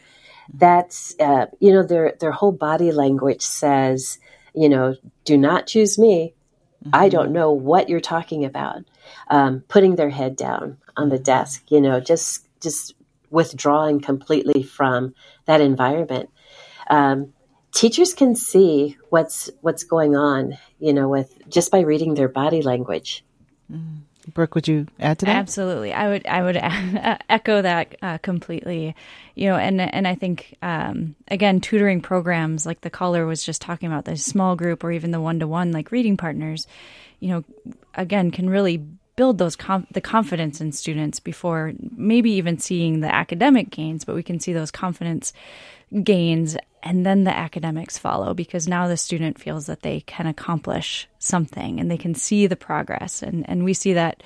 That's 0.55 1.15
uh, 1.21 1.47
you 1.61 1.73
know 1.73 1.83
their 1.83 2.15
their 2.19 2.33
whole 2.33 2.53
body 2.53 2.93
language 2.93 3.43
says 3.43 4.19
you 4.55 4.69
know 4.69 4.97
do 5.25 5.37
not 5.37 5.67
choose 5.67 5.99
me. 5.99 6.35
Mm-hmm. 6.83 6.91
I 6.95 7.09
don't 7.11 7.33
know 7.33 7.53
what 7.53 7.91
you're 7.91 8.01
talking 8.01 8.45
about. 8.45 8.85
Um, 9.29 9.65
putting 9.69 9.97
their 9.97 10.11
head 10.11 10.37
down 10.37 10.79
on 10.97 11.09
the 11.11 11.19
desk, 11.19 11.71
you 11.71 11.81
know, 11.83 12.01
just 12.01 12.47
just 12.61 12.95
withdrawing 13.31 14.01
completely 14.01 14.63
from 14.63 15.15
that 15.45 15.61
environment 15.61 16.31
um, 16.89 17.33
teachers 17.73 18.15
can 18.15 18.35
see 18.35 18.97
what's 19.11 19.51
what's 19.61 19.85
going 19.85 20.17
on, 20.17 20.59
you 20.79 20.93
know, 20.93 21.09
with 21.09 21.33
just 21.49 21.71
by 21.71 21.81
reading 21.81 22.15
their 22.15 22.29
body 22.29 22.63
language. 22.63 23.25
Mm. 23.71 24.01
Brooke, 24.35 24.55
would 24.55 24.69
you 24.69 24.87
add 25.01 25.19
to 25.21 25.27
that? 25.27 25.37
Absolutely, 25.37 25.93
I 25.93 26.09
would. 26.09 26.27
I 26.27 26.43
would 26.43 26.57
echo 27.29 27.63
that 27.63 27.97
uh, 28.03 28.19
completely. 28.19 28.95
You 29.35 29.51
know, 29.51 29.57
and 29.57 29.81
and 29.81 30.07
I 30.07 30.15
think 30.15 30.57
um, 30.63 31.15
again, 31.29 31.61
tutoring 31.61 32.01
programs 32.01 32.67
like 32.67 32.81
the 32.81 32.91
caller 32.91 33.27
was 33.27 33.45
just 33.45 33.63
talking 33.63 33.91
about, 33.91 34.05
the 34.05 34.17
small 34.17 34.57
group 34.57 34.85
or 34.85 34.93
even 34.93 35.11
the 35.11 35.21
one 35.21 35.41
to 35.41 35.47
one, 35.47 35.73
like 35.73 35.91
reading 35.93 36.17
partners. 36.17 36.67
You 37.21 37.29
know, 37.29 37.45
again, 37.95 38.31
can 38.31 38.51
really 38.51 38.85
build 39.19 39.37
those 39.37 39.57
com- 39.57 39.87
the 39.91 40.01
confidence 40.01 40.61
in 40.61 40.71
students 40.71 41.19
before 41.19 41.73
maybe 41.97 42.31
even 42.31 42.57
seeing 42.57 43.01
the 43.01 43.13
academic 43.13 43.69
gains, 43.69 44.05
but 44.05 44.15
we 44.15 44.23
can 44.23 44.39
see 44.39 44.53
those 44.53 44.71
confidence 44.71 45.33
gains 46.05 46.57
and 46.85 47.05
then 47.05 47.25
the 47.25 47.37
academics 47.37 47.99
follow 47.99 48.33
because 48.33 48.69
now 48.69 48.87
the 48.87 48.97
student 48.97 49.37
feels 49.37 49.67
that 49.67 49.83
they 49.83 50.01
can 50.03 50.29
accomplish 50.29 51.09
something 51.19 51.81
and 51.81 51.91
they 51.91 51.97
can 51.97 52.15
see 52.15 52.47
the 52.47 52.55
progress. 52.57 53.21
And 53.21 53.45
and 53.51 53.65
we 53.65 53.75
see 53.75 53.95
that 53.95 54.23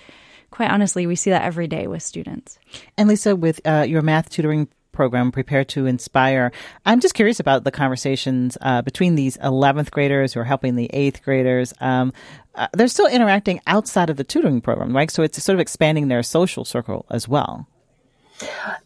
quite 0.51 0.71
honestly 0.71 1.07
we 1.07 1.17
see 1.17 1.31
that 1.31 1.43
every 1.43 1.67
day 1.67 1.87
with 1.87 2.03
students. 2.03 2.59
And 2.99 3.09
lisa 3.09 3.35
with 3.35 3.63
uh, 3.65 3.87
your 3.89 4.03
math 4.03 4.29
tutoring 4.29 4.69
program 4.93 5.33
prepare 5.33 5.65
to 5.65 5.87
inspire 5.87 6.53
i'm 6.87 7.01
just 7.01 7.15
curious 7.15 7.41
about 7.41 7.65
the 7.65 7.71
conversations 7.71 8.57
uh, 8.61 8.83
between 8.83 9.15
these 9.15 9.37
11th 9.39 9.91
graders 9.91 10.33
who 10.33 10.41
are 10.41 10.45
helping 10.45 10.77
the 10.77 10.91
8th 10.93 11.23
graders 11.23 11.75
um, 11.81 12.13
uh, 12.55 12.69
they're 12.75 12.89
still 12.89 13.07
interacting 13.07 13.61
outside 13.67 14.11
of 14.11 14.17
the 14.17 14.25
tutoring 14.25 14.61
program 14.61 14.95
right 14.95 15.11
so 15.11 15.23
it's 15.23 15.43
sort 15.43 15.55
of 15.55 15.61
expanding 15.61 16.09
their 16.09 16.23
social 16.23 16.65
circle 16.65 17.07
as 17.11 17.29
well 17.29 17.67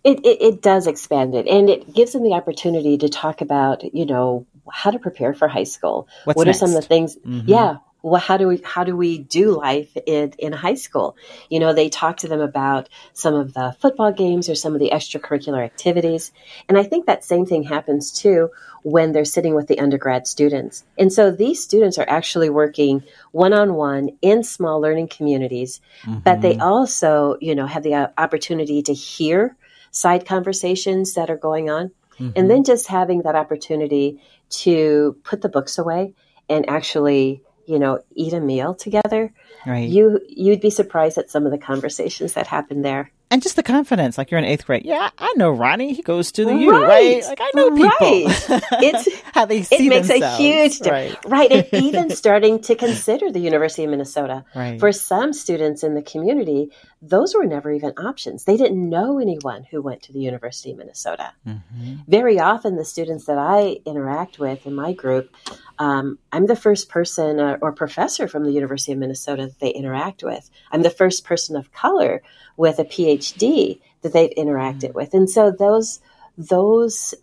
it, 0.04 0.18
it, 0.24 0.42
it, 0.42 0.62
does 0.62 0.86
expand 0.86 1.34
it, 1.34 1.46
and 1.46 1.70
it 1.70 1.94
gives 1.94 2.12
them 2.12 2.22
the 2.22 2.32
opportunity 2.32 2.98
to 2.98 3.08
talk 3.08 3.40
about, 3.40 3.82
you 3.94 4.04
know, 4.04 4.46
how 4.70 4.90
to 4.90 4.98
prepare 4.98 5.32
for 5.32 5.48
high 5.48 5.64
school. 5.64 6.08
What's 6.24 6.36
what 6.36 6.46
next? 6.46 6.58
are 6.58 6.66
some 6.66 6.76
of 6.76 6.82
the 6.82 6.86
things? 6.86 7.16
Mm-hmm. 7.16 7.48
Yeah. 7.48 7.76
Well, 8.06 8.20
how 8.20 8.36
do 8.36 8.46
we 8.46 8.60
how 8.62 8.84
do 8.84 8.96
we 8.96 9.18
do 9.18 9.58
life 9.58 9.96
in 10.06 10.32
in 10.38 10.52
high 10.52 10.74
school? 10.74 11.16
You 11.50 11.58
know, 11.58 11.72
they 11.72 11.88
talk 11.88 12.18
to 12.18 12.28
them 12.28 12.40
about 12.40 12.88
some 13.14 13.34
of 13.34 13.52
the 13.52 13.74
football 13.80 14.12
games 14.12 14.48
or 14.48 14.54
some 14.54 14.74
of 14.74 14.78
the 14.78 14.90
extracurricular 14.90 15.64
activities, 15.64 16.30
and 16.68 16.78
I 16.78 16.84
think 16.84 17.06
that 17.06 17.24
same 17.24 17.46
thing 17.46 17.64
happens 17.64 18.12
too 18.12 18.50
when 18.82 19.10
they're 19.10 19.24
sitting 19.24 19.56
with 19.56 19.66
the 19.66 19.80
undergrad 19.80 20.28
students. 20.28 20.84
And 20.96 21.12
so 21.12 21.32
these 21.32 21.60
students 21.60 21.98
are 21.98 22.08
actually 22.08 22.48
working 22.48 23.02
one 23.32 23.52
on 23.52 23.74
one 23.74 24.10
in 24.22 24.44
small 24.44 24.80
learning 24.80 25.08
communities, 25.08 25.80
mm-hmm. 26.02 26.20
but 26.20 26.42
they 26.42 26.58
also, 26.58 27.36
you 27.40 27.56
know, 27.56 27.66
have 27.66 27.82
the 27.82 27.94
uh, 27.94 28.08
opportunity 28.16 28.82
to 28.82 28.94
hear 28.94 29.56
side 29.90 30.26
conversations 30.26 31.14
that 31.14 31.28
are 31.28 31.36
going 31.36 31.70
on. 31.70 31.90
Mm-hmm. 32.20 32.30
And 32.36 32.48
then 32.48 32.62
just 32.62 32.86
having 32.86 33.22
that 33.22 33.34
opportunity 33.34 34.20
to 34.62 35.16
put 35.24 35.42
the 35.42 35.48
books 35.48 35.76
away 35.76 36.14
and 36.48 36.68
actually, 36.68 37.42
you 37.66 37.78
know, 37.78 38.00
eat 38.14 38.32
a 38.32 38.40
meal 38.40 38.74
together. 38.74 39.32
Right. 39.66 39.88
You 39.88 40.20
you'd 40.28 40.60
be 40.60 40.70
surprised 40.70 41.18
at 41.18 41.30
some 41.30 41.44
of 41.46 41.52
the 41.52 41.58
conversations 41.58 42.34
that 42.34 42.46
happen 42.46 42.82
there. 42.82 43.10
And 43.28 43.42
just 43.42 43.56
the 43.56 43.64
confidence, 43.64 44.16
like 44.18 44.30
you're 44.30 44.38
in 44.38 44.44
eighth 44.44 44.66
grade. 44.66 44.84
Yeah, 44.84 45.10
I 45.18 45.32
know 45.36 45.50
Ronnie. 45.50 45.94
He 45.94 46.02
goes 46.02 46.30
to 46.32 46.44
the 46.44 46.54
U, 46.54 46.70
right? 46.80 47.24
Like 47.24 47.40
I 47.40 47.50
know 47.56 47.70
people. 47.72 47.90
Right. 48.00 48.62
It's 48.88 49.08
how 49.34 49.46
they 49.46 49.62
see 49.64 49.86
it 49.86 49.90
makes 49.90 50.06
themselves. 50.08 50.38
a 50.38 50.42
huge 50.42 50.78
difference 50.78 51.16
right. 51.26 51.50
right 51.50 51.52
and 51.72 51.82
even 51.84 52.10
starting 52.22 52.60
to 52.62 52.76
consider 52.76 53.32
the 53.32 53.40
university 53.40 53.82
of 53.84 53.90
minnesota 53.90 54.44
Right. 54.54 54.78
for 54.78 54.92
some 54.92 55.32
students 55.32 55.82
in 55.82 55.94
the 55.94 56.02
community 56.02 56.70
those 57.02 57.34
were 57.34 57.44
never 57.44 57.70
even 57.70 57.92
options. 57.98 58.44
They 58.44 58.56
didn't 58.56 58.88
know 58.88 59.18
anyone 59.18 59.64
who 59.70 59.82
went 59.82 60.02
to 60.02 60.12
the 60.12 60.20
university 60.20 60.72
of 60.72 60.78
minnesota. 60.78 61.32
Mm-hmm. 61.46 61.94
very 62.08 62.38
often 62.40 62.76
the 62.76 62.84
students 62.84 63.26
that 63.26 63.38
i 63.38 63.78
interact 63.84 64.38
with 64.38 64.66
in 64.66 64.74
my 64.74 64.92
group 64.92 65.34
um, 65.78 66.18
i'm 66.32 66.46
the 66.46 66.56
first 66.56 66.88
person 66.88 67.38
uh, 67.38 67.58
or 67.60 67.72
professor 67.72 68.26
from 68.28 68.44
the 68.44 68.52
university 68.52 68.92
of 68.92 68.98
minnesota 68.98 69.46
that 69.46 69.60
they 69.60 69.70
interact 69.70 70.22
with. 70.22 70.50
I'm 70.72 70.82
the 70.82 70.90
first 70.90 71.24
person 71.24 71.56
of 71.56 71.72
color 71.72 72.22
with 72.56 72.78
a 72.78 72.84
phd 72.84 73.80
that 74.06 74.12
they've 74.12 74.34
interacted 74.36 74.94
with. 74.94 75.14
And 75.14 75.28
so 75.28 75.50
those 75.50 76.00
those 76.38 77.14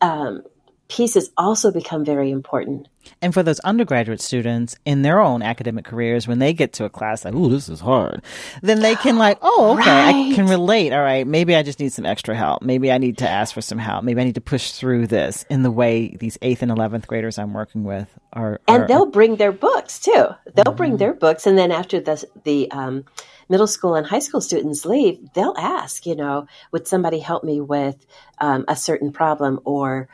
um, 0.00 0.42
pieces 0.88 1.30
also 1.36 1.70
become 1.70 2.04
very 2.04 2.30
important 2.30 2.88
And 3.20 3.32
for 3.34 3.42
those 3.42 3.60
undergraduate 3.60 4.20
students 4.20 4.76
in 4.84 5.02
their 5.02 5.20
own 5.20 5.42
academic 5.42 5.84
careers, 5.84 6.26
when 6.28 6.38
they 6.38 6.52
get 6.52 6.72
to 6.74 6.84
a 6.84 6.90
class 6.90 7.24
like, 7.24 7.34
"Ooh, 7.34 7.48
this 7.48 7.68
is 7.68 7.80
hard," 7.80 8.22
then 8.62 8.80
they 8.80 8.94
can 8.94 9.16
like, 9.18 9.38
"Oh, 9.42 9.76
okay, 9.78 9.90
I 10.30 10.32
can 10.34 10.46
relate. 10.48 10.92
All 10.92 11.02
right, 11.02 11.26
maybe 11.26 11.54
I 11.56 11.62
just 11.62 11.80
need 11.80 11.92
some 11.92 12.06
extra 12.06 12.34
help. 12.36 12.62
Maybe 12.62 12.90
I 12.92 12.98
need 12.98 13.18
to 13.18 13.28
ask 13.28 13.54
for 13.54 13.60
some 13.62 13.78
help. 13.78 14.04
Maybe 14.04 14.20
I 14.20 14.24
need 14.24 14.34
to 14.36 14.40
push 14.40 14.72
through 14.72 15.06
this." 15.08 15.44
In 15.50 15.62
the 15.62 15.70
way 15.70 16.16
these 16.18 16.38
eighth 16.42 16.62
and 16.62 16.70
eleventh 16.70 17.06
graders 17.06 17.38
I'm 17.38 17.52
working 17.52 17.84
with 17.84 18.08
are, 18.32 18.60
and 18.68 18.82
are- 18.84 18.88
they'll 18.88 19.06
bring 19.06 19.36
their 19.36 19.52
books 19.52 19.98
too. 19.98 20.26
They'll 20.54 20.72
bring 20.74 20.92
Mm-hmm. 20.92 20.98
their 20.98 21.14
books, 21.14 21.46
and 21.46 21.56
then 21.56 21.70
after 21.72 22.00
the 22.00 22.24
the 22.44 22.70
um, 22.70 23.04
middle 23.48 23.66
school 23.66 23.94
and 23.94 24.06
high 24.06 24.18
school 24.20 24.40
students 24.40 24.84
leave, 24.84 25.18
they'll 25.34 25.54
ask, 25.58 26.06
you 26.06 26.16
know, 26.16 26.46
would 26.70 26.86
somebody 26.88 27.18
help 27.18 27.44
me 27.44 27.60
with 27.60 28.04
um, 28.38 28.64
a 28.68 28.74
certain 28.76 29.12
problem, 29.12 29.60
or 29.64 30.08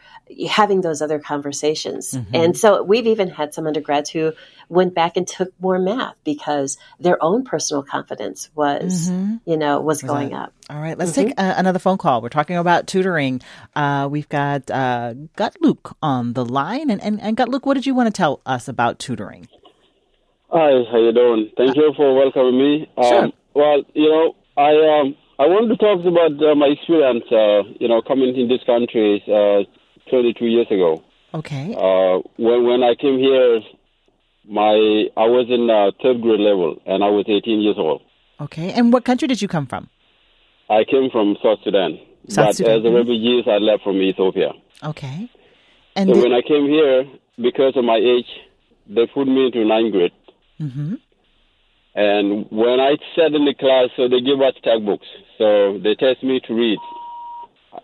having 0.49 0.83
those 0.83 1.01
other 1.01 1.19
conversations. 1.19 2.13
Mm-hmm. 2.13 2.35
And 2.35 2.57
so 2.57 2.78
we've 2.87 3.07
even 3.07 3.29
had 3.29 3.55
some 3.55 3.67
undergrads 3.67 4.11
who 4.11 4.33
went 4.69 4.95
back 4.95 5.17
and 5.17 5.27
took 5.27 5.53
more 5.61 5.79
math 5.79 6.15
because 6.25 6.77
their 7.01 7.23
own 7.23 7.45
personal 7.45 7.83
confidence 7.83 8.51
was, 8.55 9.11
you 9.45 9.57
know, 9.57 9.81
was, 9.81 10.03
going 10.03 10.33
up. 10.35 10.53
All 10.71 10.81
right, 10.81 10.97
let's 10.97 11.13
take 11.13 11.31
uh, 11.39 11.55
another 11.57 11.79
phone 11.79 11.99
call. 11.99 12.23
We're 12.23 12.29
talking 12.29 12.57
about 12.57 12.87
tutoring. 12.87 13.41
Uh, 13.75 14.09
we've 14.11 14.29
got 14.29 14.71
uh, 14.71 15.15
Gatluak 15.37 15.95
on 16.03 16.35
the 16.35 16.45
line, 16.45 16.91
and 16.91 17.03
and, 17.03 17.21
and 17.21 17.37
Gatluak. 17.37 17.65
What 17.65 17.75
did 17.75 17.87
you 17.87 17.95
want 17.95 18.07
to 18.07 18.13
tell 18.13 18.41
us 18.47 18.69
about 18.69 18.99
tutoring? 18.99 19.49
Hi, 20.51 20.71
how 20.91 20.99
you 20.99 21.13
doing? 21.13 21.51
Thank 21.57 21.77
you 21.77 21.93
for 21.97 22.15
welcoming 22.15 22.59
me. 22.59 22.91
Um, 22.97 23.05
Sure. 23.05 23.33
Well, 23.55 23.83
you 23.95 24.09
know, 24.09 24.37
I 24.57 24.71
um 25.01 25.17
I 25.39 25.47
wanted 25.47 25.77
to 25.77 25.77
talk 25.77 26.01
about 26.07 26.35
uh, 26.43 26.55
my 26.55 26.67
experience. 26.67 27.25
Uh, 27.31 27.63
you 27.81 27.89
know, 27.89 28.03
coming 28.03 28.37
in 28.37 28.49
this 28.49 28.63
country 28.65 29.23
uh, 29.27 29.65
22 30.11 30.47
years 30.47 30.67
ago. 30.71 31.03
Okay. 31.35 31.75
Uh, 31.75 32.21
when 32.37 32.65
when 32.65 32.83
I 32.83 32.95
came 32.95 33.19
here, 33.19 33.61
my 34.49 34.73
I 35.17 35.27
was 35.27 35.47
in 35.51 35.69
uh, 35.69 35.91
third 36.03 36.23
grade 36.23 36.41
level, 36.41 36.81
and 36.87 37.05
I 37.05 37.09
was 37.09 37.25
18 37.29 37.61
years 37.61 37.77
old. 37.79 38.03
Okay. 38.41 38.71
And 38.73 38.93
what 38.93 39.05
country 39.05 39.29
did 39.29 39.43
you 39.43 39.49
come 39.49 39.67
from? 39.67 39.89
I 40.71 40.85
came 40.85 41.11
from 41.11 41.37
South 41.43 41.59
Sudan, 41.65 41.99
South 42.29 42.47
but 42.49 42.57
Sudan, 42.57 42.79
as 42.81 42.85
a 42.85 42.91
refugee, 42.95 43.43
I 43.47 43.59
left 43.59 43.83
from 43.83 43.97
Ethiopia. 44.01 44.53
Okay. 44.85 45.29
And 45.97 46.09
so 46.09 46.15
did- 46.15 46.23
when 46.23 46.33
I 46.33 46.43
came 46.43 46.67
here, 46.69 47.05
because 47.41 47.77
of 47.77 47.85
my 47.85 47.97
age, 47.97 48.29
they 48.89 49.07
put 49.07 49.27
me 49.27 49.47
into 49.47 49.65
ninth 49.65 49.93
grade. 49.93 50.13
Mhm. 50.61 50.99
And 51.95 52.47
when 52.51 52.81
I 52.81 52.97
sat 53.17 53.35
in 53.35 53.45
the 53.45 53.55
class, 53.55 53.89
so 53.97 54.09
they 54.09 54.21
give 54.21 54.41
us 54.41 54.55
textbooks. 54.63 55.07
So 55.37 55.79
they 55.79 55.95
test 55.95 56.23
me 56.23 56.41
to 56.47 56.55
read, 56.55 56.79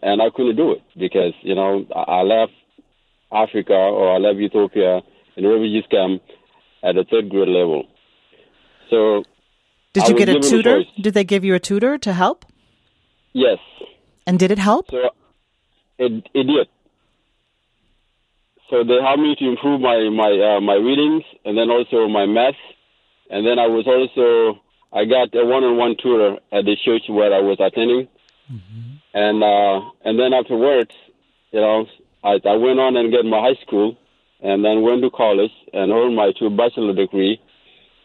and 0.03 0.23
I 0.23 0.31
couldn't 0.31 0.57
do 0.57 0.73
it 0.73 0.83
because 0.97 1.35
you 1.43 1.55
know 1.55 1.85
I 1.95 2.23
left 2.23 2.53
Africa 3.33 3.73
or 3.75 4.15
I 4.15 4.19
left 4.19 4.39
Ethiopia 4.39 5.01
in 5.37 5.45
a 5.45 5.49
refugee 5.49 5.87
camp 5.91 6.23
at 6.83 6.95
the 6.95 7.05
third 7.11 7.29
grade 7.31 7.49
level. 7.49 7.85
So 8.91 9.25
Did 9.93 10.09
you 10.09 10.15
get 10.17 10.29
a 10.29 10.41
tutor? 10.41 10.83
choice. 10.83 10.87
Did 11.01 11.15
they 11.15 11.25
give 11.25 11.45
you 11.45 11.55
a 11.55 11.61
tutor 11.61 11.99
to 11.99 12.13
help? 12.13 12.45
Yes, 13.33 13.59
And 14.27 14.39
did 14.39 14.51
it 14.53 14.59
help? 14.59 14.91
so 14.91 15.11
it 15.99 16.13
it 16.35 16.45
did. 16.45 16.69
So 18.71 18.83
they 18.85 18.99
helped 19.03 19.21
me 19.21 19.35
to 19.37 19.45
improve 19.49 19.81
my 19.81 20.09
my 20.09 20.31
uh, 20.57 20.61
my 20.61 20.75
readings 20.75 21.25
and 21.45 21.57
then 21.59 21.71
also 21.71 22.09
my 22.09 22.27
math, 22.27 22.55
and 23.31 23.47
then 23.47 23.59
I 23.59 23.67
was 23.67 23.87
also 23.87 24.61
I 24.93 25.05
got 25.05 25.35
a 25.35 25.45
one-on-one 25.45 25.97
tutor 26.03 26.37
at 26.53 26.65
the 26.65 26.77
church 26.85 27.03
where 27.09 27.33
I 27.35 27.41
was 27.41 27.59
attending, 27.61 28.09
and 29.13 29.43
uh, 29.43 29.81
and 30.05 30.19
then 30.19 30.33
afterwards, 30.33 30.95
you 31.53 31.61
know, 31.61 31.87
I 32.25 32.41
I 32.45 32.57
went 32.57 32.81
on 32.81 32.97
and 32.97 33.13
get 33.13 33.25
my 33.25 33.41
high 33.41 33.61
school, 33.65 33.97
and 34.43 34.65
then 34.65 34.83
went 34.83 35.03
to 35.03 35.11
college 35.11 35.53
and 35.73 35.93
earned 35.93 36.17
my 36.17 36.33
two 36.39 36.51
bachelor 36.51 36.95
degree, 36.95 37.41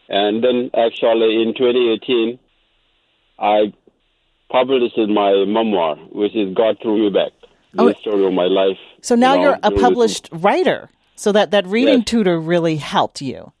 and 0.08 0.44
then 0.44 0.70
actually 0.74 1.42
in 1.42 1.54
2018, 1.54 2.38
I 3.38 3.72
published 4.50 4.98
my 4.98 5.44
memoir, 5.46 5.96
which 6.12 6.34
is 6.36 6.54
God 6.54 6.76
Threw 6.82 6.98
Me 7.04 7.10
Back, 7.10 7.32
the 7.72 7.82
Oh, 7.82 7.92
story 8.00 8.26
of 8.26 8.32
my 8.32 8.46
life. 8.46 8.78
So 9.00 9.14
now 9.14 9.34
you're 9.34 9.58
a 9.62 9.70
published 9.70 10.28
writer. 10.32 10.90
So 11.16 11.32
that 11.32 11.50
that 11.50 11.66
reading 11.66 11.98
Yes. 12.00 12.04
tutor 12.06 12.38
really 12.40 12.76
helped 12.76 13.20
you. 13.22 13.52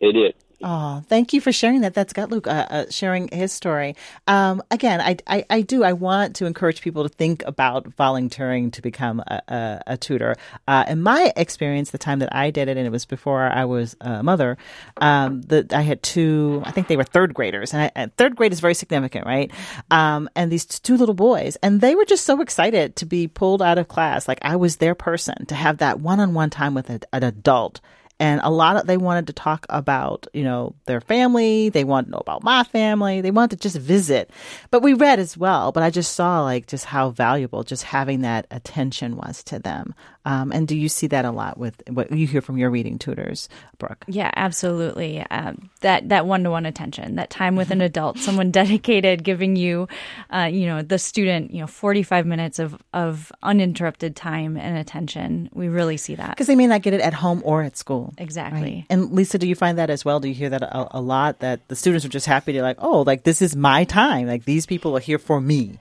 It 0.00 0.12
did. 0.12 0.34
Oh, 0.62 1.02
thank 1.08 1.34
you 1.34 1.42
for 1.42 1.52
sharing 1.52 1.82
that. 1.82 1.92
That's 1.92 2.14
Gatluak 2.14 2.46
uh, 2.46 2.66
uh, 2.70 2.84
sharing 2.88 3.28
his 3.28 3.52
story. 3.52 3.94
Um, 4.26 4.62
again, 4.70 5.02
I, 5.02 5.18
I, 5.26 5.44
I 5.50 5.60
do. 5.60 5.84
I 5.84 5.92
want 5.92 6.36
to 6.36 6.46
encourage 6.46 6.80
people 6.80 7.02
to 7.02 7.10
think 7.10 7.44
about 7.46 7.86
volunteering 7.88 8.70
to 8.70 8.80
become 8.80 9.20
a, 9.20 9.42
a, 9.48 9.82
a 9.86 9.96
tutor. 9.98 10.34
Uh, 10.66 10.84
in 10.88 11.02
my 11.02 11.30
experience, 11.36 11.90
the 11.90 11.98
time 11.98 12.20
that 12.20 12.34
I 12.34 12.50
did 12.50 12.68
it, 12.68 12.78
and 12.78 12.86
it 12.86 12.90
was 12.90 13.04
before 13.04 13.42
I 13.42 13.66
was 13.66 13.96
a 14.00 14.22
mother, 14.22 14.56
um, 14.96 15.42
I 15.50 15.82
had 15.82 16.02
two. 16.02 16.62
I 16.64 16.70
think 16.70 16.88
they 16.88 16.96
were 16.96 17.04
third 17.04 17.34
graders, 17.34 17.74
and, 17.74 17.82
I, 17.82 17.90
and 17.94 18.16
third 18.16 18.34
grade 18.34 18.52
is 18.52 18.60
very 18.60 18.74
significant, 18.74 19.26
right? 19.26 19.50
Um, 19.90 20.30
and 20.34 20.50
these 20.50 20.64
two 20.64 20.96
little 20.96 21.14
boys, 21.14 21.56
and 21.56 21.82
they 21.82 21.94
were 21.94 22.06
just 22.06 22.24
so 22.24 22.40
excited 22.40 22.96
to 22.96 23.04
be 23.04 23.28
pulled 23.28 23.60
out 23.60 23.76
of 23.76 23.88
class. 23.88 24.26
Like 24.26 24.38
I 24.40 24.56
was 24.56 24.76
their 24.76 24.94
person 24.94 25.44
to 25.46 25.54
have 25.54 25.78
that 25.78 26.00
one-on-one 26.00 26.48
time 26.48 26.72
with 26.72 26.88
a, 26.88 27.00
an 27.12 27.24
adult 27.24 27.82
and 28.18 28.40
a 28.42 28.50
lot 28.50 28.76
of 28.76 28.86
they 28.86 28.96
wanted 28.96 29.26
to 29.28 29.32
talk 29.32 29.66
about 29.68 30.26
you 30.32 30.42
know 30.42 30.74
their 30.86 31.00
family. 31.00 31.68
They 31.68 31.84
wanted 31.84 32.06
to 32.06 32.10
know 32.12 32.18
about 32.18 32.42
my 32.42 32.64
family. 32.64 33.20
They 33.20 33.30
wanted 33.30 33.60
to 33.60 33.68
just 33.68 33.76
visit. 33.76 34.30
But 34.70 34.82
we 34.82 34.94
read 34.94 35.18
as 35.18 35.36
well 35.36 35.72
but 35.72 35.82
i 35.82 35.90
just 35.90 36.14
saw 36.14 36.42
like 36.42 36.66
just 36.66 36.84
how 36.84 37.10
valuable 37.10 37.62
just 37.62 37.82
having 37.82 38.22
that 38.22 38.46
attention 38.50 39.16
was 39.16 39.42
to 39.44 39.58
them. 39.58 39.94
Um, 40.24 40.50
and 40.50 40.66
do 40.66 40.76
you 40.76 40.88
see 40.88 41.06
that 41.08 41.24
a 41.24 41.30
lot 41.30 41.56
with 41.56 41.80
what 41.88 42.10
you 42.10 42.26
hear 42.26 42.40
from 42.40 42.58
your 42.58 42.68
reading 42.68 42.98
tutors 42.98 43.48
brooke? 43.78 44.04
Yeah, 44.08 44.30
absolutely. 44.34 45.20
Um, 45.30 45.70
that 45.82 46.08
that 46.08 46.26
one 46.26 46.42
to 46.42 46.50
one 46.50 46.66
attention, 46.66 47.14
that 47.14 47.30
time 47.30 47.54
with 47.54 47.70
an 47.70 47.80
adult, 47.80 48.18
someone 48.18 48.50
dedicated, 48.62 49.22
giving 49.22 49.54
you, 49.54 49.86
uh, 50.30 50.48
you 50.50 50.66
know, 50.66 50.82
the 50.82 50.98
student, 50.98 51.52
you 51.52 51.60
know, 51.60 51.66
forty 51.66 52.02
five 52.02 52.26
minutes 52.26 52.58
of 52.58 52.76
of 52.92 53.30
uninterrupted 53.42 54.16
time 54.16 54.56
and 54.56 54.76
attention. 54.76 55.48
We 55.52 55.68
really 55.68 55.96
see 55.96 56.16
that. 56.16 56.30
because 56.30 56.48
they 56.48 56.56
may 56.56 56.66
not 56.66 56.82
get 56.82 56.94
it 56.94 57.00
at 57.00 57.14
home 57.14 57.40
or 57.44 57.62
at 57.62 57.76
school 57.76 58.05
Exactly. 58.18 58.60
right? 58.60 58.86
and 58.90 59.12
lisa 59.12 59.38
do 59.38 59.46
you 59.46 59.54
find 59.54 59.78
that 59.78 59.90
as 59.90 60.04
well 60.04 60.20
do 60.20 60.28
you 60.28 60.34
hear 60.34 60.50
that 60.50 60.62
a, 60.62 60.98
a 60.98 61.00
lot 61.00 61.40
that 61.40 61.66
the 61.68 61.76
students 61.76 62.04
are 62.04 62.10
just 62.10 62.26
happy 62.26 62.52
to 62.52 62.62
like 62.62 62.76
oh 62.80 63.02
like 63.02 63.22
this 63.22 63.42
is 63.42 63.56
my 63.56 63.84
time 63.84 64.26
like 64.26 64.44
these 64.44 64.66
people 64.66 64.96
are 64.96 65.00
here 65.00 65.18
for 65.18 65.40
me 65.40 65.78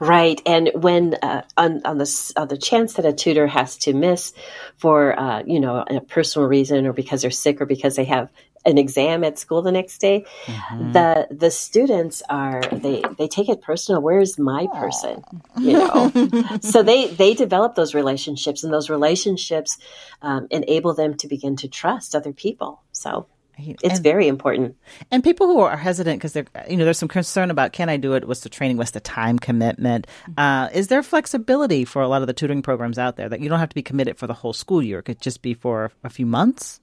Right, 0.00 0.40
and 0.46 0.70
when 0.74 1.14
uh, 1.22 1.42
on 1.56 1.82
on 1.84 1.98
the 1.98 2.32
on 2.36 2.48
the 2.48 2.56
chance 2.58 2.94
that 2.94 3.04
a 3.04 3.12
tutor 3.12 3.46
has 3.46 3.76
to 3.78 3.92
miss 3.92 4.32
for 4.76 5.18
uh, 5.18 5.42
you 5.46 5.60
know 5.60 5.84
a 5.88 6.00
personal 6.00 6.48
reason 6.48 6.86
or 6.86 6.92
because 6.92 7.22
they're 7.22 7.30
sick 7.30 7.60
or 7.60 7.66
because 7.66 7.96
they 7.96 8.04
have 8.04 8.28
an 8.64 8.78
exam 8.78 9.24
at 9.24 9.38
school 9.38 9.62
the 9.62 9.72
next 9.72 9.98
day, 9.98 10.24
the 10.92 11.26
the 11.30 11.50
students 11.50 12.22
are 12.28 12.62
they 12.72 13.02
they 13.16 13.28
take 13.28 13.48
it 13.48 13.62
personal. 13.62 14.00
Where's 14.02 14.38
my 14.38 14.66
person? 14.74 15.22
You 15.58 15.72
know, 15.74 16.12
so 16.60 16.82
they 16.82 17.06
they 17.08 17.34
develop 17.34 17.74
those 17.74 17.94
relationships, 17.94 18.64
and 18.64 18.72
those 18.72 18.90
relationships 18.90 19.78
um, 20.22 20.46
enable 20.50 20.94
them 20.94 21.16
to 21.18 21.28
begin 21.28 21.56
to 21.56 21.68
trust 21.68 22.14
other 22.14 22.32
people. 22.32 22.82
So 22.92 23.26
it's 23.58 23.94
And- 23.94 24.02
very 24.04 24.28
important. 24.28 24.76
And 25.10 25.24
people 25.24 25.48
who 25.48 25.58
are 25.60 25.76
hesitant 25.76 26.18
because 26.18 26.32
they're, 26.32 26.46
you 26.70 26.76
know, 26.76 26.84
there's 26.84 26.98
some 26.98 27.08
concern 27.08 27.50
about 27.50 27.72
can 27.72 27.88
I 27.88 27.96
do 27.96 28.12
it? 28.14 28.26
What's 28.28 28.42
the 28.42 28.48
training? 28.48 28.76
What's 28.76 28.92
the 28.92 29.00
time 29.00 29.38
commitment? 29.38 30.06
Uh, 30.36 30.68
is 30.72 30.86
there 30.88 31.02
flexibility 31.02 31.84
for 31.84 32.00
a 32.00 32.06
lot 32.08 32.20
of 32.20 32.28
the 32.28 32.32
tutoring 32.32 32.62
programs 32.62 32.98
out 32.98 33.16
there 33.16 33.28
that 33.28 33.40
you 33.40 33.48
don't 33.48 33.58
have 33.58 33.68
to 33.70 33.74
be 33.74 33.82
committed 33.82 34.16
for 34.16 34.26
the 34.28 34.34
whole 34.34 34.52
school 34.52 34.80
year? 34.82 35.00
It 35.00 35.04
could 35.04 35.20
just 35.20 35.42
be 35.42 35.54
for 35.54 35.90
a 36.04 36.08
few 36.10 36.24
months. 36.26 36.80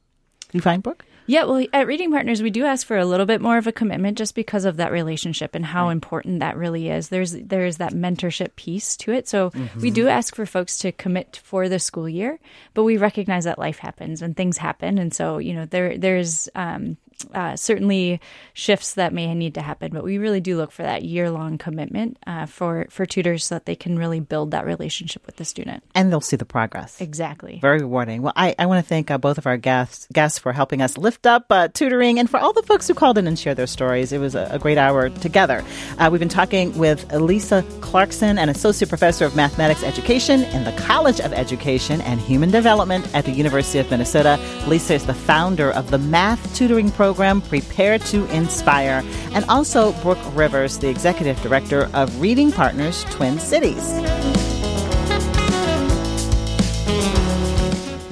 You 0.52 0.60
find, 0.62 0.84
Brooke? 0.84 1.06
Yeah, 1.28 1.46
well, 1.46 1.66
at 1.74 1.88
Reading 1.88 2.12
Partners, 2.12 2.42
we 2.42 2.52
do 2.52 2.66
ask 2.66 2.86
for 2.86 2.98
a 2.98 3.06
little 3.06 3.26
bit 3.26 3.42
more 3.42 3.58
of 3.58 3.68
a 3.68 3.72
commitment 3.72 4.18
just 4.18 4.36
because 4.36 4.66
of 4.66 4.78
that 4.78 4.92
relationship 4.92 5.56
and 5.56 5.66
how 5.66 5.90
important 5.90 6.40
that 6.40 6.58
really 6.58 6.90
is. 6.90 7.10
There's 7.10 7.32
there's 7.32 7.78
that 7.78 7.94
mentorship 7.94 8.56
piece 8.56 8.96
to 8.98 9.12
it. 9.12 9.28
So 9.28 9.52
we 9.80 9.92
do 9.92 10.08
ask 10.08 10.36
for 10.36 10.46
folks 10.46 10.78
to 10.80 10.92
commit 10.92 11.42
for 11.44 11.68
the 11.68 11.80
school 11.80 12.08
year, 12.08 12.40
but 12.74 12.84
we 12.84 12.98
recognize 12.98 13.46
that 13.46 13.58
life 13.58 13.80
happens 13.80 14.22
and 14.22 14.38
things 14.38 14.58
happen, 14.58 14.98
and 14.98 15.14
so 15.14 15.40
you 15.40 15.54
know 15.54 15.66
there 15.66 15.98
there's 15.98 16.48
um, 16.54 16.98
uh, 17.34 17.56
certainly 17.56 18.20
shifts 18.54 18.96
that 18.96 19.14
may 19.14 19.34
need 19.34 19.56
to 19.56 19.62
happen, 19.62 19.92
but 19.94 20.04
we 20.04 20.18
really 20.18 20.42
do 20.42 20.58
look 20.58 20.72
for 20.72 20.84
that 20.84 21.04
year 21.04 21.30
long 21.32 21.58
commitment 21.58 22.18
uh, 22.28 22.46
for 22.46 22.88
for 22.90 23.06
tutors 23.06 23.46
so 23.46 23.56
that 23.56 23.66
they 23.66 23.76
can 23.76 23.98
really 23.98 24.20
build 24.20 24.52
that 24.52 24.66
relationship 24.66 25.26
with 25.26 25.38
the 25.38 25.46
student. 25.46 25.84
And 25.94 26.12
they'll 26.12 26.22
see 26.22 26.36
the 26.36 26.46
progress. 26.46 27.00
Exactly. 27.02 27.60
Very 27.62 27.80
rewarding. 27.80 28.22
Well, 28.22 28.34
I, 28.36 28.56
I 28.60 28.66
want 28.66 28.84
to 28.84 28.88
thank 28.88 29.12
uh, 29.12 29.18
both 29.18 29.38
of 29.38 29.48
our 29.48 29.58
guests 29.58 30.08
guests 30.14 30.40
for 30.40 30.54
helping 30.54 30.82
us 30.82 30.98
lift 31.16 31.28
up 31.28 31.45
uh, 31.49 31.70
tutoring 31.70 32.20
and 32.20 32.30
for 32.30 32.38
all 32.38 32.51
the 32.51 32.61
folks 32.63 32.89
who 32.89 32.93
called 32.93 33.18
in 33.18 33.26
and 33.26 33.39
shared 33.39 33.55
their 33.55 33.68
stories. 33.68 34.11
It 34.11 34.18
was 34.18 34.36
a, 34.36 34.49
a 34.51 34.59
great 34.59 34.78
hour 34.78 35.09
together. 35.09 35.63
Uh, 35.97 36.09
we've 36.11 36.20
been 36.20 36.28
talking 36.28 36.78
with 36.78 37.11
Elisa 37.13 37.63
Clarkson, 37.80 38.38
an 38.38 38.49
associate 38.49 38.89
professor 38.89 39.24
of 39.24 39.34
mathematics 39.34 39.82
education 39.82 40.43
in 40.43 40.66
the 40.66 40.74
College 40.74 41.22
of 41.22 41.32
Education 41.32 42.01
and 42.01 42.20
Human 42.20 42.51
Development 42.51 43.07
at 43.16 43.24
the 43.24 43.32
University 43.32 43.80
of 43.80 43.89
Minnesota. 43.89 44.38
Lisa 44.68 44.95
is 44.95 45.05
the 45.05 45.13
founder 45.13 45.72
of 45.72 45.89
the 45.89 45.99
math 45.99 46.53
tutoring 46.53 46.91
program 46.91 47.41
Prepare 47.41 47.97
to 47.99 48.26
Inspire, 48.36 49.01
and 49.32 49.45
also 49.45 49.93
Brooke 50.01 50.20
Rivers, 50.34 50.80
the 50.80 50.89
executive 50.89 51.41
director 51.41 51.89
of 51.93 52.20
Reading 52.20 52.51
Partners 52.51 53.05
Twin 53.05 53.39
Cities. 53.39 54.45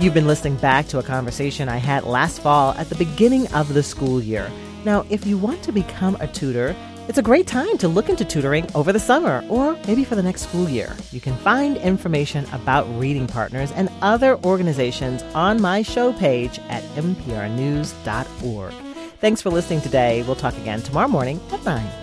You've 0.03 0.13
been 0.13 0.27
listening 0.27 0.57
back 0.57 0.87
to 0.87 0.99
a 0.99 1.03
conversation 1.03 1.69
I 1.69 1.77
had 1.77 2.03
last 2.03 2.41
fall 2.41 2.73
at 2.73 2.89
the 2.89 2.95
beginning 2.95 3.47
of 3.53 3.73
the 3.73 3.81
school 3.81 4.21
year. 4.21 4.51
Now, 4.83 5.05
if 5.09 5.25
you 5.25 5.37
want 5.37 5.63
to 5.63 5.71
become 5.71 6.17
a 6.19 6.27
tutor, 6.27 6.75
it's 7.07 7.19
a 7.19 7.21
great 7.21 7.47
time 7.47 7.77
to 7.77 7.87
look 7.87 8.09
into 8.09 8.25
tutoring 8.25 8.69
over 8.75 8.91
the 8.91 8.99
summer 8.99 9.45
or 9.47 9.77
maybe 9.87 10.03
for 10.03 10.15
the 10.15 10.21
next 10.21 10.41
school 10.41 10.67
year. 10.67 10.93
You 11.13 11.21
can 11.21 11.37
find 11.37 11.77
information 11.77 12.45
about 12.51 12.83
Reading 12.99 13.27
Partners 13.27 13.71
and 13.71 13.89
other 14.01 14.37
organizations 14.39 15.23
on 15.35 15.61
my 15.61 15.83
show 15.83 16.11
page 16.11 16.59
at 16.67 16.83
mprnews.org. 16.95 18.73
Thanks 19.21 19.41
for 19.41 19.51
listening 19.51 19.79
today. 19.79 20.21
We'll 20.23 20.35
talk 20.35 20.57
again 20.57 20.81
tomorrow 20.81 21.07
morning 21.07 21.39
at 21.53 21.63
9. 21.63 22.02